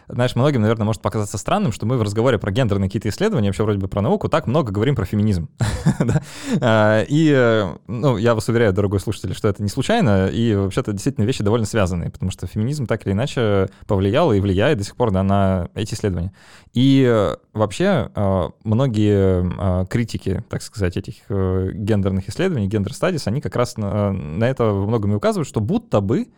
знаешь, 0.09 0.35
многим, 0.37 0.63
наверное, 0.63 0.85
может 0.85 1.03
показаться 1.03 1.39
странным, 1.39 1.73
что 1.73 1.87
мы 1.87 1.97
в 1.97 2.03
разговоре 2.03 2.39
про 2.39 2.51
гендерные 2.51 2.89
какие-то 2.89 3.09
исследования, 3.09 3.49
вообще 3.49 3.63
вроде 3.63 3.79
бы 3.79 3.89
про 3.89 4.01
науку, 4.01 4.29
так 4.29 4.47
много 4.47 4.73
говорим 4.73 4.95
про 4.95 5.05
феминизм. 5.05 5.49
А, 6.61 7.05
и, 7.09 7.67
ну, 7.87 8.17
я 8.17 8.35
вас 8.35 8.49
уверяю, 8.49 8.73
дорогой 8.73 9.01
слушатель, 9.01 9.35
что 9.35 9.49
это 9.49 9.63
не 9.63 9.69
случайно, 9.69 10.29
и 10.29 10.55
вообще-то 10.55 10.93
действительно 10.93 11.25
вещи 11.25 11.43
довольно 11.43 11.67
связанные, 11.67 12.11
потому 12.11 12.31
что 12.31 12.47
феминизм 12.47 12.87
так 12.87 13.07
или 13.07 13.13
иначе 13.13 13.69
повлиял 13.87 14.33
и 14.33 14.41
влияет 14.41 14.79
до 14.79 14.85
сих 14.85 14.97
пор 14.97 15.11
на 15.11 15.69
эти 15.75 15.95
исследования. 15.95 16.33
И 16.73 17.35
вообще 17.53 18.11
а, 18.15 18.51
многие 18.65 19.87
критики, 19.87 20.45
так 20.49 20.63
сказать, 20.63 20.97
этих 20.97 21.15
э, 21.29 21.71
гендерных 21.75 22.29
исследований, 22.29 22.69
гендер-стадис, 22.69 23.27
они 23.27 23.41
как 23.41 23.57
раз 23.57 23.77
на, 23.77 24.15
это 24.43 24.65
во 24.65 24.87
многом 24.87 25.13
и 25.13 25.17
указывают, 25.17 25.49
что 25.49 25.61
будто 25.61 26.01
бы 26.01 26.29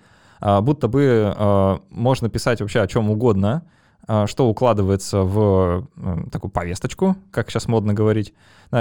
будто 0.44 0.88
бы 0.88 1.32
а, 1.34 1.80
можно 1.90 2.28
писать 2.28 2.60
вообще 2.60 2.80
о 2.80 2.86
чем 2.86 3.10
угодно, 3.10 3.62
а, 4.06 4.26
что 4.26 4.48
укладывается 4.48 5.22
в 5.22 5.88
такую 6.30 6.50
повесточку, 6.50 7.16
как 7.30 7.50
сейчас 7.50 7.66
модно 7.66 7.94
говорить, 7.94 8.34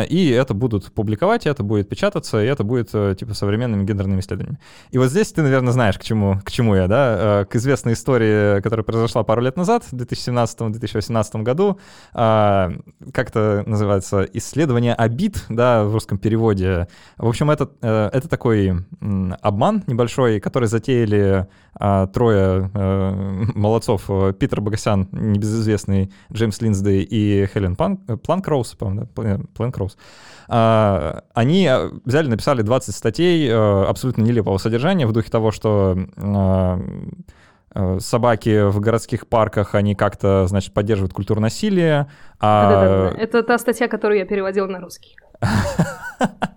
и 0.09 0.29
это 0.29 0.53
будут 0.53 0.91
публиковать, 0.91 1.45
и 1.45 1.49
это 1.49 1.63
будет 1.63 1.89
печататься, 1.89 2.43
и 2.43 2.47
это 2.47 2.63
будет 2.63 2.89
э, 2.93 3.15
типа 3.17 3.33
современными 3.33 3.85
гендерными 3.85 4.19
исследованиями. 4.19 4.59
И 4.91 4.97
вот 4.97 5.09
здесь 5.09 5.31
ты, 5.31 5.41
наверное, 5.41 5.73
знаешь, 5.73 5.97
к 5.97 6.03
чему, 6.03 6.39
к 6.43 6.51
чему 6.51 6.75
я, 6.75 6.87
да, 6.87 7.41
э, 7.41 7.45
к 7.45 7.55
известной 7.55 7.93
истории, 7.93 8.61
которая 8.61 8.83
произошла 8.83 9.23
пару 9.23 9.41
лет 9.41 9.57
назад, 9.57 9.83
в 9.91 9.93
2017-2018 9.93 11.43
году, 11.43 11.79
как 12.13 13.29
это 13.29 13.63
называется, 13.65 14.27
исследование 14.33 14.93
обид, 14.93 15.45
да, 15.49 15.83
в 15.83 15.93
русском 15.93 16.17
переводе. 16.17 16.87
В 17.17 17.27
общем, 17.27 17.49
это, 17.51 17.69
это 17.81 18.27
такой 18.27 18.73
обман 19.41 19.83
небольшой, 19.87 20.39
который 20.39 20.67
затеяли 20.67 21.47
трое 22.13 22.69
молодцов, 23.55 24.09
Питер 24.39 24.61
Богосян, 24.61 25.07
небезызвестный 25.11 26.11
Джеймс 26.31 26.61
Линсдей 26.61 27.03
и 27.03 27.47
Хелен 27.53 27.77
э, 28.07 28.17
Планкроуз, 28.17 28.75
по-моему, 28.75 29.07
да? 29.15 29.39
Планкроуз. 29.73 29.97
А, 30.47 31.23
они 31.33 31.67
э, 31.67 31.89
взяли, 32.05 32.27
написали 32.27 32.62
20 32.62 32.95
статей 32.95 33.47
э, 33.49 33.83
абсолютно 33.86 34.21
нелепого 34.21 34.57
содержания 34.57 35.07
в 35.07 35.12
духе 35.12 35.29
того, 35.29 35.51
что 35.51 35.97
собаки 37.97 38.69
в 38.69 38.79
городских 38.79 39.25
парках, 39.25 39.73
они 39.73 39.95
как-то, 39.95 40.45
значит, 40.45 40.75
поддерживают 40.75 41.12
культуру 41.12 41.41
насилия. 41.41 42.07
А... 42.39 43.12
Это 43.17 43.41
та 43.41 43.57
статья, 43.57 43.88
которую 43.88 44.19
я 44.19 44.27
переводил 44.27 44.67
на 44.67 44.79
русский. 44.79 45.15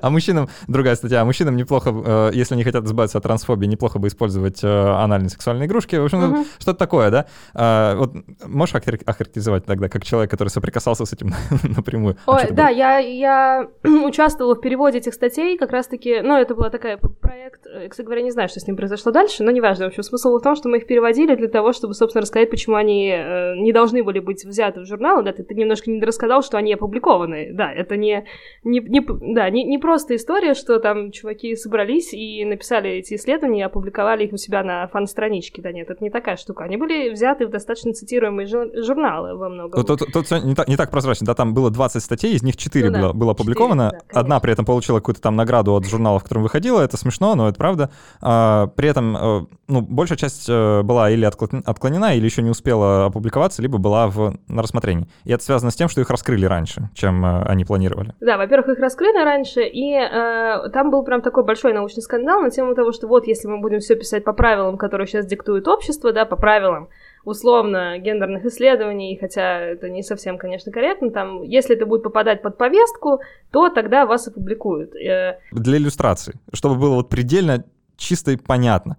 А 0.00 0.10
мужчинам, 0.10 0.48
другая 0.68 0.94
статья, 0.94 1.20
а 1.20 1.24
мужчинам 1.24 1.56
неплохо, 1.56 1.90
э, 1.90 2.30
если 2.34 2.54
они 2.54 2.64
хотят 2.64 2.84
избавиться 2.84 3.18
от 3.18 3.24
трансфобии, 3.24 3.66
неплохо 3.66 3.98
бы 3.98 4.08
использовать 4.08 4.62
э, 4.62 4.68
анальные 4.68 5.30
сексуальные 5.30 5.66
игрушки. 5.66 5.96
В 5.96 6.04
общем, 6.04 6.22
угу. 6.22 6.44
что-то 6.58 6.78
такое, 6.78 7.10
да? 7.10 7.26
А, 7.54 7.96
вот 7.96 8.12
можешь 8.46 8.74
охарактеризовать 8.74 9.64
тогда, 9.64 9.88
как 9.88 10.04
человек, 10.04 10.30
который 10.30 10.48
соприкасался 10.48 11.04
с 11.04 11.12
этим 11.12 11.32
напрямую? 11.76 12.16
Ой, 12.26 12.42
а 12.42 12.52
да, 12.52 12.68
я, 12.68 12.98
я 12.98 13.68
участвовала 13.84 14.54
в 14.54 14.60
переводе 14.60 14.98
этих 14.98 15.14
статей, 15.14 15.56
как 15.56 15.70
раз-таки, 15.70 16.20
ну, 16.20 16.36
это 16.36 16.54
была 16.54 16.70
такая 16.70 16.96
проект, 16.98 17.66
э, 17.66 17.88
кстати 17.88 18.06
говоря, 18.06 18.22
не 18.22 18.30
знаю, 18.30 18.48
что 18.48 18.60
с 18.60 18.66
ним 18.66 18.76
произошло 18.76 19.12
дальше, 19.12 19.42
но 19.42 19.50
неважно. 19.50 19.86
В 19.86 19.88
общем, 19.88 20.02
смысл 20.02 20.36
в 20.36 20.42
том, 20.42 20.56
что 20.56 20.68
мы 20.68 20.78
их 20.78 20.86
переводили 20.86 21.34
для 21.34 21.48
того, 21.48 21.72
чтобы, 21.72 21.94
собственно, 21.94 22.22
рассказать, 22.22 22.50
почему 22.50 22.76
они 22.76 23.08
не 23.56 23.72
должны 23.72 24.02
были 24.02 24.18
быть 24.18 24.44
взяты 24.44 24.80
в 24.80 24.86
журнал. 24.86 25.22
Да, 25.22 25.32
ты, 25.32 25.42
ты 25.42 25.54
немножко 25.54 25.90
не 25.90 26.00
рассказал, 26.00 26.42
что 26.42 26.58
они 26.58 26.74
опубликованы. 26.74 27.50
Да, 27.52 27.72
это 27.72 27.96
не, 27.96 28.26
не, 28.64 28.80
не, 28.80 29.00
да, 29.34 29.48
не, 29.50 29.64
не 29.64 29.78
просто 29.80 30.16
история, 30.16 30.54
что 30.54 30.78
там 30.78 31.10
чуваки 31.10 31.56
собрались 31.56 32.12
и 32.12 32.44
написали 32.44 32.90
эти 32.90 33.14
исследования, 33.14 33.66
опубликовали 33.66 34.24
их 34.24 34.32
у 34.32 34.36
себя 34.36 34.62
на 34.62 34.86
фан-страничке. 34.88 35.62
Да 35.62 35.72
нет, 35.72 35.90
это 35.90 36.02
не 36.02 36.10
такая 36.10 36.36
штука. 36.36 36.64
Они 36.64 36.76
были 36.76 37.10
взяты 37.10 37.46
в 37.46 37.50
достаточно 37.50 37.92
цитируемые 37.92 38.46
журналы 38.46 39.36
во 39.36 39.48
многом. 39.48 39.84
Тут, 39.84 39.98
тут, 39.98 40.12
тут 40.12 40.26
все 40.26 40.38
не 40.38 40.54
так, 40.54 40.68
не 40.68 40.76
так 40.76 40.90
прозрачно. 40.90 41.26
Да, 41.26 41.34
там 41.34 41.54
было 41.54 41.70
20 41.70 42.02
статей, 42.02 42.34
из 42.34 42.42
них 42.42 42.56
4 42.56 42.90
ну, 42.90 42.98
было, 42.98 43.12
да, 43.12 43.18
было 43.18 43.32
опубликовано. 43.32 43.90
4, 43.90 44.02
да, 44.12 44.20
Одна 44.20 44.40
при 44.40 44.52
этом 44.52 44.64
получила 44.64 44.98
какую-то 44.98 45.20
там 45.20 45.36
награду 45.36 45.74
от 45.74 45.86
журнала, 45.86 46.18
в 46.18 46.22
котором 46.22 46.42
выходила. 46.42 46.80
Это 46.80 46.96
смешно, 46.96 47.34
но 47.34 47.48
это 47.48 47.58
правда. 47.58 47.90
А, 48.20 48.68
при 48.68 48.88
этом, 48.88 49.16
э, 49.16 49.46
ну, 49.68 49.80
большая 49.80 50.18
часть 50.18 50.48
э, 50.48 50.82
была 50.82 51.10
или 51.10 51.24
отклонена, 51.24 52.14
или 52.14 52.24
еще 52.24 52.42
не 52.42 52.50
успела 52.50 53.06
опубликоваться, 53.06 53.62
либо 53.62 53.78
была 53.78 54.08
в, 54.08 54.36
на 54.48 54.62
рассмотрении. 54.62 55.08
И 55.24 55.32
это 55.32 55.42
связано 55.42 55.70
с 55.70 55.76
тем, 55.76 55.88
что 55.88 56.00
их 56.00 56.10
раскрыли 56.10 56.46
раньше, 56.46 56.90
чем 56.94 57.24
э, 57.24 57.42
они 57.44 57.64
планировали. 57.64 58.14
Да, 58.20 58.36
во-первых, 58.36 58.76
их 58.76 58.78
раскрыли 58.78 59.22
раньше, 59.24 59.62
и 59.70 59.94
э, 59.94 60.70
там 60.72 60.90
был 60.90 61.04
прям 61.04 61.22
такой 61.22 61.44
большой 61.44 61.72
научный 61.72 62.02
скандал 62.02 62.40
на 62.40 62.50
тему 62.50 62.74
того, 62.74 62.92
что 62.92 63.06
вот 63.06 63.26
если 63.26 63.48
мы 63.48 63.60
будем 63.60 63.80
все 63.80 63.96
писать 63.96 64.24
по 64.24 64.32
правилам, 64.32 64.76
которые 64.76 65.06
сейчас 65.06 65.26
диктует 65.26 65.68
общество, 65.68 66.12
да, 66.12 66.24
по 66.24 66.36
правилам, 66.36 66.88
условно 67.24 67.98
гендерных 67.98 68.44
исследований, 68.46 69.16
хотя 69.20 69.60
это 69.60 69.88
не 69.88 70.02
совсем, 70.02 70.38
конечно, 70.38 70.72
корректно, 70.72 71.10
там, 71.10 71.42
если 71.42 71.76
это 71.76 71.86
будет 71.86 72.02
попадать 72.02 72.42
под 72.42 72.56
повестку, 72.56 73.20
то 73.50 73.68
тогда 73.68 74.06
вас 74.06 74.28
опубликуют. 74.28 74.94
Э, 74.94 75.38
Для 75.52 75.78
иллюстрации, 75.78 76.34
чтобы 76.52 76.76
было 76.76 76.94
вот 76.96 77.08
предельно 77.08 77.64
чисто 78.00 78.32
и 78.32 78.36
понятно. 78.36 78.96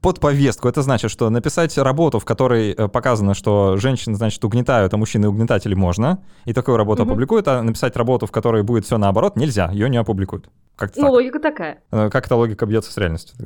Под 0.00 0.20
повестку 0.20 0.68
это 0.68 0.82
значит, 0.82 1.10
что 1.10 1.28
написать 1.28 1.76
работу, 1.76 2.18
в 2.18 2.24
которой 2.24 2.72
э, 2.72 2.88
показано, 2.88 3.34
что 3.34 3.76
женщины, 3.76 4.14
значит, 4.14 4.42
угнетают, 4.44 4.94
а 4.94 4.96
мужчины 4.96 5.28
угнетатели 5.28 5.74
можно, 5.74 6.20
и 6.46 6.52
такую 6.52 6.76
работу 6.76 7.02
угу. 7.02 7.10
опубликуют, 7.10 7.48
а 7.48 7.62
написать 7.62 7.96
работу, 7.96 8.26
в 8.26 8.32
которой 8.32 8.62
будет 8.62 8.86
все 8.86 8.96
наоборот, 8.96 9.36
нельзя, 9.36 9.70
ее 9.70 9.90
не 9.90 9.98
опубликуют. 9.98 10.48
Как 10.76 10.96
ну, 10.96 11.02
так. 11.02 11.12
логика 11.12 11.38
такая. 11.38 11.82
Э, 11.92 12.10
как 12.10 12.26
эта 12.26 12.34
логика 12.34 12.66
бьется 12.66 12.90
с 12.90 12.96
реальностью? 12.98 13.36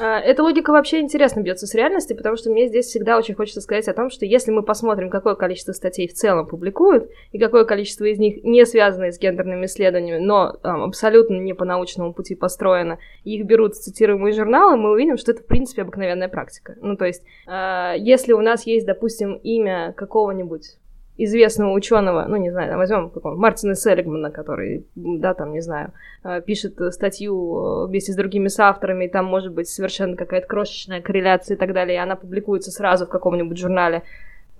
А, 0.00 0.18
эта 0.18 0.42
логика 0.42 0.72
вообще 0.72 0.98
интересно 0.98 1.40
бьется 1.40 1.66
с 1.68 1.74
реальностью, 1.74 2.16
потому 2.16 2.36
что 2.36 2.50
мне 2.50 2.66
здесь 2.66 2.86
всегда 2.86 3.16
очень 3.18 3.36
хочется 3.36 3.60
сказать 3.60 3.86
о 3.86 3.92
том, 3.92 4.10
что 4.10 4.26
если 4.26 4.50
мы 4.50 4.64
посмотрим, 4.64 5.08
какое 5.08 5.36
количество 5.36 5.72
статей 5.72 6.08
в 6.08 6.14
целом 6.14 6.46
публикуют, 6.46 7.08
и 7.30 7.38
какое 7.38 7.64
количество 7.64 8.04
из 8.04 8.18
них 8.18 8.42
не 8.42 8.66
связаны 8.66 9.12
с 9.12 9.18
гендерными 9.20 9.66
исследованиями, 9.66 10.24
но 10.24 10.52
там, 10.52 10.82
абсолютно 10.82 11.36
не 11.36 11.54
по 11.54 11.64
научному 11.64 12.12
пути 12.12 12.34
построено, 12.34 12.98
и 13.22 13.36
их 13.36 13.46
берут 13.46 13.76
цитируемые 13.76 14.34
журналы, 14.34 14.76
мы 14.76 14.90
увидим, 14.90 15.18
что 15.18 15.30
это, 15.30 15.42
в 15.42 15.46
принципе, 15.46 15.82
обыкновенная 15.82 16.28
практика. 16.28 16.74
Ну, 16.80 16.96
то 16.96 17.04
есть, 17.04 17.22
э, 17.46 17.94
если 17.98 18.32
у 18.32 18.40
нас 18.40 18.66
есть, 18.66 18.86
допустим, 18.86 19.34
имя 19.34 19.94
какого-нибудь 19.96 20.78
известного 21.24 21.72
ученого, 21.72 22.26
ну, 22.28 22.36
не 22.36 22.50
знаю, 22.50 22.70
там 22.70 22.78
возьмем 22.78 23.10
какого 23.10 23.34
Мартина 23.34 23.74
Селигмана, 23.74 24.30
который, 24.30 24.86
да, 24.94 25.34
там, 25.34 25.52
не 25.52 25.60
знаю, 25.60 25.92
э, 26.24 26.40
пишет 26.42 26.78
статью 26.92 27.34
э, 27.34 27.86
вместе 27.88 28.12
с 28.12 28.16
другими 28.16 28.48
соавторами, 28.48 29.06
и 29.06 29.08
там 29.08 29.26
может 29.26 29.52
быть 29.52 29.68
совершенно 29.68 30.16
какая-то 30.16 30.46
крошечная 30.46 31.00
корреляция 31.00 31.56
и 31.56 31.58
так 31.58 31.72
далее, 31.72 31.96
и 31.96 32.00
она 32.00 32.16
публикуется 32.16 32.70
сразу 32.70 33.06
в 33.06 33.10
каком-нибудь 33.10 33.58
журнале, 33.58 34.02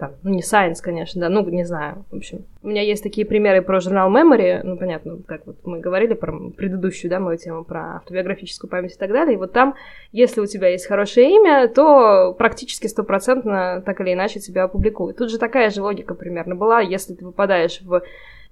там, 0.03 0.15
ну, 0.25 0.31
не 0.31 0.41
Science, 0.41 0.83
конечно, 0.83 1.21
да, 1.21 1.29
ну, 1.29 1.49
не 1.49 1.63
знаю, 1.63 2.05
в 2.11 2.17
общем. 2.17 2.45
У 2.61 2.67
меня 2.67 2.83
есть 2.83 3.05
такие 3.05 3.25
примеры 3.25 3.63
про 3.63 3.79
журнал 3.79 4.11
Memory, 4.11 4.63
ну, 4.65 4.77
понятно, 4.77 5.19
как 5.29 5.47
вот 5.47 5.59
мы 5.65 5.79
говорили 5.79 6.15
про 6.15 6.33
предыдущую, 6.51 7.09
да, 7.09 7.21
мою 7.21 7.39
тему 7.39 7.63
про 7.63 7.99
автобиографическую 7.99 8.69
память 8.69 8.95
и 8.95 8.99
так 8.99 9.13
далее, 9.13 9.35
и 9.35 9.37
вот 9.37 9.53
там, 9.53 9.77
если 10.11 10.41
у 10.41 10.47
тебя 10.47 10.71
есть 10.71 10.87
хорошее 10.87 11.31
имя, 11.37 11.69
то 11.69 12.35
практически 12.37 12.89
стопроцентно 12.89 13.81
так 13.87 14.01
или 14.01 14.13
иначе 14.13 14.41
тебя 14.41 14.65
опубликуют. 14.65 15.19
Тут 15.19 15.31
же 15.31 15.39
такая 15.39 15.71
же 15.71 15.81
логика 15.81 16.15
примерно 16.15 16.57
была, 16.57 16.81
если 16.81 17.15
ты 17.15 17.25
попадаешь 17.25 17.81
в 17.83 18.03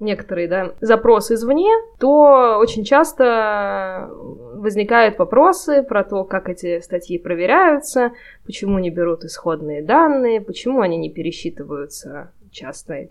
некоторые 0.00 0.48
да, 0.48 0.72
запросы 0.80 1.34
извне, 1.34 1.70
то 1.98 2.58
очень 2.58 2.84
часто 2.84 4.10
возникают 4.54 5.18
вопросы 5.18 5.82
про 5.82 6.02
то, 6.02 6.24
как 6.24 6.48
эти 6.48 6.80
статьи 6.80 7.18
проверяются, 7.18 8.12
почему 8.44 8.78
не 8.78 8.90
берут 8.90 9.24
исходные 9.24 9.82
данные, 9.82 10.40
почему 10.40 10.80
они 10.80 10.96
не 10.96 11.10
пересчитываются 11.10 12.32
часто 12.50 12.94
э, 12.94 13.08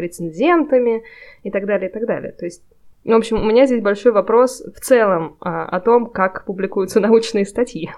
рецензентами 0.00 1.04
и 1.42 1.50
так 1.50 1.66
далее, 1.66 1.88
и 1.88 1.92
так 1.92 2.06
далее. 2.06 2.32
То 2.32 2.44
есть 2.44 2.62
В 3.04 3.12
общем, 3.12 3.40
у 3.40 3.44
меня 3.44 3.66
здесь 3.66 3.82
большой 3.82 4.12
вопрос 4.12 4.62
в 4.62 4.80
целом 4.80 5.36
а, 5.40 5.66
о 5.66 5.80
том, 5.80 6.06
как 6.06 6.44
публикуются 6.44 7.00
научные 7.08 7.44
статьи. 7.44 7.90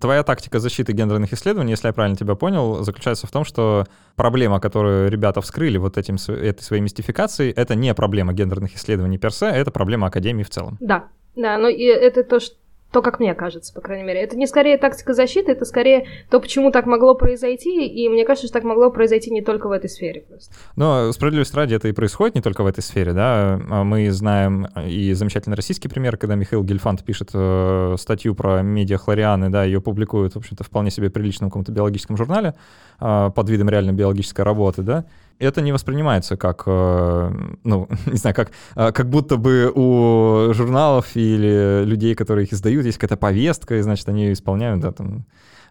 Твоя 0.00 0.22
тактика 0.22 0.58
защиты 0.58 0.92
гендерных 0.92 1.32
исследований, 1.32 1.72
если 1.72 1.88
я 1.88 1.92
правильно 1.92 2.16
тебя 2.16 2.34
понял, 2.34 2.82
заключается 2.82 3.26
в 3.26 3.30
том, 3.30 3.44
что 3.44 3.86
проблема, 4.16 4.60
которую 4.60 5.10
ребята 5.10 5.40
вскрыли 5.40 5.78
вот 5.78 5.98
этим, 5.98 6.16
этой 6.28 6.62
своей 6.62 6.82
мистификацией, 6.82 7.52
это 7.52 7.74
не 7.74 7.94
проблема 7.94 8.32
гендерных 8.32 8.74
исследований 8.76 9.18
персе, 9.18 9.46
это 9.46 9.70
проблема 9.70 10.08
Академии 10.08 10.42
в 10.42 10.50
целом. 10.50 10.76
Да, 10.80 11.08
да, 11.36 11.58
но 11.58 11.68
и 11.68 11.84
это 11.84 12.24
то, 12.24 12.40
что 12.40 12.56
то, 12.90 13.02
как 13.02 13.20
мне 13.20 13.34
кажется, 13.34 13.72
по 13.74 13.80
крайней 13.80 14.04
мере. 14.04 14.20
Это 14.20 14.36
не 14.36 14.46
скорее 14.46 14.78
тактика 14.78 15.12
защиты, 15.12 15.52
это 15.52 15.64
скорее 15.64 16.06
то, 16.30 16.40
почему 16.40 16.70
так 16.70 16.86
могло 16.86 17.14
произойти, 17.14 17.86
и 17.86 18.08
мне 18.08 18.24
кажется, 18.24 18.46
что 18.46 18.54
так 18.54 18.64
могло 18.64 18.90
произойти 18.90 19.30
не 19.30 19.42
только 19.42 19.68
в 19.68 19.72
этой 19.72 19.90
сфере 19.90 20.22
просто. 20.22 20.54
Но 20.76 21.12
справедливости 21.12 21.54
ради 21.54 21.74
это 21.74 21.88
и 21.88 21.92
происходит 21.92 22.34
не 22.34 22.40
только 22.40 22.62
в 22.62 22.66
этой 22.66 22.82
сфере, 22.82 23.12
да. 23.12 23.60
А 23.68 23.84
мы 23.84 24.10
знаем 24.10 24.68
и 24.86 25.12
замечательный 25.12 25.54
российский 25.54 25.88
пример, 25.88 26.16
когда 26.16 26.34
Михаил 26.34 26.64
Гельфанд 26.64 27.04
пишет 27.04 27.30
э, 27.34 27.96
статью 27.98 28.34
про 28.34 28.62
медиахлорианы, 28.62 29.50
да, 29.50 29.64
ее 29.64 29.80
публикуют, 29.80 30.34
в 30.34 30.38
общем-то, 30.38 30.64
вполне 30.64 30.90
себе 30.90 31.10
приличном 31.10 31.50
каком-то 31.50 31.72
биологическом 31.72 32.16
журнале 32.16 32.54
э, 33.00 33.30
под 33.34 33.50
видом 33.50 33.68
реально 33.68 33.92
биологической 33.92 34.42
работы, 34.42 34.82
да, 34.82 35.04
это 35.38 35.60
не 35.60 35.72
воспринимается 35.72 36.36
как, 36.36 36.64
э, 36.66 37.30
ну, 37.64 37.88
не 38.06 38.16
знаю, 38.18 38.34
как, 38.34 38.50
э, 38.76 38.92
как 38.92 39.08
будто 39.08 39.36
бы 39.36 39.72
у 39.74 40.52
журналов 40.52 41.06
или 41.14 41.84
людей, 41.84 42.14
которые 42.14 42.46
их 42.46 42.52
издают, 42.52 42.84
есть 42.84 42.98
какая-то 42.98 43.16
повестка, 43.16 43.76
и, 43.76 43.82
значит, 43.82 44.08
они 44.08 44.24
ее 44.24 44.32
исполняют, 44.32 44.80
да, 44.80 44.92
там, 44.92 45.24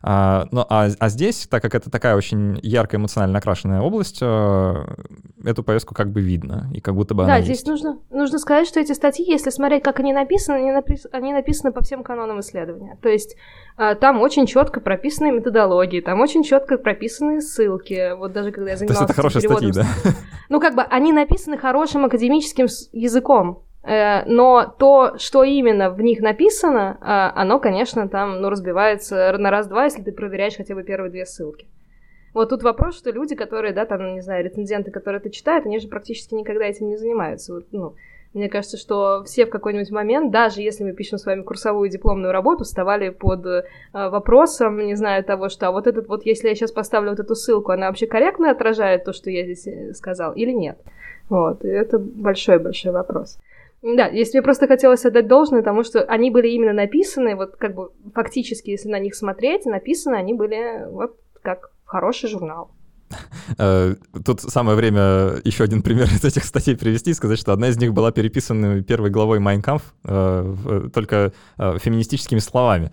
а, 0.10 0.48
ну, 0.52 0.66
а, 0.70 0.88
а 1.00 1.10
здесь, 1.10 1.48
так 1.48 1.62
как 1.62 1.76
это 1.76 1.92
такая 1.92 2.16
очень 2.16 2.58
ярко 2.64 2.96
эмоционально 2.96 3.40
окрашенная 3.40 3.82
область, 3.82 4.20
а, 4.22 4.86
эту 5.44 5.64
повестку 5.64 5.94
как 5.94 6.14
бы 6.14 6.22
видно, 6.22 6.72
и 6.74 6.80
как 6.80 6.96
будто 6.96 7.14
бы 7.14 7.26
да, 7.26 7.34
она 7.34 7.42
здесь 7.42 7.58
есть. 7.58 7.68
нужно, 7.68 8.00
нужно 8.10 8.40
сказать, 8.40 8.70
что 8.70 8.80
эти 8.80 8.94
статьи, 8.94 9.30
если 9.30 9.50
смотреть, 9.50 9.84
как 9.84 10.00
они 10.00 10.14
написаны, 10.14 10.60
они, 10.60 10.72
напис, 10.72 11.08
они 11.12 11.34
написаны 11.34 11.74
по 11.74 11.82
всем 11.82 12.04
канонам 12.04 12.40
исследования. 12.40 12.98
То 13.02 13.10
есть 13.10 13.36
а, 13.76 13.96
там 13.96 14.22
очень 14.22 14.46
четко 14.46 14.80
прописаны 14.80 15.30
методологии, 15.30 16.00
там 16.00 16.22
очень 16.22 16.44
четко 16.44 16.78
прописаны 16.78 17.42
ссылки. 17.42 18.16
Вот 18.16 18.32
даже 18.32 18.54
когда 18.54 18.72
я 18.72 18.78
занималась 18.78 19.00
То 19.00 19.04
есть 19.04 19.12
это 19.12 19.22
хорошие 19.22 19.42
статьи, 19.42 19.72
да? 19.74 19.86
Ну, 20.48 20.62
как 20.62 20.76
бы 20.76 20.84
они 20.84 21.12
написаны 21.12 21.58
хорошим 21.58 22.06
академическим 22.06 22.68
языком. 22.94 23.67
Э, 23.88 24.26
но 24.26 24.76
то, 24.78 25.18
что 25.18 25.44
именно 25.44 25.90
в 25.90 26.02
них 26.02 26.20
написано, 26.20 26.98
а, 27.00 27.32
оно, 27.36 27.58
конечно, 27.58 28.10
там, 28.10 28.42
ну, 28.42 28.50
разбивается 28.50 29.34
на 29.38 29.50
раз-два, 29.50 29.86
если 29.86 30.04
ты 30.04 30.12
проверяешь 30.12 30.58
хотя 30.58 30.76
бы 30.76 30.84
первые 30.84 31.10
две 31.10 31.26
ссылки. 31.26 31.68
Вот 32.34 32.50
тут 32.50 32.64
вопрос, 32.64 32.98
что 32.98 33.12
люди, 33.12 33.34
которые, 33.34 33.74
да, 33.74 33.86
там, 33.86 34.16
не 34.16 34.22
знаю, 34.22 34.44
рецензенты, 34.44 34.92
которые 34.92 35.22
это 35.22 35.30
читают, 35.30 35.66
они 35.66 35.80
же 35.80 35.88
практически 35.88 36.36
никогда 36.36 36.66
этим 36.66 36.90
не 36.90 36.98
занимаются. 36.98 37.54
Вот, 37.54 37.68
ну, 37.72 37.96
мне 38.34 38.50
кажется, 38.50 38.76
что 38.76 39.24
все 39.24 39.46
в 39.46 39.50
какой-нибудь 39.50 39.90
момент, 39.90 40.32
даже 40.32 40.62
если 40.62 40.84
мы 40.84 40.92
пишем 40.92 41.18
с 41.18 41.26
вами 41.26 41.44
курсовую 41.44 41.90
дипломную 41.90 42.34
работу, 42.34 42.66
вставали 42.66 43.08
под 43.08 43.46
э, 43.46 43.64
вопросом, 43.94 44.86
не 44.86 44.96
знаю, 44.96 45.24
того, 45.24 45.48
что 45.48 45.70
а 45.70 45.72
вот 45.72 45.88
этот 45.88 46.10
вот, 46.10 46.26
если 46.26 46.50
я 46.50 46.56
сейчас 46.56 46.74
поставлю 46.74 47.12
вот 47.12 47.22
эту 47.22 47.36
ссылку, 47.36 47.72
она 47.72 47.88
вообще 47.88 48.06
корректно 48.06 48.52
отражает 48.52 49.06
то, 49.06 49.14
что 49.14 49.30
я 49.30 49.46
здесь 49.46 49.66
э, 49.66 49.94
сказал, 49.94 50.34
или 50.34 50.52
нет? 50.52 50.78
Вот, 51.30 51.64
и 51.64 51.70
это 51.70 52.00
большой-большой 52.00 52.92
вопрос. 52.92 53.40
Да, 53.82 54.08
если 54.08 54.38
мне 54.38 54.44
просто 54.44 54.68
хотелось 54.68 55.06
отдать 55.06 55.28
должное 55.28 55.62
тому, 55.62 55.84
что 55.84 56.04
они 56.04 56.32
были 56.32 56.50
именно 56.50 56.74
написаны, 56.74 57.36
вот 57.36 57.58
как 57.58 57.76
бы 57.76 57.92
фактически, 58.14 58.72
если 58.72 58.90
на 58.90 59.00
них 59.00 59.16
смотреть, 59.16 59.66
написаны 59.66 60.16
они 60.16 60.34
были 60.34 60.90
вот 60.90 61.16
как 61.44 61.72
хороший 61.86 62.30
журнал. 62.30 62.72
Э, 63.58 63.96
тут 64.26 64.42
самое 64.42 64.76
время 64.76 65.40
еще 65.44 65.64
один 65.64 65.82
пример 65.82 66.06
из 66.12 66.24
этих 66.24 66.44
статей 66.44 66.76
привести 66.76 67.12
и 67.12 67.14
сказать, 67.14 67.40
что 67.40 67.54
одна 67.54 67.70
из 67.70 67.78
них 67.78 67.94
была 67.94 68.12
переписана 68.12 68.84
первой 68.84 69.10
главой 69.10 69.40
Майнкамф, 69.40 69.82
э, 70.04 70.90
только 70.94 71.32
э, 71.58 71.78
феминистическими 71.80 72.40
словами, 72.40 72.92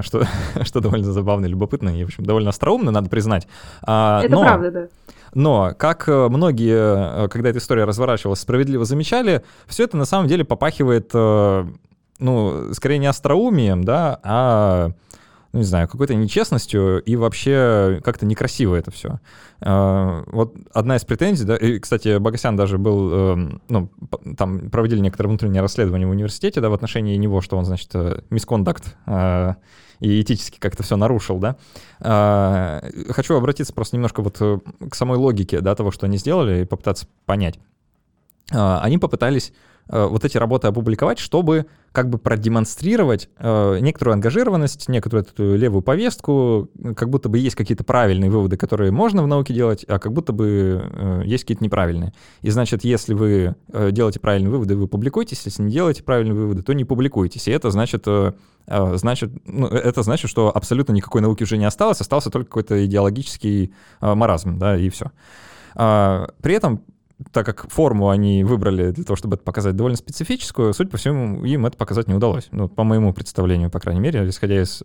что, 0.00 0.24
что 0.62 0.80
довольно 0.80 1.12
забавно 1.12 1.46
и 1.46 1.48
любопытно, 1.48 1.90
и, 1.90 2.04
в 2.04 2.08
общем, 2.08 2.24
довольно 2.24 2.50
остроумно, 2.50 2.90
надо 2.90 3.08
признать. 3.08 3.46
А, 3.82 4.22
Это 4.22 4.32
Но... 4.32 4.40
правда, 4.42 4.70
да. 4.70 4.88
Но, 5.36 5.74
как 5.76 6.08
многие, 6.08 7.28
когда 7.28 7.50
эта 7.50 7.58
история 7.58 7.84
разворачивалась, 7.84 8.40
справедливо 8.40 8.86
замечали, 8.86 9.42
все 9.66 9.84
это 9.84 9.98
на 9.98 10.06
самом 10.06 10.28
деле 10.28 10.46
попахивает, 10.46 11.12
ну, 11.12 12.72
скорее 12.72 12.96
не 12.96 13.06
остроумием, 13.06 13.84
да, 13.84 14.18
а 14.22 14.92
ну, 15.52 15.60
не 15.60 15.64
знаю, 15.64 15.88
какой-то 15.88 16.14
нечестностью 16.14 17.02
и 17.02 17.16
вообще 17.16 18.00
как-то 18.04 18.26
некрасиво 18.26 18.74
это 18.74 18.90
все. 18.90 19.20
А, 19.60 20.24
вот 20.26 20.54
одна 20.72 20.96
из 20.96 21.04
претензий, 21.04 21.44
да, 21.44 21.56
и, 21.56 21.78
кстати, 21.78 22.18
Багасян 22.18 22.56
даже 22.56 22.78
был, 22.78 23.12
эм, 23.12 23.62
ну, 23.68 23.90
там 24.36 24.70
проводили 24.70 25.00
некоторые 25.00 25.30
внутренние 25.30 25.62
расследования 25.62 26.06
в 26.06 26.10
университете, 26.10 26.60
да, 26.60 26.68
в 26.68 26.74
отношении 26.74 27.16
него, 27.16 27.40
что 27.40 27.56
он, 27.56 27.64
значит, 27.64 27.92
мискондакт 28.30 28.96
э, 29.06 29.12
э, 29.16 29.54
и 30.00 30.20
этически 30.20 30.58
как-то 30.58 30.82
все 30.82 30.96
нарушил, 30.96 31.38
да. 31.38 31.56
А, 32.00 32.82
хочу 33.10 33.34
обратиться 33.34 33.72
просто 33.72 33.96
немножко 33.96 34.22
вот 34.22 34.36
э, 34.40 34.58
к 34.90 34.94
самой 34.94 35.18
логике, 35.18 35.60
да, 35.60 35.74
того, 35.74 35.90
что 35.90 36.06
они 36.06 36.18
сделали, 36.18 36.62
и 36.62 36.64
попытаться 36.64 37.06
понять. 37.24 37.58
А, 38.52 38.80
они 38.82 38.98
попытались 38.98 39.52
вот 39.88 40.24
эти 40.24 40.36
работы 40.36 40.66
опубликовать, 40.66 41.18
чтобы 41.18 41.66
как 41.96 42.10
бы 42.10 42.18
продемонстрировать 42.18 43.30
э, 43.38 43.78
некоторую 43.80 44.12
ангажированность, 44.12 44.86
некоторую 44.86 45.24
эту 45.24 45.56
левую 45.56 45.80
повестку, 45.80 46.68
как 46.94 47.08
будто 47.08 47.30
бы 47.30 47.38
есть 47.38 47.56
какие-то 47.56 47.84
правильные 47.84 48.30
выводы, 48.30 48.58
которые 48.58 48.90
можно 48.90 49.22
в 49.22 49.26
науке 49.26 49.54
делать, 49.54 49.82
а 49.88 49.98
как 49.98 50.12
будто 50.12 50.34
бы 50.34 50.84
э, 50.92 51.22
есть 51.24 51.44
какие-то 51.44 51.64
неправильные. 51.64 52.12
И 52.42 52.50
значит, 52.50 52.84
если 52.84 53.14
вы 53.14 53.54
э, 53.72 53.90
делаете 53.92 54.20
правильные 54.20 54.50
выводы, 54.50 54.76
вы 54.76 54.88
публикуетесь, 54.88 55.40
если 55.46 55.62
не 55.62 55.72
делаете 55.72 56.02
правильные 56.02 56.34
выводы, 56.34 56.62
то 56.62 56.74
не 56.74 56.84
публикуетесь. 56.84 57.48
И 57.48 57.50
это 57.50 57.70
значит, 57.70 58.02
э, 58.06 58.32
э 58.66 58.96
значит, 58.96 59.30
ну, 59.46 59.66
это 59.66 60.02
значит, 60.02 60.30
что 60.30 60.54
абсолютно 60.54 60.92
никакой 60.92 61.22
науки 61.22 61.44
уже 61.44 61.56
не 61.56 61.64
осталось, 61.64 62.02
остался 62.02 62.28
только 62.28 62.48
какой-то 62.50 62.84
идеологический 62.84 63.72
э, 64.02 64.14
маразм, 64.14 64.58
да, 64.58 64.76
и 64.76 64.90
все. 64.90 65.12
А, 65.76 66.28
при 66.42 66.54
этом 66.54 66.82
так 67.32 67.46
как 67.46 67.70
форму 67.70 68.10
они 68.10 68.44
выбрали 68.44 68.90
для 68.90 69.04
того, 69.04 69.16
чтобы 69.16 69.36
это 69.36 69.44
показать 69.44 69.74
довольно 69.74 69.96
специфическую, 69.96 70.74
судя 70.74 70.90
по 70.90 70.98
всему, 70.98 71.44
им 71.44 71.64
это 71.64 71.76
показать 71.76 72.08
не 72.08 72.14
удалось. 72.14 72.48
Ну, 72.50 72.68
по 72.68 72.84
моему 72.84 73.14
представлению, 73.14 73.70
по 73.70 73.80
крайней 73.80 74.00
мере, 74.00 74.28
исходя 74.28 74.62
из 74.62 74.82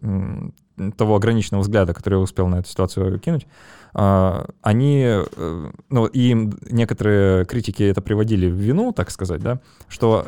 того 0.98 1.16
ограниченного 1.16 1.62
взгляда, 1.62 1.94
который 1.94 2.16
я 2.16 2.20
успел 2.20 2.48
на 2.48 2.60
эту 2.60 2.70
ситуацию 2.70 3.20
кинуть, 3.20 3.48
а, 3.94 4.48
они, 4.62 5.04
э, 5.06 5.72
ну, 5.90 6.06
и 6.06 6.34
некоторые 6.70 7.46
критики 7.46 7.84
это 7.84 8.02
приводили 8.02 8.50
в 8.50 8.56
вину, 8.56 8.94
так 8.94 9.12
сказать, 9.12 9.42
да, 9.42 9.60
что 9.90 10.28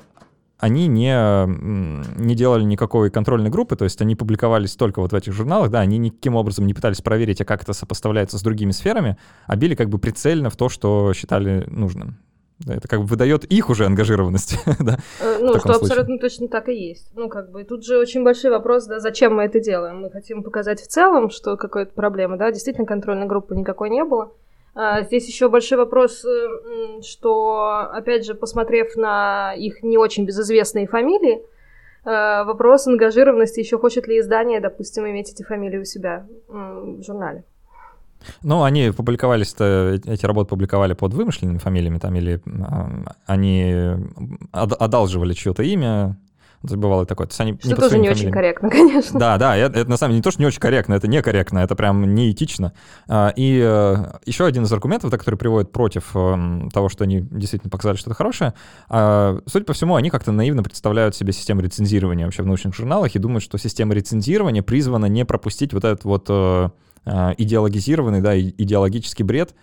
они 0.63 0.87
не, 0.87 1.13
не 2.23 2.35
делали 2.35 2.63
никакой 2.63 3.11
контрольной 3.11 3.49
группы, 3.49 3.75
то 3.75 3.83
есть 3.83 4.01
они 4.01 4.15
публиковались 4.15 4.77
только 4.77 5.01
вот 5.01 5.11
в 5.11 5.15
этих 5.15 5.33
журналах, 5.33 5.69
да, 5.69 5.81
они 5.81 5.97
никаким 5.97 6.35
образом 6.35 6.65
не 6.65 6.73
пытались 6.73 7.01
проверить, 7.01 7.41
а 7.41 7.45
как 7.45 7.63
это 7.63 7.73
сопоставляется 7.73 8.37
с 8.37 8.41
другими 8.41 8.71
сферами, 8.71 9.17
а 9.45 9.57
били 9.57 9.75
как 9.75 9.89
бы 9.89 9.99
прицельно 9.99 10.49
в 10.49 10.55
то, 10.55 10.69
что 10.69 11.11
считали 11.13 11.65
нужным. 11.67 12.17
Это 12.65 12.87
как 12.87 13.01
бы 13.01 13.05
выдает 13.07 13.43
их 13.43 13.69
уже 13.69 13.85
ангажированность, 13.85 14.57
да? 14.79 14.99
Э, 15.19 15.39
ну, 15.41 15.59
что 15.59 15.73
абсолютно 15.73 16.17
точно 16.17 16.47
так 16.47 16.69
и 16.69 16.73
есть. 16.73 17.11
Ну, 17.13 17.27
как 17.27 17.51
бы, 17.51 17.65
тут 17.65 17.83
же 17.83 17.97
очень 17.97 18.23
большой 18.23 18.51
вопрос, 18.51 18.85
да, 18.85 19.01
зачем 19.01 19.35
мы 19.35 19.43
это 19.43 19.59
делаем? 19.59 19.99
Мы 19.99 20.11
хотим 20.11 20.43
показать 20.43 20.79
в 20.79 20.87
целом, 20.87 21.29
что 21.29 21.57
какая-то 21.57 21.93
проблема, 21.93 22.37
да, 22.37 22.53
действительно 22.53 22.85
контрольной 22.85 23.25
группы 23.25 23.53
никакой 23.53 23.89
не 23.89 24.05
было. 24.05 24.31
А, 24.75 25.03
здесь 25.03 25.27
еще 25.27 25.49
большой 25.49 25.77
вопрос, 25.77 26.25
э, 26.25 27.01
что, 27.01 27.89
опять 27.91 28.25
же, 28.25 28.33
посмотрев 28.33 28.95
на 28.95 29.53
их 29.53 29.83
не 29.83 29.97
очень 29.97 30.25
безызвестные 30.25 30.87
фамилии, 30.87 31.41
э, 32.05 32.43
вопрос 32.43 32.87
ангажированности, 32.87 33.59
еще 33.59 33.77
хочет 33.77 34.07
ли 34.07 34.19
издание, 34.19 34.59
допустим, 34.59 35.05
иметь 35.07 35.31
эти 35.31 35.43
фамилии 35.43 35.77
у 35.77 35.85
себя 35.85 36.25
в 36.47 37.03
журнале. 37.03 37.43
Ну, 38.41 38.63
они 38.63 38.91
публиковались, 38.91 39.53
эти 39.53 40.25
работы 40.25 40.49
публиковали 40.49 40.93
под 40.93 41.13
вымышленными 41.13 41.57
фамилиями 41.57 41.99
там, 41.99 42.15
или 42.15 42.41
а, 42.65 42.89
они 43.25 43.75
одалживали 44.51 45.33
чье-то 45.33 45.61
имя, 45.61 46.17
бывало 46.63 47.05
такое. 47.05 47.27
То 47.27 47.31
есть 47.31 47.41
они 47.41 47.57
что 47.59 47.69
не 47.69 47.75
тоже 47.75 47.99
не 47.99 48.09
очень 48.09 48.31
корректно, 48.31 48.69
конечно. 48.69 49.19
Да, 49.19 49.37
да, 49.37 49.55
это, 49.55 49.79
это 49.79 49.89
на 49.89 49.97
самом 49.97 50.11
деле 50.11 50.19
не 50.19 50.23
то, 50.23 50.31
что 50.31 50.41
не 50.41 50.47
очень 50.47 50.59
корректно, 50.59 50.93
это 50.93 51.07
некорректно, 51.07 51.59
это 51.59 51.75
прям 51.75 52.15
неэтично. 52.15 52.73
А, 53.07 53.33
и 53.35 53.61
э, 53.63 53.95
еще 54.25 54.45
один 54.45 54.63
из 54.63 54.71
аргументов, 54.71 55.11
да, 55.11 55.17
который 55.17 55.35
приводит 55.35 55.71
против 55.71 56.15
эм, 56.15 56.69
того, 56.71 56.89
что 56.89 57.03
они 57.03 57.21
действительно 57.21 57.69
показали 57.69 57.97
что-то 57.97 58.15
хорошее, 58.15 58.53
а, 58.89 59.39
судя 59.45 59.65
по 59.65 59.73
всему, 59.73 59.95
они 59.95 60.09
как-то 60.09 60.31
наивно 60.31 60.63
представляют 60.63 61.15
себе 61.15 61.33
систему 61.33 61.61
рецензирования 61.61 62.25
вообще 62.25 62.43
в 62.43 62.47
научных 62.47 62.75
журналах 62.75 63.15
и 63.15 63.19
думают, 63.19 63.43
что 63.43 63.57
система 63.57 63.93
рецензирования 63.93 64.63
призвана 64.63 65.07
не 65.07 65.25
пропустить 65.25 65.73
вот 65.73 65.83
этот 65.83 66.05
вот 66.05 66.27
э, 66.29 66.69
э, 67.05 67.33
идеологизированный, 67.37 68.21
да, 68.21 68.39
идеологический 68.39 69.23
бред, 69.23 69.53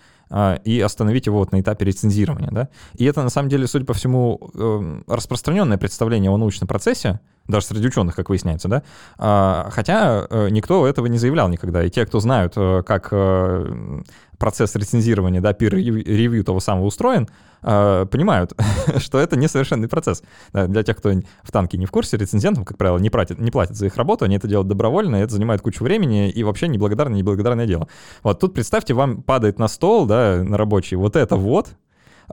и 0.65 0.81
остановить 0.81 1.27
его 1.27 1.39
вот 1.39 1.53
на 1.53 1.61
этапе 1.61 1.85
рецензирования. 1.85 2.51
Да? 2.53 2.69
И 2.97 3.05
это, 3.05 3.23
на 3.23 3.31
самом 3.31 3.49
деле, 3.49 3.67
судя 3.67 3.85
по 3.85 3.95
всему, 3.95 4.51
эм, 4.55 5.05
распространенное 5.09 5.77
представление 5.77 6.31
о 6.31 6.37
научном 6.37 6.69
процессе, 6.69 7.21
даже 7.51 7.67
среди 7.67 7.89
ученых, 7.89 8.15
как 8.15 8.29
выясняется, 8.29 8.69
да, 8.69 8.83
а, 9.19 9.69
хотя 9.71 10.27
э, 10.31 10.49
никто 10.51 10.87
этого 10.87 11.07
не 11.07 11.19
заявлял 11.19 11.49
никогда. 11.49 11.83
И 11.85 11.91
те, 11.91 12.07
кто 12.07 12.21
знают, 12.21 12.53
э, 12.57 12.83
как 12.87 13.09
э, 13.11 14.03
процесс 14.39 14.75
рецензирования, 14.77 15.41
да, 15.41 15.53
peer 15.53 15.73
review 15.73 16.43
того 16.43 16.61
самого 16.61 16.87
устроен, 16.87 17.29
э, 17.63 18.07
понимают, 18.11 18.53
что 18.99 19.19
это 19.19 19.37
несовершенный 19.37 19.89
процесс. 19.89 20.23
Для 20.53 20.83
тех, 20.83 20.97
кто 20.97 21.13
в 21.43 21.53
танке 21.53 21.79
не 21.79 21.87
в 21.87 21.91
курсе, 21.91 22.17
рецензентам, 22.17 22.65
как 22.65 22.79
правило, 22.79 22.99
не 22.99 23.11
платят, 23.11 23.39
не 23.39 23.51
платят 23.51 23.77
за 23.77 23.87
их 23.87 23.97
работу, 23.97 24.25
они 24.25 24.37
это 24.37 24.49
делают 24.49 24.69
добровольно, 24.69 25.17
это 25.17 25.33
занимает 25.33 25.61
кучу 25.61 25.85
времени, 25.85 26.31
и 26.31 26.43
вообще 26.43 26.69
неблагодарное, 26.69 27.19
неблагодарное 27.19 27.67
дело. 27.67 27.89
Вот 28.23 28.41
тут 28.41 28.55
представьте, 28.55 28.95
вам 28.95 29.23
падает 29.23 29.59
на 29.59 29.69
стол, 29.69 30.07
да, 30.07 30.43
на 30.43 30.57
рабочий, 30.57 30.97
вот 30.97 31.17
это 31.17 31.37
вот, 31.37 31.69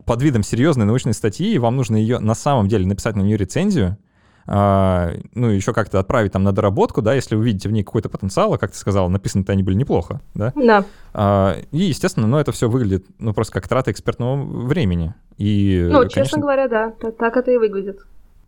под 0.05 0.21
видом 0.21 0.43
серьезной 0.43 0.85
научной 0.85 1.13
статьи, 1.13 1.53
и 1.53 1.59
вам 1.59 1.75
нужно 1.75 1.95
ее 1.95 2.19
на 2.19 2.35
самом 2.35 2.67
деле 2.67 2.85
написать 2.85 3.15
на 3.15 3.21
нее 3.21 3.37
рецензию, 3.37 3.87
а, 3.87 4.06
ну, 4.47 5.47
еще 5.49 5.73
как-то 5.73 5.99
отправить 5.99 6.31
там 6.31 6.43
на 6.43 6.53
доработку, 6.53 7.01
да, 7.01 7.13
если 7.13 7.35
увидите 7.35 7.67
в 7.67 7.73
ней 7.73 7.83
какой-то 7.83 8.07
потенциал, 8.07 8.53
а 8.53 8.57
как 8.57 8.71
ты 8.71 8.77
сказала, 8.77 9.09
написаны-то 9.09 9.51
они 9.51 9.61
были 9.61 9.75
неплохо, 9.75 10.21
да? 10.33 10.53
Да. 10.55 10.85
А, 11.13 11.57
и, 11.71 11.79
естественно, 11.79 12.27
ну, 12.27 12.37
это 12.37 12.53
все 12.53 12.69
выглядит, 12.69 13.05
ну, 13.19 13.33
просто 13.33 13.53
как 13.53 13.67
трата 13.67 13.91
экспертного 13.91 14.41
времени. 14.65 15.13
И, 15.37 15.81
ну, 15.91 15.99
конечно, 15.99 16.23
честно 16.23 16.41
говоря, 16.41 16.69
да, 16.69 16.93
так 17.11 17.35
это 17.35 17.51
и 17.51 17.57
выглядит. 17.57 17.99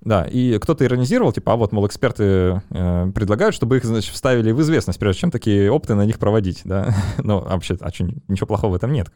Да, 0.02 0.24
и 0.24 0.58
кто-то 0.60 0.86
иронизировал, 0.86 1.34
типа, 1.34 1.54
а 1.54 1.56
вот, 1.58 1.74
мол, 1.74 1.86
эксперты 1.86 2.62
э, 2.70 3.12
предлагают, 3.14 3.54
чтобы 3.54 3.78
их, 3.78 3.84
значит, 3.84 4.14
вставили 4.14 4.52
в 4.52 4.62
известность, 4.62 4.98
прежде 4.98 5.22
чем 5.22 5.32
такие 5.32 5.70
опыты 5.70 5.96
на 5.96 6.06
них 6.06 6.20
проводить, 6.20 6.62
да. 6.64 6.94
ну, 7.18 7.42
вообще, 7.42 7.76
а 7.82 7.90
что, 7.92 8.08
ничего 8.30 8.48
плохого 8.48 8.72
в 8.72 8.76
этом 8.76 8.94
нет. 8.94 9.08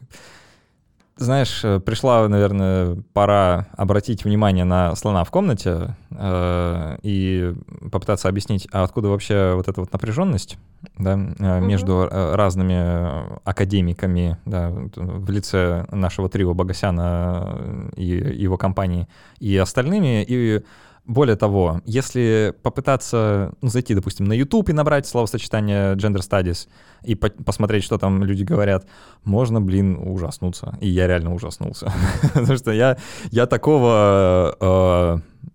Знаешь, 1.16 1.64
э, 1.64 1.78
пришла, 1.78 2.26
наверное, 2.28 2.96
пора 3.12 3.68
обратить 3.76 4.24
внимание 4.24 4.64
на 4.64 4.96
слона 4.96 5.22
в 5.22 5.30
комнате 5.30 5.94
э, 6.10 6.98
и 7.02 7.54
попытаться 7.92 8.28
объяснить, 8.28 8.66
а 8.72 8.82
откуда 8.82 9.08
вообще 9.08 9.54
вот 9.54 9.68
эта 9.68 9.80
вот 9.80 9.92
напряженность 9.92 10.58
да, 10.98 11.12
э, 11.14 11.60
между 11.60 11.98
угу. 11.98 12.08
разными 12.10 13.38
академиками 13.44 14.38
да, 14.44 14.70
в 14.70 15.30
лице 15.30 15.86
нашего 15.92 16.28
трио 16.28 16.52
Богосяна 16.52 17.90
и 17.94 18.06
его 18.06 18.56
компании 18.56 19.06
и 19.38 19.56
остальными, 19.56 20.24
и 20.24 20.64
более 21.06 21.36
того, 21.36 21.82
если 21.84 22.54
попытаться 22.62 23.52
ну, 23.60 23.68
зайти, 23.68 23.94
допустим, 23.94 24.24
на 24.24 24.32
YouTube 24.32 24.70
и 24.70 24.72
набрать 24.72 25.06
словосочетание 25.06 25.94
gender 25.96 26.20
studies 26.20 26.68
и 27.02 27.14
по 27.14 27.28
посмотреть, 27.28 27.84
что 27.84 27.98
там 27.98 28.24
люди 28.24 28.42
говорят, 28.42 28.86
можно, 29.22 29.60
блин, 29.60 29.98
ужаснуться. 29.98 30.78
И 30.80 30.88
я 30.88 31.06
реально 31.06 31.34
ужаснулся. 31.34 31.92
Потому 32.34 32.56
что 32.56 32.72
я, 32.72 32.96
я 33.30 33.46
такого, 33.46 34.56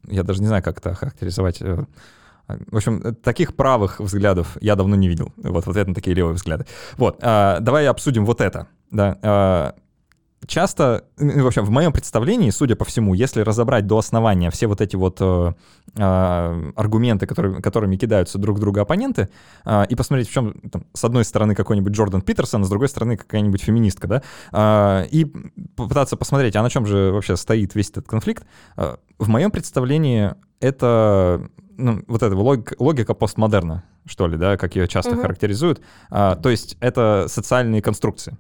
э, 0.08 0.14
я 0.14 0.24
даже 0.24 0.42
не 0.42 0.48
знаю, 0.48 0.62
как 0.62 0.78
это 0.78 0.94
характеризовать. 0.94 1.62
Э, 1.62 1.86
в 2.48 2.78
общем, 2.78 3.16
таких 3.16 3.56
правых 3.56 4.00
взглядов 4.00 4.58
я 4.62 4.76
давно 4.76 4.96
не 4.96 5.08
видел. 5.08 5.34
Вот 5.38 5.66
в 5.66 5.70
ответ 5.70 5.88
на 5.88 5.96
такие 5.96 6.16
левые 6.16 6.36
взгляды. 6.36 6.66
Вот, 6.98 7.18
э, 7.22 7.58
давай 7.60 7.88
обсудим 7.88 8.26
вот 8.26 8.42
это. 8.42 8.68
Да, 8.92 9.74
часто, 10.48 11.06
в 11.18 11.48
общем, 11.48 11.64
в 11.66 11.70
моем 11.70 11.92
представлении, 11.92 12.50
судя 12.50 12.76
по 12.76 12.86
всему, 12.86 13.14
если 13.14 13.42
разобрать 13.42 13.88
до 13.88 13.98
основания 13.98 14.50
все 14.52 14.68
вот 14.68 14.82
эти 14.82 14.96
вот 14.96 15.18
э, 15.20 15.54
э, 15.96 16.72
аргументы, 16.76 17.28
которые, 17.28 17.62
которыми 17.62 17.98
кидаются 17.98 18.38
друг 18.38 18.60
друга 18.60 18.82
оппоненты, 18.82 19.30
э, 19.66 19.86
и 19.90 19.96
посмотреть, 19.96 20.30
в 20.30 20.32
чем, 20.32 20.54
там, 20.72 20.86
с 20.94 21.04
одной 21.04 21.26
стороны, 21.26 21.56
какой-нибудь 21.56 21.94
Джордан 21.94 22.22
Питерсон, 22.22 22.62
а 22.62 22.66
с 22.66 22.70
другой 22.70 22.90
стороны, 22.90 23.18
какая-нибудь 23.18 23.62
феминистка, 23.62 24.08
да, 24.08 24.22
э, 24.52 25.08
и 25.12 25.26
попытаться 25.76 26.18
посмотреть, 26.18 26.56
а 26.56 26.64
на 26.64 26.70
чем 26.70 26.86
же 26.86 27.12
вообще 27.12 27.36
стоит 27.36 27.76
весь 27.76 27.90
этот 27.90 28.08
конфликт, 28.08 28.46
э, 28.78 28.96
в 29.18 29.28
моем 29.30 29.52
представлении 29.52 30.34
это 30.60 31.50
ну, 31.78 32.04
вот 32.08 32.24
эта 32.24 32.36
логика, 32.36 32.76
логика 32.80 33.14
постмодерна, 33.14 33.84
что 34.06 34.28
ли, 34.28 34.38
да, 34.38 34.58
как 34.58 34.76
ее 34.76 34.88
часто 34.88 35.12
uh-huh. 35.12 35.22
характеризуют. 35.22 35.82
А, 36.10 36.36
то 36.36 36.50
есть 36.50 36.78
это 36.82 37.26
социальные 37.30 37.82
конструкции. 37.82 38.38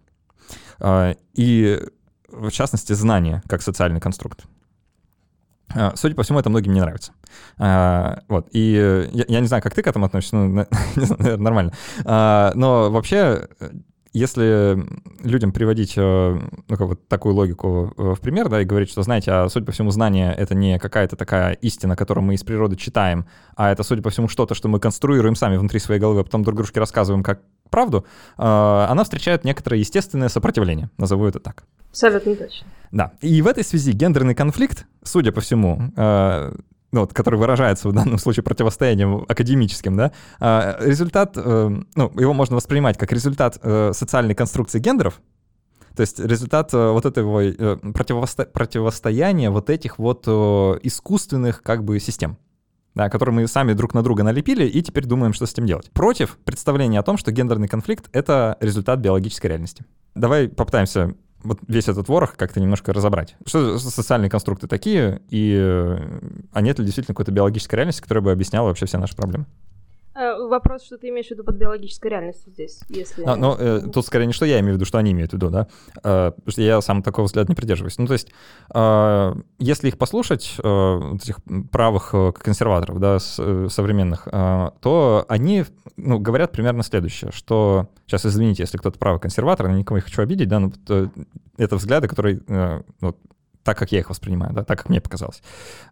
А, 0.79 1.15
и, 1.33 1.79
в 2.27 2.51
частности, 2.51 2.93
знание 2.93 3.41
как 3.47 3.61
социальный 3.61 3.99
конструкт. 3.99 4.45
А, 5.75 5.93
судя 5.95 6.15
по 6.15 6.23
всему, 6.23 6.39
это 6.39 6.49
многим 6.49 6.73
не 6.73 6.81
нравится. 6.81 7.13
А, 7.57 8.21
вот. 8.27 8.47
И 8.51 9.07
я, 9.11 9.25
я 9.27 9.39
не 9.39 9.47
знаю, 9.47 9.63
как 9.63 9.73
ты 9.73 9.81
к 9.81 9.87
этому 9.87 10.05
относишься, 10.05 10.35
ну, 10.35 10.65
наверное, 10.95 11.37
нормально. 11.37 11.73
Но 12.05 12.89
вообще 12.91 13.47
если 14.13 14.77
людям 15.23 15.51
приводить 15.51 15.93
э, 15.95 16.39
ну, 16.67 16.77
как 16.77 16.87
вот 16.87 17.07
такую 17.07 17.35
логику 17.35 17.93
э, 17.95 18.13
в 18.15 18.19
пример, 18.19 18.49
да, 18.49 18.61
и 18.61 18.65
говорить, 18.65 18.89
что, 18.89 19.03
знаете, 19.03 19.31
а 19.31 19.49
судя 19.49 19.65
по 19.65 19.71
всему, 19.71 19.91
знание— 19.91 20.33
это 20.37 20.55
не 20.55 20.79
какая-то 20.79 21.15
такая 21.15 21.53
истина, 21.53 21.95
которую 21.95 22.25
мы 22.25 22.33
из 22.33 22.43
природы 22.43 22.75
читаем, 22.75 23.27
а 23.55 23.71
это, 23.71 23.83
судя 23.83 24.01
по 24.01 24.09
всему, 24.09 24.27
что-то, 24.27 24.55
что 24.55 24.67
мы 24.67 24.79
конструируем 24.79 25.35
сами 25.35 25.57
внутри 25.57 25.79
своей 25.79 26.01
головы, 26.01 26.21
а 26.21 26.23
потом 26.23 26.43
друг 26.43 26.57
дружке 26.57 26.79
рассказываем 26.79 27.23
как 27.23 27.41
правду, 27.69 28.05
э, 28.37 28.41
она 28.41 29.03
встречает 29.03 29.43
некоторое 29.43 29.79
естественное 29.79 30.29
сопротивление, 30.29 30.89
назову 30.97 31.25
это 31.25 31.39
так. 31.39 31.63
Абсолютно 31.89 32.35
точно. 32.35 32.67
Да, 32.91 33.13
и 33.21 33.41
в 33.41 33.47
этой 33.47 33.63
связи 33.63 33.91
гендерный 33.91 34.35
конфликт, 34.35 34.85
судя 35.03 35.31
по 35.31 35.41
всему, 35.41 35.91
ну, 36.91 37.01
вот, 37.01 37.13
который 37.13 37.39
выражается 37.39 37.89
в 37.89 37.93
данном 37.93 38.17
случае 38.17 38.43
противостоянием 38.43 39.25
академическим, 39.27 39.95
да, 39.95 40.11
а, 40.39 40.77
результат, 40.81 41.33
э, 41.35 41.69
ну, 41.95 42.11
его 42.15 42.33
можно 42.33 42.55
воспринимать 42.55 42.97
как 42.97 43.11
результат 43.11 43.59
э, 43.61 43.91
социальной 43.93 44.35
конструкции 44.35 44.79
гендеров, 44.79 45.21
то 45.95 46.01
есть 46.01 46.19
результат 46.19 46.73
э, 46.73 46.91
вот 46.91 47.05
этого 47.05 47.77
противосто... 47.93 48.45
противостояния 48.45 49.49
вот 49.49 49.69
этих 49.69 49.99
вот 49.99 50.27
искусственных 50.27 51.61
как 51.61 51.83
бы 51.83 51.99
систем 51.99 52.37
да, 52.99 53.09
которые 53.09 53.33
мы 53.33 53.47
сами 53.47 53.71
друг 53.71 53.93
на 53.93 54.03
друга 54.03 54.23
налепили 54.23 54.65
и 54.65 54.81
теперь 54.81 55.05
думаем, 55.05 55.31
что 55.31 55.45
с 55.45 55.53
этим 55.53 55.65
делать. 55.65 55.89
Против 55.91 56.37
представления 56.43 56.99
о 56.99 57.03
том, 57.03 57.17
что 57.17 57.31
гендерный 57.31 57.69
конфликт— 57.69 58.09
это 58.11 58.57
результат 58.59 58.99
биологической 58.99 59.47
реальности. 59.47 59.85
Давай 60.15 60.49
попытаемся 60.49 61.15
вот 61.41 61.59
весь 61.69 61.87
этот 61.87 62.09
ворох 62.09 62.35
как-то 62.35 62.59
немножко 62.59 62.91
разобрать. 62.91 63.37
Что 63.45 63.77
за 63.77 63.89
социальные 63.89 64.29
конструкты 64.29 64.67
такие, 64.67 65.21
и 65.29 65.57
э, 65.57 65.97
а 66.51 66.59
нет 66.59 66.77
ли 66.79 66.83
действительно 66.83 67.13
какой-то 67.13 67.31
биологической 67.31 67.75
реальности, 67.75 68.01
которая 68.01 68.21
бы 68.21 68.31
объясняла 68.33 68.67
вообще 68.67 68.85
все 68.85 68.97
наши 68.97 69.15
проблемы? 69.15 69.45
Э, 70.19 70.37
вопрос, 70.47 70.83
что 70.83 70.97
ты 70.97 71.07
имеешь 71.09 71.27
в 71.27 71.31
виду 71.31 71.45
под 71.45 71.55
биологической 71.55 72.09
реальностью 72.09 72.51
здесь, 72.51 72.81
если... 72.89 73.23
А, 73.23 73.37
ну, 73.37 73.55
э, 73.57 73.81
тут 73.91 74.05
скорее 74.05 74.25
не 74.25 74.33
что 74.33 74.45
я 74.45 74.59
имею 74.59 74.73
в 74.73 74.75
виду, 74.75 74.85
что 74.85 74.97
они 74.97 75.13
имеют 75.13 75.31
в 75.31 75.35
виду, 75.35 75.49
да, 75.49 75.67
э, 75.95 76.31
потому 76.31 76.51
что 76.51 76.61
я 76.61 76.81
сам 76.81 77.01
такого 77.03 77.25
взгляда 77.25 77.49
не 77.49 77.55
придерживаюсь. 77.55 77.97
Ну, 77.97 78.05
то 78.05 78.13
есть, 78.13 78.27
э, 78.73 79.33
если 79.59 79.87
их 79.87 79.97
послушать, 79.97 80.55
э, 80.61 81.15
этих 81.15 81.37
правых 81.71 82.09
э, 82.13 82.33
консерваторов, 82.33 82.99
да, 82.99 83.19
с, 83.19 83.37
э, 83.39 83.67
современных, 83.69 84.27
э, 84.29 84.71
то 84.81 85.23
они, 85.29 85.63
ну, 85.95 86.19
говорят 86.19 86.51
примерно 86.51 86.83
следующее, 86.83 87.31
что, 87.31 87.87
сейчас 88.05 88.25
извините, 88.25 88.63
если 88.63 88.77
кто-то 88.77 88.99
правый 88.99 89.21
консерватор, 89.21 89.67
я 89.67 89.73
никого 89.73 89.99
не 89.99 90.01
хочу 90.01 90.21
обидеть, 90.21 90.49
да, 90.49 90.59
но 90.59 90.73
это 91.57 91.75
взгляды, 91.77 92.09
которые, 92.09 92.41
э, 92.45 92.81
ну, 92.99 93.15
так 93.69 93.77
как 93.77 93.91
я 93.91 93.99
их 93.99 94.09
воспринимаю, 94.09 94.51
да, 94.51 94.63
так 94.63 94.79
как 94.79 94.89
мне 94.89 94.99
показалось, 94.99 95.43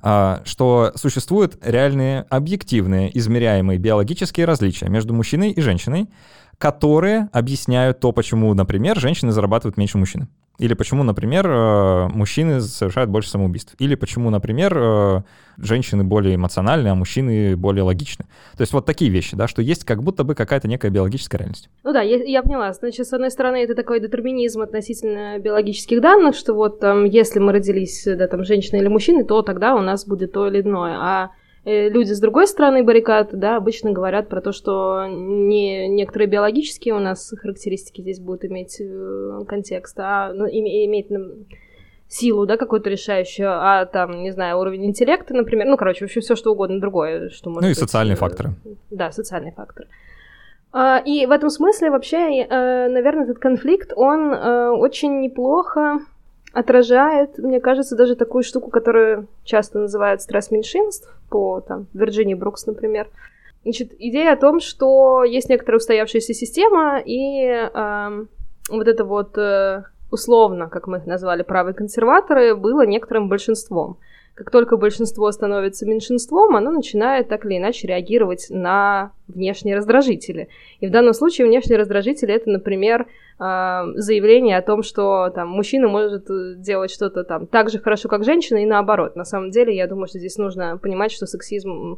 а, 0.02 0.42
что 0.46 0.94
существуют 0.96 1.60
реальные 1.62 2.26
объективные 2.28 3.16
измеряемые 3.16 3.78
биологические 3.78 4.48
различия 4.48 4.90
между 4.90 5.14
мужчиной 5.14 5.52
и 5.52 5.62
женщиной, 5.62 6.10
которые 6.58 7.30
объясняют 7.32 8.00
то, 8.00 8.12
почему, 8.12 8.52
например, 8.56 9.00
женщины 9.00 9.32
зарабатывают 9.32 9.78
меньше 9.78 10.00
мужчин. 10.00 10.28
Или 10.60 10.74
почему, 10.74 11.04
например, 11.04 11.48
э, 11.48 12.08
мужчины 12.08 12.62
совершают 12.62 13.12
больше 13.12 13.30
самоубийств. 13.30 13.76
Или 13.78 13.94
почему, 13.94 14.32
например, 14.32 14.76
э, 14.76 15.22
женщины 15.58 16.04
более 16.04 16.36
эмоциональны, 16.36 16.88
а 16.88 16.96
мужчины 16.96 17.56
более 17.56 17.84
логичны. 17.84 18.26
То 18.58 18.62
есть 18.62 18.74
вот 18.74 18.86
такие 18.86 19.12
вещи, 19.12 19.36
да, 19.36 19.48
что 19.48 19.62
есть 19.62 19.84
как 19.84 20.02
будто 20.02 20.24
бы 20.24 20.34
какая-то 20.34 20.68
некая 20.68 20.90
биологическая 20.90 21.40
реальность. 21.40 21.70
Ну 21.84 21.94
да, 21.94 22.02
я, 22.02 22.24
я 22.24 22.42
поняла. 22.42 22.74
Значит, 22.74 23.06
с 23.06 23.14
одной 23.14 23.30
стороны, 23.30 23.58
это 23.58 23.76
такой 23.76 24.00
детерминизм 24.00 24.62
относительно 24.62 25.38
биологических 25.38 26.02
данных, 26.02 26.36
что 26.36 26.54
вот 26.56 26.80
там, 26.80 27.06
если 27.06 27.40
мы 27.40 27.52
родились, 27.52 28.04
да, 28.06 28.28
там, 28.28 28.44
женщиной 28.44 28.80
или 28.80 28.88
мужчиной, 28.88 29.26
то 29.26 29.44
тогда 29.44 29.76
у 29.76 29.82
нас 29.82 30.08
будет 30.08 30.32
то 30.32 30.48
или 30.48 30.62
иное. 30.62 30.98
А 31.00 31.32
люди 31.66 32.14
с 32.14 32.20
другой 32.20 32.48
стороны 32.48 32.84
баррикад, 32.84 33.30
да, 33.34 33.58
обычно 33.58 33.92
говорят 33.92 34.30
про 34.30 34.42
то, 34.42 34.52
что 34.52 35.06
не 35.08 35.88
некоторые 35.88 36.30
биологические 36.30 36.94
у 36.94 37.00
нас 37.00 37.34
характеристики 37.38 38.02
здесь 38.02 38.20
будут 38.20 38.46
иметь 38.46 38.80
э, 38.80 39.42
контекст, 39.48 40.00
а 40.00 40.32
ну, 40.34 40.46
иметь 40.46 41.08
силу, 42.08 42.46
да, 42.46 42.56
какую-то 42.56 42.90
решающую, 42.90 43.50
а 43.50 43.86
там, 43.86 44.24
не 44.24 44.32
знаю, 44.32 44.60
уровень 44.60 44.86
интеллекта, 44.86 45.34
например, 45.34 45.68
ну, 45.68 45.76
короче, 45.76 46.06
вообще 46.06 46.22
все 46.22 46.36
что 46.38 46.54
угодно 46.54 46.80
другое, 46.80 47.30
что 47.30 47.50
может 47.50 47.64
Ну 47.64 47.68
и 47.68 47.72
быть, 47.72 47.78
социальные 47.78 48.16
э, 48.16 48.18
факторы. 48.18 48.52
Да, 48.90 49.12
социальные 49.12 49.52
факторы. 49.52 49.90
А, 50.72 51.00
и 51.00 51.26
в 51.26 51.32
этом 51.32 51.50
смысле 51.50 51.90
вообще, 51.90 52.46
наверное, 52.48 53.26
этот 53.26 53.40
конфликт, 53.40 53.92
он 53.96 54.34
очень 54.34 55.22
неплохо 55.22 56.00
отражает, 56.54 57.38
мне 57.38 57.60
кажется, 57.60 57.96
даже 57.96 58.16
такую 58.16 58.44
штуку, 58.44 58.70
которую 58.70 59.28
часто 59.44 59.80
называют 59.80 60.22
стресс 60.22 60.50
меньшинств, 60.50 61.14
по 61.30 61.62
там, 61.62 61.88
Вирджинии 61.94 62.34
Брукс, 62.34 62.66
например. 62.66 63.08
Значит, 63.64 63.94
идея 64.00 64.34
о 64.34 64.38
том, 64.38 64.60
что 64.60 65.24
есть 65.24 65.50
некоторая 65.50 65.78
устоявшаяся 65.78 66.34
система, 66.34 67.00
и 67.00 67.42
э, 67.44 68.26
вот 68.70 68.88
это 68.88 69.04
вот 69.04 69.38
э, 69.38 69.84
условно, 70.12 70.70
как 70.70 70.88
мы 70.88 70.98
их 70.98 71.06
назвали, 71.06 71.44
правые 71.44 71.74
консерваторы, 71.74 72.56
было 72.56 72.86
некоторым 72.86 73.30
большинством. 73.30 73.98
Как 74.38 74.52
только 74.52 74.78
большинство 74.78 75.32
становится 75.32 75.88
меньшинством, 75.88 76.56
оно 76.56 76.70
начинает 76.70 77.28
так 77.28 77.44
или 77.44 77.58
иначе 77.58 77.88
реагировать 77.88 78.48
на 78.52 79.12
внешние 79.28 79.76
раздражители. 79.76 80.50
И 80.80 80.86
в 80.86 80.92
данном 80.92 81.16
случае 81.16 81.48
внешние 81.48 81.80
раздражители 81.80 82.36
это, 82.36 82.52
например, 82.52 83.08
а, 83.40 83.88
заявление 83.96 84.58
о 84.58 84.62
том, 84.62 84.84
что 84.84 85.32
там 85.34 85.50
мужчина 85.50 85.88
может 85.88 86.30
э, 86.30 86.54
делать 86.56 86.92
что-то 86.92 87.24
там 87.24 87.48
так 87.48 87.72
же 87.72 87.80
хорошо, 87.80 88.10
как 88.10 88.24
женщина, 88.24 88.60
и 88.60 88.68
наоборот. 88.68 89.16
На 89.16 89.26
самом 89.26 89.50
деле, 89.50 89.76
я 89.76 89.88
думаю, 89.88 90.06
что 90.06 90.20
здесь 90.20 90.38
нужно 90.38 90.78
понимать, 90.78 91.12
что 91.12 91.26
сексизм 91.26 91.98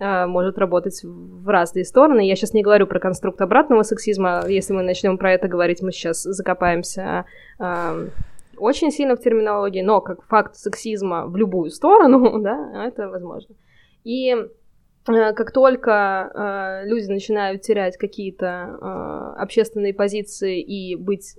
а, 0.00 0.26
может 0.26 0.58
работать 0.58 1.02
в 1.04 1.48
разные 1.48 1.84
стороны. 1.84 2.26
Я 2.26 2.34
сейчас 2.34 2.52
не 2.52 2.62
говорю 2.62 2.88
про 2.88 2.98
конструкт 2.98 3.40
обратного 3.40 3.84
сексизма. 3.84 4.42
Если 4.48 4.72
мы 4.72 4.82
начнем 4.82 5.18
про 5.18 5.34
это 5.34 5.46
говорить, 5.46 5.82
мы 5.82 5.92
сейчас 5.92 6.24
закопаемся 6.24 7.26
а, 7.60 7.96
очень 8.58 8.90
сильно 8.90 9.16
в 9.16 9.20
терминологии, 9.20 9.82
но 9.82 10.00
как 10.00 10.22
факт 10.24 10.56
сексизма 10.56 11.26
в 11.26 11.36
любую 11.36 11.70
сторону, 11.70 12.38
да, 12.42 12.86
это 12.86 13.08
возможно. 13.08 13.54
И 14.04 14.34
Э, 15.08 15.32
как 15.32 15.52
только 15.52 16.30
э, 16.34 16.88
люди 16.88 17.10
начинают 17.10 17.62
терять 17.62 17.96
какие-то 17.96 18.46
э, 18.80 19.40
общественные 19.40 19.94
позиции 19.94 20.60
и 20.60 20.96
быть 20.96 21.36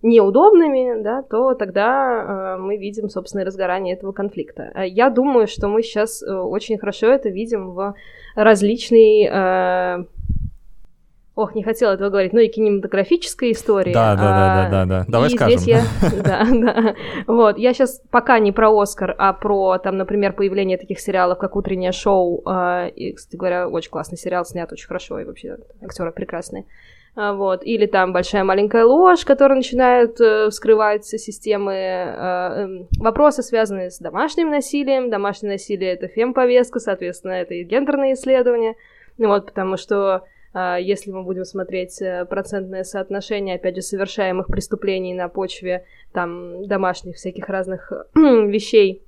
неудобными, 0.00 1.02
да, 1.02 1.22
то 1.22 1.54
тогда 1.54 2.56
э, 2.56 2.60
мы 2.60 2.76
видим, 2.76 3.08
собственно, 3.08 3.44
разгорание 3.44 3.94
этого 3.94 4.12
конфликта. 4.12 4.70
Э, 4.74 4.86
я 4.86 5.10
думаю, 5.10 5.46
что 5.46 5.68
мы 5.68 5.82
сейчас 5.82 6.22
э, 6.22 6.32
очень 6.32 6.78
хорошо 6.78 7.08
это 7.08 7.28
видим 7.28 7.72
в 7.72 7.94
различной 8.34 9.24
э, 9.24 10.04
ох, 11.38 11.54
не 11.54 11.62
хотела 11.62 11.92
этого 11.92 12.10
говорить, 12.10 12.32
ну 12.32 12.40
и 12.40 12.48
кинематографическая 12.48 13.52
история. 13.52 13.92
Да, 13.94 14.16
да, 14.16 14.22
да, 14.22 14.68
да, 14.70 14.70
да, 14.70 14.84
да. 14.86 15.04
Давай 15.06 15.30
скажем. 15.30 15.60
Я, 15.60 15.82
да, 16.24 16.46
да. 16.50 16.94
Вот, 17.28 17.58
я 17.58 17.72
сейчас 17.72 18.02
пока 18.10 18.40
не 18.40 18.50
про 18.50 18.76
Оскар, 18.76 19.14
а 19.18 19.32
про, 19.32 19.78
там, 19.78 19.96
например, 19.96 20.32
появление 20.32 20.78
таких 20.78 20.98
сериалов, 20.98 21.38
как 21.38 21.54
«Утреннее 21.54 21.92
шоу», 21.92 22.42
э, 22.44 22.90
и, 22.90 23.12
кстати 23.12 23.36
говоря, 23.36 23.68
очень 23.68 23.90
классный 23.90 24.18
сериал, 24.18 24.44
снят 24.44 24.70
очень 24.72 24.88
хорошо, 24.88 25.20
и 25.20 25.24
вообще 25.24 25.58
актеры 25.80 26.10
прекрасные. 26.10 26.64
А, 27.14 27.32
вот. 27.34 27.64
Или 27.64 27.86
там 27.86 28.12
большая 28.12 28.42
маленькая 28.42 28.84
ложь, 28.84 29.24
которая 29.24 29.56
начинает 29.56 30.20
э, 30.20 30.50
вскрывать 30.50 31.04
системы, 31.04 31.72
э, 31.72 32.14
э, 32.16 32.86
вопросы, 32.98 33.42
связанные 33.42 33.90
с 33.90 33.98
домашним 33.98 34.50
насилием. 34.50 35.08
Домашнее 35.08 35.52
насилие 35.52 35.94
это 35.94 36.08
фемповестка, 36.08 36.80
соответственно, 36.80 37.32
это 37.32 37.54
и 37.54 37.64
гендерные 37.64 38.14
исследования. 38.14 38.74
Вот, 39.18 39.46
потому 39.46 39.76
что 39.76 40.14
а, 40.14 40.22
если 40.54 41.10
мы 41.10 41.22
будем 41.22 41.44
смотреть 41.44 42.00
э, 42.00 42.24
процентное 42.24 42.82
соотношение, 42.82 43.56
опять 43.56 43.76
же, 43.76 43.82
совершаемых 43.82 44.46
преступлений 44.46 45.14
на 45.14 45.28
почве 45.28 45.84
там 46.12 46.66
домашних 46.66 47.16
всяких 47.16 47.48
разных 47.48 47.92
вещей, 48.14 49.02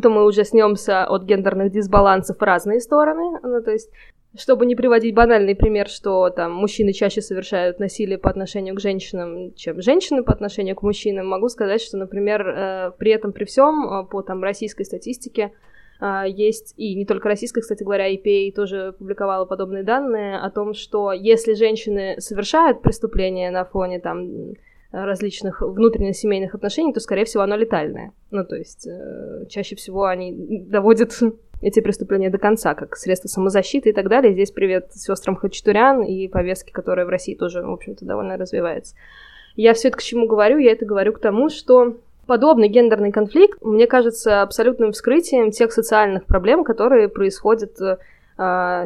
то 0.00 0.08
мы 0.08 0.24
уже 0.24 0.44
снемся 0.44 1.04
от 1.04 1.24
гендерных 1.24 1.70
дисбалансов 1.70 2.38
в 2.38 2.42
разные 2.42 2.80
стороны. 2.80 3.40
Ну, 3.42 3.62
то 3.62 3.70
есть, 3.72 3.90
чтобы 4.38 4.64
не 4.64 4.76
приводить 4.76 5.14
банальный 5.14 5.56
пример, 5.56 5.88
что 5.88 6.30
там 6.30 6.52
мужчины 6.52 6.92
чаще 6.92 7.20
совершают 7.20 7.80
насилие 7.80 8.16
по 8.16 8.30
отношению 8.30 8.74
к 8.76 8.80
женщинам, 8.80 9.52
чем 9.54 9.82
женщины 9.82 10.22
по 10.22 10.32
отношению 10.32 10.76
к 10.76 10.82
мужчинам, 10.82 11.28
могу 11.28 11.48
сказать, 11.48 11.82
что, 11.82 11.98
например, 11.98 12.48
э, 12.48 12.92
при 12.98 13.10
этом, 13.10 13.32
при 13.32 13.44
всем, 13.44 13.84
э, 13.84 14.06
по 14.06 14.22
там 14.22 14.42
российской 14.42 14.84
статистике, 14.84 15.46
а, 15.46 15.69
есть, 16.00 16.74
и 16.76 16.94
не 16.94 17.04
только 17.04 17.28
российская, 17.28 17.60
кстати 17.60 17.82
говоря, 17.82 18.12
EPA 18.12 18.52
тоже 18.52 18.94
публиковала 18.98 19.44
подобные 19.44 19.82
данные 19.82 20.38
о 20.38 20.50
том, 20.50 20.74
что 20.74 21.12
если 21.12 21.54
женщины 21.54 22.16
совершают 22.20 22.82
преступление 22.82 23.50
на 23.50 23.64
фоне 23.64 24.00
там 24.00 24.54
различных 24.92 25.60
внутренних 25.60 26.16
семейных 26.16 26.54
отношений, 26.54 26.92
то, 26.92 27.00
скорее 27.00 27.24
всего, 27.24 27.42
оно 27.42 27.56
летальное. 27.56 28.12
Ну, 28.30 28.44
то 28.44 28.56
есть, 28.56 28.86
э, 28.86 29.46
чаще 29.48 29.76
всего 29.76 30.04
они 30.04 30.32
доводят 30.66 31.12
эти 31.62 31.80
преступления 31.80 32.30
до 32.30 32.38
конца, 32.38 32.74
как 32.74 32.96
средство 32.96 33.28
самозащиты 33.28 33.90
и 33.90 33.92
так 33.92 34.08
далее. 34.08 34.32
Здесь 34.32 34.50
привет 34.50 34.92
сестрам 34.92 35.36
Хачатурян 35.36 36.02
и 36.02 36.26
повестке, 36.28 36.72
которая 36.72 37.06
в 37.06 37.10
России 37.10 37.34
тоже, 37.34 37.62
в 37.62 37.70
общем-то, 37.70 38.04
довольно 38.04 38.36
развивается. 38.36 38.96
Я 39.56 39.74
все 39.74 39.88
это 39.88 39.98
к 39.98 40.02
чему 40.02 40.26
говорю? 40.26 40.58
Я 40.58 40.72
это 40.72 40.86
говорю 40.86 41.12
к 41.12 41.20
тому, 41.20 41.50
что 41.50 41.96
подобный 42.30 42.68
гендерный 42.68 43.10
конфликт, 43.10 43.60
мне 43.60 43.88
кажется, 43.88 44.42
абсолютным 44.42 44.92
вскрытием 44.92 45.50
тех 45.50 45.72
социальных 45.72 46.26
проблем, 46.26 46.62
которые 46.62 47.08
происходят 47.08 47.76
э, 47.80 47.96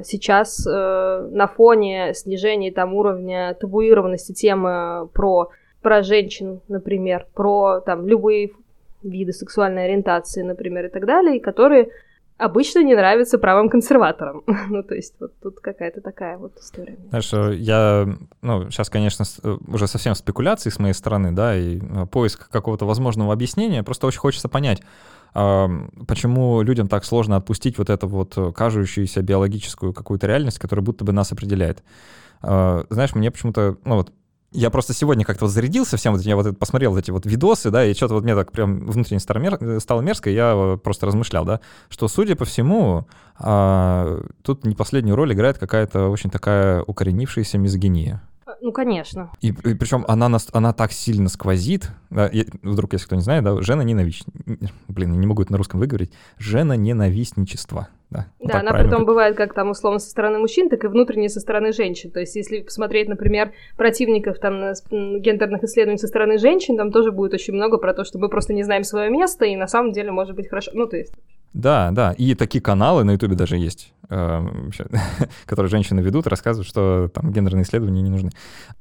сейчас 0.03 0.66
э, 0.66 1.28
на 1.30 1.47
фоне 1.47 2.14
снижения 2.14 2.72
там 2.72 2.95
уровня 2.95 3.55
табуированности 3.61 4.32
темы 4.32 5.11
про, 5.12 5.51
про 5.82 6.03
женщин, 6.03 6.62
например, 6.68 7.26
про 7.34 7.80
там 7.80 8.07
любые 8.09 8.53
виды 9.03 9.34
сексуальной 9.34 9.84
ориентации, 9.84 10.40
например, 10.40 10.86
и 10.86 10.88
так 10.88 11.05
далее, 11.05 11.38
которые 11.38 11.90
обычно 12.37 12.82
не 12.82 12.95
нравится 12.95 13.39
правым 13.39 13.68
консерваторам. 13.68 14.43
ну, 14.68 14.82
то 14.82 14.95
есть 14.95 15.14
вот 15.20 15.32
тут 15.41 15.61
какая-то 15.61 16.01
такая 16.01 16.39
вот 16.39 16.59
история. 16.59 16.99
Знаешь, 17.09 17.32
э, 17.32 17.55
я, 17.57 18.09
ну, 18.43 18.70
сейчас, 18.70 18.91
конечно, 18.91 19.24
э, 19.43 19.57
уже 19.68 19.87
совсем 19.87 20.14
спекуляции 20.14 20.70
с 20.70 20.78
моей 20.78 20.95
стороны, 20.95 21.32
да, 21.32 21.57
и 21.57 21.78
э, 21.78 22.07
поиск 22.07 22.49
какого-то 22.49 22.87
возможного 22.87 23.32
объяснения, 23.32 23.82
просто 23.82 24.07
очень 24.07 24.20
хочется 24.20 24.49
понять, 24.49 24.82
почему 25.32 26.62
людям 26.62 26.87
так 26.87 27.05
сложно 27.05 27.35
отпустить 27.35 27.76
вот 27.76 27.91
эту 27.91 28.07
вот 28.07 28.39
кажущуюся 28.55 29.20
биологическую 29.20 29.93
какую-то 29.93 30.28
реальность, 30.28 30.61
которая 30.61 30.85
будто 30.85 31.05
бы 31.05 31.11
нас 31.11 31.32
определяет. 31.32 31.82
Знаешь, 32.41 33.16
мне 33.16 33.32
почему-то, 33.32 33.76
ну 33.85 33.97
вот 33.97 34.12
я 34.55 34.70
просто 34.70 34.94
сегодня 34.94 35.24
как-то 35.24 35.44
вот 35.44 35.50
зарядился 35.50 35.96
всем, 35.96 36.14
вот 36.14 36.22
я 36.22 36.36
вот 36.36 36.59
посмотрел 36.59 36.96
эти 36.96 37.11
вот 37.11 37.26
видосы, 37.26 37.70
да, 37.70 37.84
и 37.84 37.92
что-то 37.92 38.14
вот 38.14 38.24
мне 38.24 38.34
так 38.34 38.52
прям 38.52 38.86
внутренне 38.86 39.20
стало, 39.20 39.38
мер... 39.38 39.80
стало 39.80 40.00
мерзко, 40.00 40.30
и 40.30 40.34
я 40.34 40.78
просто 40.82 41.07
размышлял, 41.07 41.44
да, 41.44 41.61
что, 41.88 42.09
судя 42.09 42.36
по 42.36 42.44
всему, 42.44 43.07
а, 43.36 44.22
тут 44.42 44.64
не 44.64 44.74
последнюю 44.74 45.16
роль 45.16 45.32
играет 45.32 45.59
какая-то 45.59 46.09
очень 46.09 46.30
такая 46.30 46.82
укоренившаяся 46.82 47.59
мизогиния. 47.59 48.22
Ну, 48.61 48.72
конечно. 48.72 49.30
И, 49.42 49.48
и 49.48 49.74
причем 49.74 50.05
она, 50.09 50.28
нас, 50.28 50.48
она 50.52 50.72
так 50.72 50.92
сильно 50.92 51.28
сквозит, 51.28 51.90
да, 52.09 52.30
я, 52.32 52.44
вдруг, 52.62 52.94
если 52.94 53.07
кто 53.07 53.16
не 53.16 53.22
знает, 53.22 53.44
да, 53.44 53.61
жена 53.61 53.84
ненависть, 53.84 54.24
блин, 54.88 55.12
я 55.12 55.18
не 55.18 55.26
могу 55.26 55.42
это 55.42 55.52
на 55.52 55.59
русском 55.59 55.80
выговорить, 55.80 56.12
жена 56.38 56.76
ненавистничество. 56.76 57.88
Да, 58.15 58.27
да 58.41 58.61
она 58.61 58.73
при 58.73 58.89
том 58.89 59.05
бывает 59.05 59.37
как 59.37 59.55
там 59.55 59.71
условно 59.71 59.99
со 59.99 60.09
стороны 60.09 60.39
мужчин, 60.39 60.69
так 60.69 60.85
и 60.85 60.89
внутренне 60.89 61.29
со 61.29 61.41
стороны 61.41 61.73
женщин. 61.73 62.11
То 62.11 62.21
есть 62.21 62.37
если 62.37 62.61
посмотреть, 62.61 63.09
например, 63.09 63.53
противников 63.77 64.39
там 64.39 64.73
гендерных 64.91 65.65
исследований 65.65 65.99
со 65.99 66.07
стороны 66.07 66.39
женщин, 66.39 66.77
там 66.77 66.93
тоже 66.93 67.12
будет 67.12 67.35
очень 67.35 67.55
много 67.55 67.79
про 67.79 67.95
то, 67.95 68.05
что 68.05 68.19
мы 68.19 68.29
просто 68.29 68.55
не 68.55 68.62
знаем 68.62 68.85
свое 68.85 69.11
место, 69.11 69.45
и 69.45 69.57
на 69.57 69.67
самом 69.67 69.93
деле 69.93 70.12
может 70.12 70.37
быть 70.37 70.49
хорошо. 70.49 70.71
Ну, 70.75 70.87
то 70.87 70.97
есть... 70.97 71.12
Да, 71.55 71.92
да, 71.92 72.12
и 72.12 72.34
такие 72.34 72.61
каналы 72.61 73.05
на 73.05 73.12
Ютубе 73.12 73.36
даже 73.36 73.57
есть, 73.57 73.92
э, 74.11 74.46
которые 75.46 75.70
женщины 75.70 76.00
ведут, 76.00 76.26
рассказывают, 76.26 76.66
что 76.66 77.09
там 77.14 77.32
гендерные 77.32 77.62
исследования 77.62 78.02
не 78.02 78.11
нужны. 78.11 78.32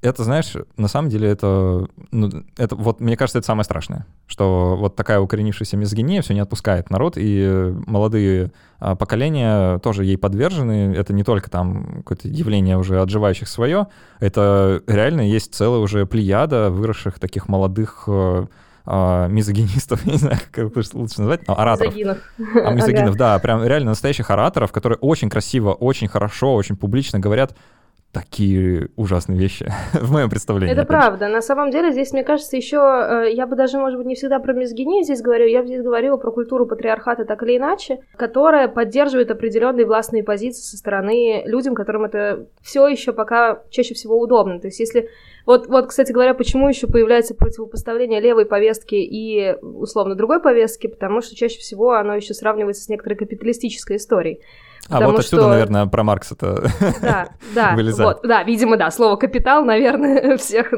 Это, 0.02 0.24
знаешь, 0.24 0.56
на 0.76 0.88
самом 0.88 1.10
деле 1.10 1.30
это, 1.30 1.88
ну, 2.10 2.32
это 2.58 2.76
вот, 2.76 3.00
мне 3.00 3.16
кажется, 3.16 3.38
это 3.38 3.46
самое 3.46 3.64
страшное, 3.64 4.08
что 4.26 4.76
вот 4.76 4.96
такая 4.96 5.20
укоренившаяся 5.20 5.78
мизогиния 5.78 6.24
все 6.24 6.34
не 6.34 6.40
отпускает 6.40 6.90
народ, 6.90 7.14
и 7.16 7.76
молодые 7.86 8.52
а, 8.80 8.96
поколения 8.96 9.78
тоже 9.78 10.04
ей 10.04 10.18
подвержены. 10.18 10.96
Это 10.96 11.14
не 11.14 11.24
только 11.24 11.52
там 11.52 11.98
какое-то 11.98 12.28
явление 12.28 12.80
уже 12.80 13.00
отживающих 13.00 13.48
свое, 13.48 13.86
это 14.20 14.82
реально 14.88 15.22
есть 15.22 15.54
целая 15.54 15.80
уже 15.80 16.08
плеяда 16.08 16.72
выросших 16.72 17.20
таких 17.20 17.48
молодых 17.48 18.06
э, 18.08 18.48
а, 18.86 19.28
мизогинистов, 19.28 20.06
не 20.06 20.18
знаю, 20.18 20.38
как 20.52 20.72
это 20.76 20.98
лучше 20.98 21.20
назвать, 21.20 21.48
но 21.48 21.58
ораторов. 21.58 21.94
Мизогинов. 21.94 22.18
А, 22.38 22.72
мизогинов, 22.72 23.10
ага. 23.10 23.18
да, 23.18 23.40
прям 23.40 23.64
реально 23.64 23.92
настоящих 23.92 24.30
ораторов, 24.30 24.72
которые 24.72 24.98
очень 25.00 25.30
красиво, 25.30 25.74
очень 25.74 26.08
хорошо, 26.08 26.54
очень 26.56 26.76
публично 26.76 27.20
говорят 27.20 27.56
такие 28.14 28.90
ужасные 28.96 29.40
вещи 29.40 29.70
в 29.94 30.12
моем 30.12 30.30
представлении. 30.30 30.72
Это 30.72 30.86
правда. 30.86 31.28
На 31.28 31.42
самом 31.42 31.72
деле 31.72 31.92
здесь, 31.92 32.14
мне 32.14 32.24
кажется, 32.24 32.56
еще 32.56 32.78
э, 32.78 33.34
я 33.34 33.48
бы 33.48 33.56
даже, 33.56 33.80
может 33.80 33.98
быть, 33.98 34.08
не 34.08 34.16
всегда 34.16 34.40
про 34.40 34.54
мизогинию 34.54 35.04
здесь 35.04 35.22
говорю, 35.22 35.48
я 35.48 35.62
бы 35.62 35.68
здесь 35.68 35.82
говорила 35.82 36.18
про 36.18 36.32
культуру 36.32 36.68
патриархата 36.68 37.26
так 37.26 37.42
или 37.44 37.58
иначе, 37.58 38.00
которая 38.16 38.68
поддерживает 38.68 39.32
определенные 39.32 39.86
властные 39.86 40.24
позиции 40.24 40.62
со 40.62 40.78
стороны 40.78 41.44
людям, 41.46 41.74
которым 41.74 42.06
это 42.06 42.46
все 42.62 42.88
еще 42.88 43.14
пока 43.14 43.64
чаще 43.72 43.96
всего 43.96 44.20
удобно. 44.20 44.60
То 44.60 44.68
есть 44.68 44.80
если 44.80 45.10
вот, 45.46 45.68
вот, 45.68 45.88
кстати 45.88 46.12
говоря, 46.12 46.34
почему 46.34 46.70
еще 46.70 46.88
появляется 46.88 47.36
противопоставление 47.36 48.22
левой 48.22 48.46
повестки 48.46 48.96
и 48.96 49.56
условно 49.62 50.16
другой 50.16 50.40
повестки, 50.40 50.88
потому 50.88 51.22
что 51.22 51.36
чаще 51.36 51.60
всего 51.60 51.94
оно 51.94 52.16
еще 52.16 52.34
сравнивается 52.34 52.84
с 52.84 52.90
некоторой 52.90 53.18
капиталистической 53.18 53.98
историей. 53.98 54.40
А 54.90 55.06
вот 55.06 55.20
отсюда, 55.20 55.44
что... 55.44 55.50
наверное, 55.50 55.86
про 55.86 56.04
Маркса-то 56.04 56.66
да, 57.02 57.30
да, 57.56 57.74
вылезает. 57.74 58.18
Вот, 58.22 58.28
да, 58.28 58.44
видимо, 58.44 58.76
да, 58.76 58.92
слово 58.92 59.16
«капитал», 59.16 59.64
наверное, 59.64 60.36
всех 60.38 60.74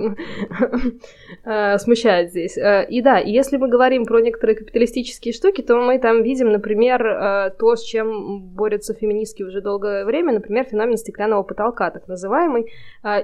э, 1.43 1.77
смущает 1.79 2.29
здесь. 2.29 2.55
Э, 2.55 2.85
и 2.87 3.01
да, 3.01 3.17
если 3.17 3.57
мы 3.57 3.67
говорим 3.67 4.05
про 4.05 4.21
некоторые 4.21 4.57
капиталистические 4.57 5.33
штуки, 5.33 5.61
то 5.61 5.77
мы 5.77 5.97
там 5.97 6.21
видим, 6.21 6.51
например, 6.51 7.03
э, 7.03 7.51
то, 7.57 7.75
с 7.75 7.83
чем 7.83 8.41
борются 8.41 8.93
феминистки 8.93 9.41
уже 9.41 9.61
долгое 9.61 10.05
время, 10.05 10.33
например, 10.33 10.65
феномен 10.65 10.97
стеклянного 10.97 11.41
потолка, 11.41 11.89
так 11.89 12.07
называемый, 12.07 12.71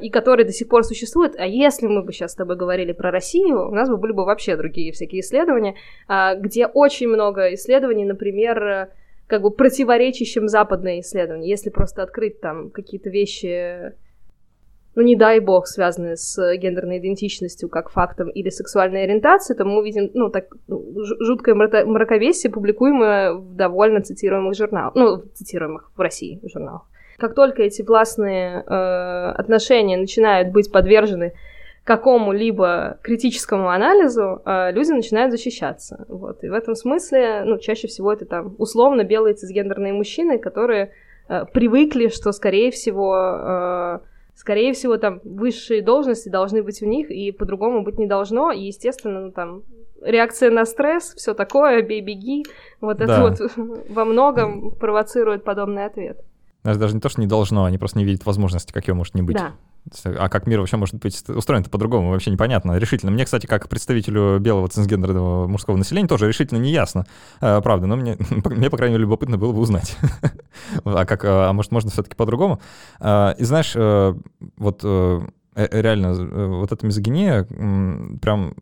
и 0.02 0.10
который 0.10 0.46
до 0.46 0.52
сих 0.52 0.68
пор 0.68 0.84
существует. 0.84 1.36
А 1.38 1.46
если 1.46 1.88
мы 1.88 2.02
бы 2.04 2.12
сейчас 2.12 2.32
с 2.32 2.36
тобой 2.36 2.56
говорили 2.56 2.92
про 2.92 3.12
Россию, 3.12 3.68
у 3.70 3.74
нас 3.74 3.88
бы 3.88 3.98
были 3.98 4.14
бы 4.14 4.26
вообще 4.26 4.56
другие 4.56 4.92
всякие 4.92 5.22
исследования, 5.22 5.76
где 6.38 6.66
очень 6.66 7.08
много 7.08 7.54
исследований, 7.54 8.06
например, 8.06 8.90
как 9.32 9.44
бы 9.44 9.50
противоречащим 9.50 10.50
западные 10.50 11.00
исследования. 11.00 11.50
Если 11.50 11.70
просто 11.70 12.04
открыть 12.04 12.42
там 12.42 12.70
какие-то 12.70 13.10
вещи, 13.10 13.94
ну 14.94 15.04
не 15.04 15.16
дай 15.16 15.40
бог, 15.40 15.68
связанные 15.68 16.18
с 16.18 16.58
гендерной 16.58 16.98
идентичностью 16.98 17.70
как 17.70 17.90
фактом 17.90 18.30
или 18.30 18.50
сексуальной 18.50 19.06
ориентацией, 19.06 19.58
то 19.58 19.64
мы 19.64 19.80
увидим, 19.80 20.12
ну, 20.14 20.30
так, 20.30 20.54
ну, 20.68 20.84
жуткое 21.22 21.56
мраковесие, 21.56 22.52
публикуемое 22.52 23.36
в 23.36 23.56
довольно 23.56 24.02
цитируемых 24.02 24.54
журналах, 24.54 24.96
ну, 24.96 25.24
цитируемых 25.34 25.94
в 25.96 26.02
России 26.02 26.42
журналах. 26.44 26.82
Как 27.18 27.34
только 27.34 27.64
эти 27.64 27.84
властные 27.84 28.66
э, 28.68 29.32
отношения 29.38 29.96
начинают 29.96 30.52
быть 30.52 30.70
подвержены 30.70 31.32
какому-либо 31.84 33.00
критическому 33.02 33.70
анализу, 33.70 34.42
э, 34.46 34.72
люди 34.72 34.92
начинают 34.92 35.32
защищаться. 35.32 36.06
Вот. 36.08 36.44
И 36.44 36.50
в 36.50 36.54
этом 36.54 36.76
смысле, 36.76 37.44
ну, 37.46 37.58
чаще 37.58 37.88
всего 37.88 38.14
это 38.14 38.26
там 38.26 38.56
условно 38.60 39.04
белые 39.04 39.34
цисгендерные 39.34 39.94
мужчины, 39.94 40.38
которые 40.38 40.92
э, 41.28 41.46
привыкли, 41.52 42.10
что, 42.10 42.32
скорее 42.34 42.70
всего, 42.70 43.16
э, 43.16 44.00
скорее 44.36 44.74
всего, 44.74 44.98
там 44.98 45.22
высшие 45.24 45.82
должности 45.82 46.30
должны 46.30 46.62
быть 46.62 46.84
у 46.84 46.86
них, 46.86 47.10
и 47.10 47.32
по-другому 47.32 47.84
быть 47.84 47.98
не 47.98 48.06
должно. 48.06 48.52
И, 48.52 48.62
естественно, 48.62 49.22
ну, 49.22 49.32
там 49.32 49.64
реакция 50.04 50.52
на 50.52 50.66
стресс, 50.66 51.16
все 51.16 51.34
такое, 51.34 51.82
бей-беги, 51.82 52.46
вот 52.80 52.98
да. 52.98 53.06
это 53.06 53.22
вот 53.22 53.52
во 53.90 54.06
многом 54.06 54.72
провоцирует 54.72 55.44
подобный 55.44 55.86
ответ. 55.86 56.20
Даже 56.64 56.94
не 56.94 57.02
то, 57.02 57.10
что 57.10 57.22
не 57.22 57.28
должно, 57.28 57.66
они 57.66 57.78
просто 57.78 57.98
не 57.98 58.06
видят 58.06 58.26
возможности, 58.26 58.72
как 58.72 58.88
ее 58.88 58.94
может 58.94 59.16
не 59.16 59.22
быть. 59.22 59.38
Да. 59.38 59.54
А 60.06 60.30
как 60.30 60.46
мир 60.46 60.60
вообще 60.60 60.78
может 60.78 60.96
быть 60.96 61.28
устроен-то 61.28 61.70
по-другому, 61.70 62.12
вообще 62.12 62.30
непонятно, 62.30 62.78
решительно. 62.78 63.12
Мне, 63.12 63.26
кстати, 63.26 63.48
как 63.48 63.68
представителю 63.68 64.38
белого 64.40 64.68
цисгендерного 64.68 65.48
мужского 65.48 65.76
населения 65.76 66.08
тоже 66.08 66.28
решительно 66.28 66.60
не 66.60 66.72
ясно, 66.72 67.08
э, 67.42 67.62
правда, 67.62 67.88
но 67.88 67.96
мне, 67.96 68.16
мне, 68.46 68.70
по 68.70 68.78
крайней 68.78 68.94
мере, 68.94 69.04
любопытно 69.04 69.40
было 69.40 69.54
бы 69.54 69.60
узнать. 69.60 69.98
а 70.86 71.06
как, 71.06 71.26
а, 71.26 71.50
а 71.50 71.54
может, 71.54 71.72
можно 71.72 71.90
все-таки 71.90 72.16
по-другому? 72.16 72.62
А, 73.00 73.32
и 73.40 73.44
знаешь, 73.44 73.74
э, 73.76 74.14
вот 74.58 74.82
э, 74.84 75.22
реально, 75.56 76.60
вот 76.60 76.72
эта 76.72 76.86
мизогиния 76.86 77.44
прям 78.22 78.54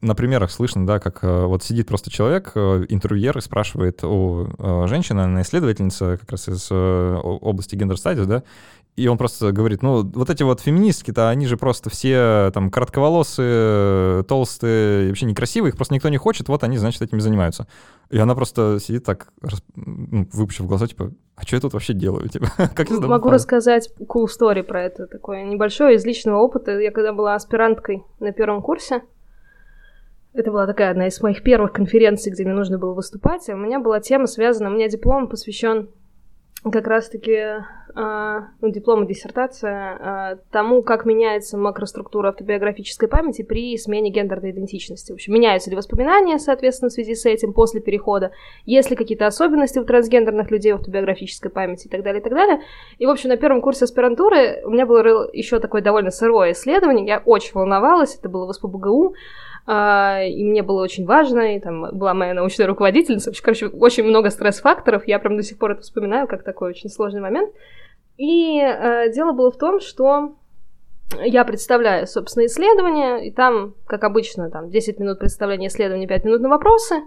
на 0.00 0.14
примерах 0.14 0.50
слышно, 0.50 0.86
да, 0.86 1.00
как 1.00 1.22
вот 1.22 1.62
сидит 1.62 1.88
просто 1.88 2.10
человек, 2.10 2.56
интервьюер, 2.56 3.36
и 3.38 3.40
спрашивает 3.40 4.04
у 4.04 4.48
женщины, 4.86 5.20
она 5.20 5.42
исследовательница 5.42 6.18
как 6.18 6.30
раз 6.30 6.48
из 6.48 6.70
области 6.70 7.74
гендер-стадис, 7.74 8.26
да, 8.26 8.44
и 8.98 9.06
он 9.06 9.16
просто 9.16 9.52
говорит, 9.52 9.80
ну, 9.80 10.02
вот 10.02 10.28
эти 10.28 10.42
вот 10.42 10.60
феминистки-то, 10.60 11.28
они 11.28 11.46
же 11.46 11.56
просто 11.56 11.88
все 11.88 12.50
там 12.52 12.68
коротковолосые, 12.68 14.24
толстые, 14.24 15.06
вообще 15.06 15.24
некрасивые, 15.26 15.70
их 15.70 15.76
просто 15.76 15.94
никто 15.94 16.08
не 16.08 16.16
хочет, 16.16 16.48
вот 16.48 16.64
они, 16.64 16.78
значит, 16.78 17.00
этим 17.02 17.20
занимаются. 17.20 17.68
И 18.10 18.18
она 18.18 18.34
просто 18.34 18.78
сидит 18.80 19.04
так, 19.04 19.28
ну, 19.76 20.26
выпучив 20.32 20.66
глаза, 20.66 20.88
типа, 20.88 21.12
а 21.36 21.42
что 21.42 21.54
я 21.54 21.60
тут 21.60 21.74
вообще 21.74 21.92
делаю? 21.92 22.28
Типа, 22.32 22.48
как 22.74 22.90
я 22.90 22.96
Могу 22.96 23.30
рассказать 23.30 23.88
cool 24.00 24.26
story 24.26 24.64
про 24.64 24.82
это, 24.82 25.06
такое 25.06 25.44
небольшое 25.44 25.94
из 25.94 26.04
личного 26.04 26.38
опыта. 26.38 26.76
Я 26.80 26.90
когда 26.90 27.12
была 27.12 27.36
аспиранткой 27.36 28.02
на 28.18 28.32
первом 28.32 28.62
курсе, 28.62 29.02
это 30.38 30.50
была 30.50 30.66
такая 30.66 30.90
одна 30.90 31.08
из 31.08 31.20
моих 31.20 31.42
первых 31.42 31.72
конференций, 31.72 32.32
где 32.32 32.44
мне 32.44 32.54
нужно 32.54 32.78
было 32.78 32.94
выступать, 32.94 33.48
и 33.48 33.52
у 33.52 33.56
меня 33.56 33.80
была 33.80 34.00
тема 34.00 34.26
связана, 34.26 34.70
у 34.70 34.72
меня 34.72 34.88
диплом 34.88 35.28
посвящен 35.28 35.88
как 36.64 36.88
раз-таки 36.88 37.32
э, 37.32 38.40
ну, 38.60 38.68
диплом 38.70 39.04
и 39.04 39.06
диссертация 39.06 40.34
э, 40.34 40.36
тому, 40.50 40.82
как 40.82 41.04
меняется 41.04 41.56
макроструктура 41.56 42.30
автобиографической 42.30 43.08
памяти 43.08 43.42
при 43.42 43.76
смене 43.78 44.10
гендерной 44.10 44.50
идентичности. 44.50 45.12
В 45.12 45.14
общем, 45.14 45.34
меняются 45.34 45.70
ли 45.70 45.76
воспоминания, 45.76 46.38
соответственно, 46.38 46.90
в 46.90 46.92
связи 46.92 47.14
с 47.14 47.26
этим 47.26 47.52
после 47.52 47.80
перехода, 47.80 48.32
есть 48.64 48.90
ли 48.90 48.96
какие-то 48.96 49.26
особенности 49.26 49.78
у 49.78 49.84
трансгендерных 49.84 50.50
людей 50.50 50.72
в 50.72 50.76
автобиографической 50.76 51.50
памяти 51.50 51.86
и 51.86 51.90
так 51.90 52.02
далее, 52.02 52.20
и 52.20 52.24
так 52.24 52.32
далее. 52.32 52.60
И, 52.98 53.06
в 53.06 53.10
общем, 53.10 53.30
на 53.30 53.36
первом 53.36 53.60
курсе 53.60 53.84
аспирантуры 53.84 54.62
у 54.64 54.70
меня 54.70 54.84
было 54.84 55.30
еще 55.32 55.60
такое 55.60 55.80
довольно 55.80 56.10
сырое 56.10 56.52
исследование, 56.52 57.06
я 57.06 57.22
очень 57.24 57.52
волновалась, 57.54 58.16
это 58.16 58.28
было 58.28 58.46
в 58.46 58.52
СПБГУ, 58.52 59.14
а, 59.14 59.14
и 59.68 60.44
мне 60.44 60.62
было 60.62 60.82
очень 60.82 61.04
важно, 61.04 61.56
и 61.56 61.60
там 61.60 61.90
была 61.92 62.14
моя 62.14 62.32
научная 62.32 62.66
руководительница, 62.66 63.32
короче, 63.42 63.66
очень 63.66 64.04
много 64.04 64.30
стресс-факторов, 64.30 65.06
я 65.06 65.18
прям 65.18 65.36
до 65.36 65.42
сих 65.42 65.58
пор 65.58 65.72
это 65.72 65.82
вспоминаю, 65.82 66.26
как 66.26 66.42
такой 66.42 66.70
очень 66.70 66.88
сложный 66.88 67.20
момент. 67.20 67.52
И 68.16 68.58
э, 68.58 69.12
дело 69.12 69.32
было 69.32 69.52
в 69.52 69.58
том, 69.58 69.80
что 69.80 70.36
я 71.22 71.44
представляю, 71.44 72.06
собственно, 72.06 72.46
исследование, 72.46 73.28
и 73.28 73.30
там, 73.30 73.74
как 73.86 74.04
обычно, 74.04 74.50
там 74.50 74.70
10 74.70 74.98
минут 75.00 75.18
представления 75.18 75.68
исследования, 75.68 76.06
5 76.06 76.24
минут 76.24 76.40
на 76.40 76.48
вопросы, 76.48 77.02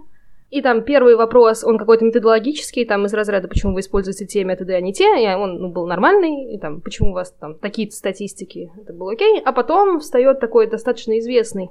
и 0.50 0.62
там 0.62 0.82
первый 0.82 1.16
вопрос, 1.16 1.64
он 1.64 1.78
какой-то 1.78 2.04
методологический, 2.04 2.84
там 2.84 3.06
из 3.06 3.14
разряда, 3.14 3.48
почему 3.48 3.74
вы 3.74 3.80
используете 3.80 4.26
те 4.26 4.44
методы, 4.44 4.74
а 4.74 4.80
не 4.80 4.92
те, 4.92 5.04
и 5.04 5.34
он 5.34 5.56
ну, 5.56 5.68
был 5.68 5.86
нормальный, 5.86 6.54
и 6.54 6.58
там, 6.58 6.80
почему 6.80 7.10
у 7.10 7.14
вас 7.14 7.32
там 7.32 7.56
такие-то 7.56 7.96
статистики, 7.96 8.70
это 8.80 8.92
было 8.92 9.12
окей, 9.12 9.40
а 9.44 9.52
потом 9.52 9.98
встает 9.98 10.40
такой 10.40 10.68
достаточно 10.68 11.18
известный 11.18 11.70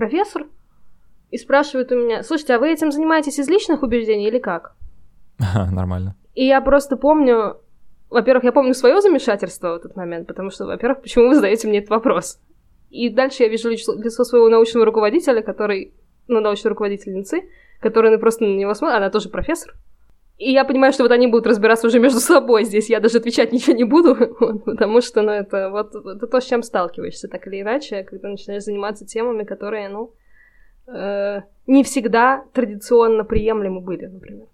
профессор 0.00 0.46
и 1.30 1.36
спрашивает 1.36 1.92
у 1.92 1.96
меня, 1.96 2.22
слушайте, 2.22 2.54
а 2.54 2.58
вы 2.58 2.72
этим 2.72 2.90
занимаетесь 2.90 3.38
из 3.38 3.48
личных 3.48 3.82
убеждений 3.82 4.28
или 4.28 4.38
как? 4.38 4.74
Нормально. 5.72 6.16
И 6.34 6.46
я 6.46 6.62
просто 6.62 6.96
помню, 6.96 7.58
во-первых, 8.08 8.44
я 8.44 8.52
помню 8.52 8.72
свое 8.72 9.02
замешательство 9.02 9.72
в 9.72 9.76
этот 9.76 9.96
момент, 9.96 10.26
потому 10.26 10.50
что, 10.50 10.64
во-первых, 10.64 11.02
почему 11.02 11.28
вы 11.28 11.34
задаете 11.34 11.68
мне 11.68 11.78
этот 11.78 11.90
вопрос? 11.90 12.40
И 12.88 13.10
дальше 13.10 13.42
я 13.42 13.48
вижу 13.50 13.68
лицо, 13.68 14.24
своего 14.24 14.48
научного 14.48 14.86
руководителя, 14.86 15.42
который, 15.42 15.92
ну, 16.28 16.40
научной 16.40 16.68
руководительницы, 16.68 17.42
которая 17.80 18.16
просто 18.16 18.44
на 18.44 18.56
него 18.56 18.72
смотрит, 18.72 18.96
она 18.96 19.10
тоже 19.10 19.28
профессор, 19.28 19.74
и 20.40 20.52
я 20.52 20.64
понимаю, 20.64 20.92
что 20.94 21.02
вот 21.02 21.12
они 21.12 21.26
будут 21.26 21.46
разбираться 21.46 21.86
уже 21.86 21.98
между 21.98 22.18
собой 22.18 22.64
здесь. 22.64 22.88
Я 22.88 23.00
даже 23.00 23.18
отвечать 23.18 23.52
ничего 23.52 23.76
не 23.76 23.84
буду, 23.84 24.14
потому 24.64 25.02
что, 25.02 25.20
ну, 25.20 25.32
это 25.32 25.68
вот 25.68 25.94
это 25.94 26.26
то, 26.26 26.40
с 26.40 26.46
чем 26.46 26.62
сталкиваешься, 26.62 27.28
так 27.28 27.46
или 27.46 27.60
иначе, 27.60 28.04
когда 28.04 28.28
начинаешь 28.28 28.64
заниматься 28.64 29.04
темами, 29.04 29.44
которые, 29.44 29.90
ну, 29.90 30.14
э, 30.86 31.42
не 31.66 31.84
всегда 31.84 32.44
традиционно 32.54 33.24
приемлемы 33.24 33.82
были, 33.82 34.06
например. 34.06 34.46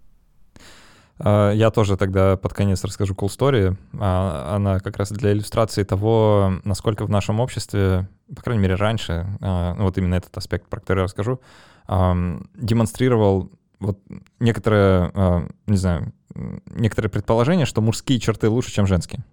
А, 1.19 1.51
я 1.51 1.71
тоже 1.71 1.95
тогда 1.95 2.35
под 2.35 2.53
конец 2.53 2.83
расскажу 2.83 3.13
cool 3.13 3.29
story. 3.29 3.75
А, 3.97 4.55
она 4.55 4.79
как 4.79 4.97
раз 4.97 5.09
для 5.11 5.31
иллюстрации 5.31 5.83
того, 5.83 6.51
насколько 6.65 7.05
в 7.05 7.09
нашем 7.09 7.39
обществе, 7.39 8.09
по 8.35 8.41
крайней 8.41 8.63
мере, 8.63 8.75
раньше, 8.75 9.25
а, 9.41 9.73
ну, 9.75 9.85
вот 9.85 9.97
именно 9.97 10.15
этот 10.15 10.35
аспект, 10.35 10.67
про 10.67 10.81
который 10.81 10.99
я 10.99 11.03
расскажу, 11.05 11.39
демонстрировал 11.87 13.49
вот 13.79 13.99
некоторые, 14.39 15.11
а, 15.13 15.47
не 15.67 15.77
знаю, 15.77 16.13
некоторые 16.67 17.09
предположения, 17.09 17.65
что 17.65 17.81
мужские 17.81 18.19
черты 18.19 18.49
лучше, 18.49 18.71
чем 18.71 18.87
женские. 18.87 19.23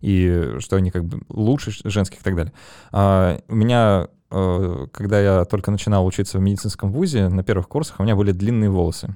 И 0.00 0.56
что 0.58 0.76
они 0.76 0.90
как 0.90 1.04
бы 1.04 1.22
лучше 1.28 1.72
женских 1.88 2.20
и 2.20 2.22
так 2.22 2.36
далее. 2.36 2.52
А, 2.92 3.38
у 3.48 3.54
меня, 3.54 4.08
а, 4.30 4.86
когда 4.92 5.20
я 5.20 5.44
только 5.44 5.70
начинал 5.70 6.06
учиться 6.06 6.38
в 6.38 6.42
медицинском 6.42 6.92
вузе, 6.92 7.28
на 7.28 7.42
первых 7.42 7.68
курсах 7.68 8.00
у 8.00 8.02
меня 8.02 8.16
были 8.16 8.32
длинные 8.32 8.70
волосы. 8.70 9.14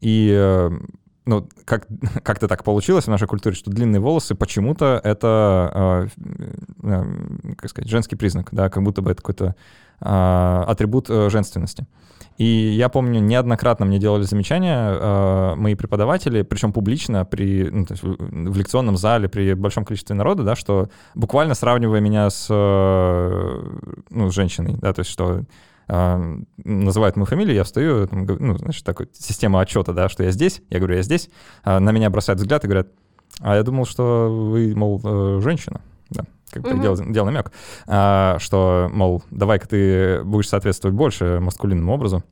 И 0.00 0.68
ну, 1.24 1.48
как, 1.64 1.86
как-то 2.24 2.48
так 2.48 2.64
получилось 2.64 3.04
в 3.04 3.10
нашей 3.10 3.28
культуре, 3.28 3.54
что 3.54 3.70
длинные 3.70 4.00
волосы 4.00 4.34
почему-то 4.34 5.00
это, 5.04 6.10
как 7.56 7.70
сказать, 7.70 7.88
женский 7.88 8.16
признак, 8.16 8.48
да, 8.50 8.68
как 8.68 8.82
будто 8.82 9.02
бы 9.02 9.12
это 9.12 9.22
какой-то 9.22 9.54
атрибут 10.00 11.08
э, 11.08 11.30
женственности. 11.30 11.86
И 12.38 12.44
я 12.44 12.88
помню, 12.88 13.20
неоднократно 13.20 13.86
мне 13.86 13.98
делали 13.98 14.22
замечания 14.22 14.90
э, 14.92 15.54
мои 15.56 15.74
преподаватели, 15.74 16.42
причем 16.42 16.72
публично, 16.72 17.24
при, 17.24 17.68
ну, 17.70 17.86
есть 17.88 18.02
в 18.02 18.56
лекционном 18.56 18.96
зале, 18.96 19.28
при 19.28 19.54
большом 19.54 19.84
количестве 19.84 20.16
народа, 20.16 20.42
да, 20.42 20.56
что 20.56 20.88
буквально 21.14 21.54
сравнивая 21.54 22.00
меня 22.00 22.30
с, 22.30 22.46
э, 22.50 23.62
ну, 24.10 24.30
с 24.30 24.34
женщиной, 24.34 24.76
да, 24.80 24.92
то 24.92 25.00
есть 25.00 25.10
что 25.10 25.42
э, 25.88 26.36
называют 26.64 27.16
мою 27.16 27.26
фамилию, 27.26 27.54
я 27.54 27.64
встаю, 27.64 28.08
ну, 28.10 28.56
значит, 28.58 28.84
такой 28.84 29.08
система 29.12 29.60
отчета, 29.60 29.92
да, 29.92 30.08
что 30.08 30.22
я 30.22 30.30
здесь, 30.30 30.62
я 30.70 30.78
говорю, 30.78 30.96
я 30.96 31.02
здесь, 31.02 31.28
э, 31.64 31.78
на 31.78 31.90
меня 31.90 32.08
бросают 32.10 32.40
взгляд 32.40 32.64
и 32.64 32.66
говорят, 32.66 32.88
а 33.40 33.56
я 33.56 33.62
думал, 33.62 33.84
что 33.86 34.28
вы, 34.30 34.74
мол, 34.74 35.00
э, 35.04 35.40
женщина, 35.42 35.80
да, 36.10 36.24
как 36.52 36.62
бы 36.62 36.70
mm-hmm. 36.70 36.82
делал, 36.82 36.96
делал 37.12 37.26
намек, 37.26 37.52
а, 37.86 38.36
что, 38.38 38.90
мол, 38.92 39.22
давай-ка 39.30 39.68
ты 39.68 40.22
будешь 40.24 40.48
соответствовать 40.48 40.94
больше 40.94 41.40
маскулинному 41.40 41.92
образу. 41.92 42.22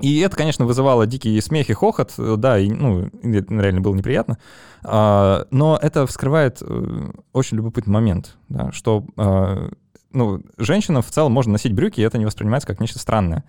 И 0.00 0.18
это, 0.20 0.36
конечно, 0.36 0.66
вызывало 0.66 1.06
дикий 1.06 1.40
смех 1.40 1.70
и 1.70 1.72
хохот, 1.72 2.14
да, 2.16 2.58
и, 2.58 2.68
ну, 2.68 3.10
реально 3.22 3.80
было 3.80 3.94
неприятно. 3.94 4.38
А, 4.82 5.46
но 5.50 5.78
это 5.80 6.06
вскрывает 6.06 6.58
э, 6.62 7.10
очень 7.32 7.58
любопытный 7.58 7.92
момент, 7.92 8.36
да, 8.48 8.72
что 8.72 9.04
а, 9.16 9.70
ну, 10.10 10.42
женщинам 10.58 11.02
в 11.02 11.10
целом 11.10 11.32
можно 11.32 11.52
носить 11.52 11.74
брюки, 11.74 12.00
и 12.00 12.04
это 12.04 12.18
не 12.18 12.24
воспринимается 12.24 12.66
как 12.66 12.80
нечто 12.80 12.98
странное. 12.98 13.44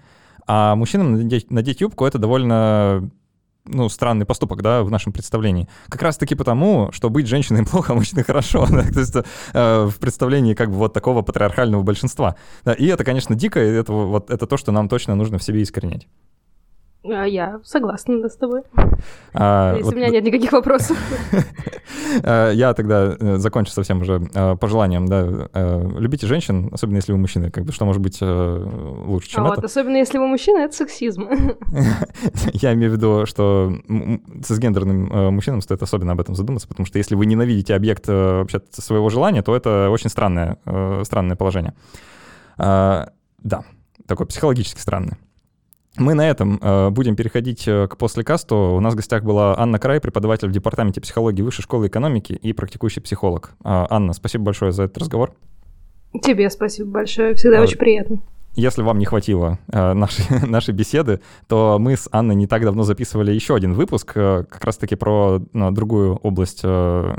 А 0.46 0.76
мужчинам 0.76 1.14
надеть, 1.14 1.50
надеть 1.50 1.82
юбку— 1.82 2.06
это 2.06 2.20
довольно 2.20 3.10
ну, 3.68 3.90
странный 3.90 4.26
поступок, 4.26 4.62
да, 4.62 4.84
в 4.84 4.92
нашем 4.92 5.12
представлении. 5.12 5.68
Как 5.90 6.02
раз-таки 6.02 6.36
потому, 6.36 6.90
что 6.92 7.10
быть 7.10 7.28
женщиной 7.28 7.66
плохо, 7.70 7.94
а 7.94 7.96
мужчиной 7.96 8.24
хорошо. 8.24 8.68
Да? 8.70 8.84
То 8.84 9.00
есть 9.00 9.16
э, 9.16 9.86
в 9.86 10.00
представлении 10.00 10.54
как 10.54 10.70
бы 10.70 10.76
вот 10.76 10.94
такого 10.94 11.22
патриархального 11.22 11.84
большинства. 11.84 12.36
Да? 12.64 12.74
И 12.74 12.86
это, 12.86 13.04
конечно, 13.04 13.36
дико, 13.36 13.64
и 13.64 13.68
это, 13.74 13.92
вот, 13.92 14.30
это 14.30 14.46
то, 14.46 14.58
что 14.58 14.72
нам 14.72 14.90
точно 14.90 15.16
нужно 15.16 15.38
в 15.38 15.44
себе 15.44 15.64
искоренять. 15.64 16.08
А 17.12 17.26
я 17.26 17.60
согласна 17.64 18.22
да, 18.22 18.30
с 18.30 18.36
тобой. 18.36 18.62
А, 19.34 19.74
Если 19.74 19.84
вот... 19.84 19.94
у 19.94 19.98
меня 19.98 20.10
нет 20.10 20.24
никаких 20.24 20.52
вопросов. 20.52 20.98
А, 22.24 22.52
я 22.52 22.74
тогда 22.74 23.16
э, 23.20 23.38
закончу 23.38 23.72
совсем 23.72 24.02
уже 24.02 24.22
а, 24.34 24.56
пожеланием, 24.56 25.06
да. 25.06 25.50
Любите 25.98 26.28
женщин, 26.28 26.70
особенно 26.72 26.98
если 26.98 27.12
вы 27.12 27.18
мужчина. 27.18 27.52
Как 27.52 27.66
бы 27.66 27.72
что 27.72 27.86
может 27.86 28.02
быть 28.02 28.20
э, 28.22 28.68
лучше, 29.06 29.30
чем 29.30 29.44
а 29.44 29.48
это? 29.48 29.56
Вот, 29.56 29.66
особенно 29.66 29.98
если 29.98 30.18
вы 30.18 30.28
мужчина, 30.28 30.60
это 30.60 30.74
сексизм. 30.74 31.28
Я 32.54 32.74
имею 32.74 32.92
в 32.92 32.96
виду, 32.96 33.26
что 33.26 33.74
цисгендерным 34.44 35.12
э, 35.12 35.30
мужчинам 35.32 35.62
стоит 35.62 35.82
особенно 35.84 36.14
об 36.14 36.22
этом 36.22 36.36
задуматься, 36.36 36.68
потому 36.68 36.86
что 36.86 36.98
если 36.98 37.16
вы 37.16 37.26
ненавидите 37.26 37.76
объект 37.76 38.08
вообще 38.08 38.62
своего 38.72 39.10
желания, 39.10 39.42
то 39.42 39.56
это 39.56 39.90
очень 39.90 40.10
странное, 40.10 40.58
странное 41.04 41.36
положение. 41.36 41.74
Да, 42.58 43.64
такое 44.08 44.28
психологически 44.28 44.80
странное. 44.80 45.18
Мы 45.98 46.14
на 46.14 46.30
этом 46.30 46.60
э, 46.62 46.90
будем 46.90 47.16
переходить 47.16 47.68
э, 47.68 47.88
к 47.88 47.98
послекасту. 47.98 48.56
У 48.56 48.80
нас 48.80 48.94
в 48.94 48.98
гостях 48.98 49.24
была 49.24 49.58
Анна 49.58 49.80
Край, 49.80 50.02
преподаватель 50.02 50.50
в 50.50 50.52
Департаменте 50.52 51.00
психологии 51.00 51.42
Высшей 51.42 51.64
школы 51.64 51.88
экономики 51.88 52.34
и 52.34 52.54
практикующий 52.54 53.02
психолог. 53.02 53.52
Э, 53.64 53.86
Анна, 53.90 54.14
спасибо 54.14 54.46
большое 54.46 54.72
за 54.72 54.84
этот 54.84 54.98
разговор. 54.98 55.34
Тебе 56.22 56.50
спасибо 56.50 56.92
большое, 56.92 57.36
всегда 57.36 57.60
а, 57.60 57.62
очень 57.62 57.78
приятно. 57.78 58.20
Если 58.56 58.82
вам 58.84 59.00
не 59.00 59.06
хватило 59.06 59.60
э, 59.68 59.94
нашей, 59.94 60.26
нашей 60.48 60.74
беседы, 60.74 61.20
то 61.48 61.78
мы 61.80 61.98
с 61.98 62.08
Анной 62.12 62.36
не 62.36 62.48
так 62.48 62.64
давно 62.64 62.84
записывали 62.84 63.34
еще 63.34 63.56
один 63.56 63.74
выпуск, 63.74 64.14
э, 64.16 64.46
как 64.50 64.64
раз-таки 64.64 64.96
про 64.96 65.42
ну, 65.52 65.72
другую 65.72 66.16
область 66.16 66.62
э, 66.64 67.16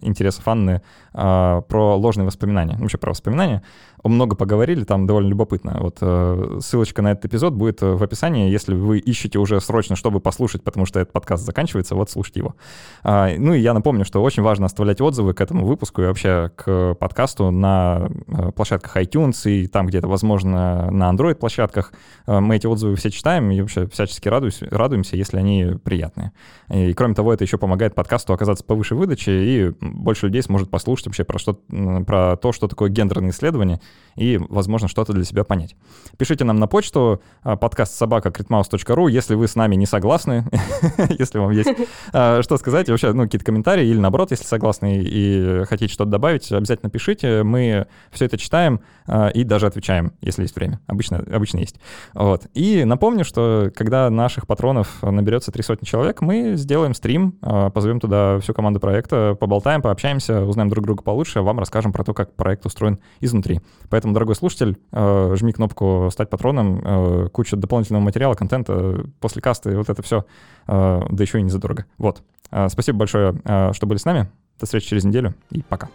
интересов 0.00 0.46
Анны, 0.46 0.80
э, 1.12 1.62
про 1.68 1.96
ложные 1.96 2.26
воспоминания, 2.26 2.76
вообще 2.78 2.98
про 2.98 3.10
воспоминания 3.10 3.62
много 4.08 4.36
поговорили, 4.36 4.84
там 4.84 5.06
довольно 5.06 5.28
любопытно. 5.28 5.78
Вот 5.80 5.98
э, 6.00 6.58
ссылочка 6.60 7.02
на 7.02 7.12
этот 7.12 7.26
эпизод 7.26 7.54
будет 7.54 7.82
э, 7.82 7.94
в 7.94 8.02
описании, 8.02 8.50
если 8.50 8.74
вы 8.74 8.98
ищете 8.98 9.38
уже 9.38 9.60
срочно, 9.60 9.96
чтобы 9.96 10.20
послушать, 10.20 10.62
потому 10.62 10.84
что 10.84 11.00
этот 11.00 11.12
подкаст 11.12 11.44
заканчивается, 11.44 11.94
вот 11.94 12.10
слушайте 12.10 12.40
его. 12.40 12.54
А, 13.02 13.30
ну 13.36 13.54
и 13.54 13.60
я 13.60 13.72
напомню, 13.72 14.04
что 14.04 14.22
очень 14.22 14.42
важно 14.42 14.66
оставлять 14.66 15.00
отзывы 15.00 15.32
к 15.32 15.40
этому 15.40 15.64
выпуску 15.66 16.02
и 16.02 16.06
вообще 16.06 16.50
к 16.54 16.94
подкасту 16.94 17.50
на 17.50 18.08
э, 18.28 18.52
площадках 18.52 18.96
iTunes 18.98 19.50
и 19.50 19.66
там, 19.66 19.86
где 19.86 19.98
это 19.98 20.08
возможно, 20.08 20.43
на 20.44 21.10
Android-площадках. 21.10 21.92
Мы 22.26 22.56
эти 22.56 22.66
отзывы 22.66 22.96
все 22.96 23.10
читаем 23.10 23.50
и 23.50 23.60
вообще 23.60 23.86
всячески 23.88 24.28
радуюсь, 24.28 24.60
радуемся, 24.62 25.16
если 25.16 25.38
они 25.38 25.72
приятные. 25.82 26.32
И 26.70 26.92
кроме 26.94 27.14
того, 27.14 27.32
это 27.32 27.44
еще 27.44 27.58
помогает 27.58 27.94
подкасту 27.94 28.32
оказаться 28.32 28.64
повыше 28.64 28.94
выдачи, 28.94 29.30
и 29.30 29.72
больше 29.80 30.26
людей 30.26 30.42
сможет 30.42 30.70
послушать 30.70 31.06
вообще 31.06 31.24
про, 31.24 31.38
что, 31.38 31.54
про 32.06 32.36
то, 32.36 32.52
что 32.52 32.68
такое 32.68 32.90
гендерное 32.90 33.30
исследование, 33.30 33.80
и, 34.16 34.40
возможно, 34.48 34.88
что-то 34.88 35.12
для 35.12 35.24
себя 35.24 35.44
понять. 35.44 35.76
Пишите 36.18 36.44
нам 36.44 36.58
на 36.58 36.66
почту 36.66 37.22
а, 37.42 37.56
подкаст 37.56 37.94
собака 37.94 38.32
если 39.08 39.34
вы 39.34 39.48
с 39.48 39.54
нами 39.54 39.74
не 39.76 39.86
согласны, 39.86 40.44
если 41.18 41.38
вам 41.38 41.50
есть 41.50 41.70
а, 42.12 42.42
что 42.42 42.56
сказать, 42.56 42.88
вообще, 42.88 43.12
ну, 43.12 43.24
какие-то 43.24 43.44
комментарии 43.44 43.86
или, 43.86 43.98
наоборот, 43.98 44.30
если 44.30 44.44
согласны 44.44 45.02
и 45.04 45.64
хотите 45.64 45.92
что-то 45.92 46.10
добавить, 46.10 46.50
обязательно 46.52 46.90
пишите. 46.90 47.42
Мы 47.42 47.86
все 48.10 48.26
это 48.26 48.38
читаем 48.38 48.80
и 49.34 49.44
даже 49.44 49.66
отвечаем, 49.66 50.12
если 50.20 50.33
есть 50.42 50.56
время. 50.56 50.80
Обычно, 50.86 51.18
обычно 51.18 51.58
есть. 51.58 51.76
Вот. 52.14 52.46
И 52.54 52.84
напомню, 52.84 53.24
что 53.24 53.70
когда 53.74 54.10
наших 54.10 54.46
патронов 54.46 55.02
наберется 55.02 55.52
три 55.52 55.62
сотни 55.62 55.86
человек, 55.86 56.20
мы 56.20 56.54
сделаем 56.56 56.94
стрим, 56.94 57.32
позовем 57.72 58.00
туда 58.00 58.38
всю 58.40 58.54
команду 58.54 58.80
проекта, 58.80 59.36
поболтаем, 59.38 59.82
пообщаемся, 59.82 60.42
узнаем 60.42 60.68
друг 60.68 60.84
друга 60.84 61.02
получше, 61.02 61.40
вам 61.42 61.58
расскажем 61.58 61.92
про 61.92 62.04
то, 62.04 62.14
как 62.14 62.34
проект 62.34 62.66
устроен 62.66 62.98
изнутри. 63.20 63.60
Поэтому, 63.90 64.14
дорогой 64.14 64.34
слушатель, 64.34 64.78
э, 64.92 65.34
жми 65.36 65.52
кнопку 65.52 66.08
«Стать 66.12 66.30
патроном», 66.30 66.80
э, 66.84 67.28
куча 67.32 67.56
дополнительного 67.56 68.02
материала, 68.02 68.34
контента 68.34 69.04
после 69.20 69.42
каста, 69.42 69.70
и 69.70 69.74
вот 69.74 69.88
это 69.88 70.02
все, 70.02 70.24
да 70.66 71.04
еще 71.18 71.38
и 71.38 71.42
не 71.42 71.50
задорого. 71.50 71.84
Вот. 71.98 72.22
Спасибо 72.68 72.98
большое, 72.98 73.34
что 73.72 73.86
были 73.86 73.98
с 73.98 74.04
нами. 74.04 74.28
До 74.60 74.66
встречи 74.66 74.88
через 74.88 75.04
неделю, 75.04 75.34
и 75.50 75.62
пока. 75.62 75.88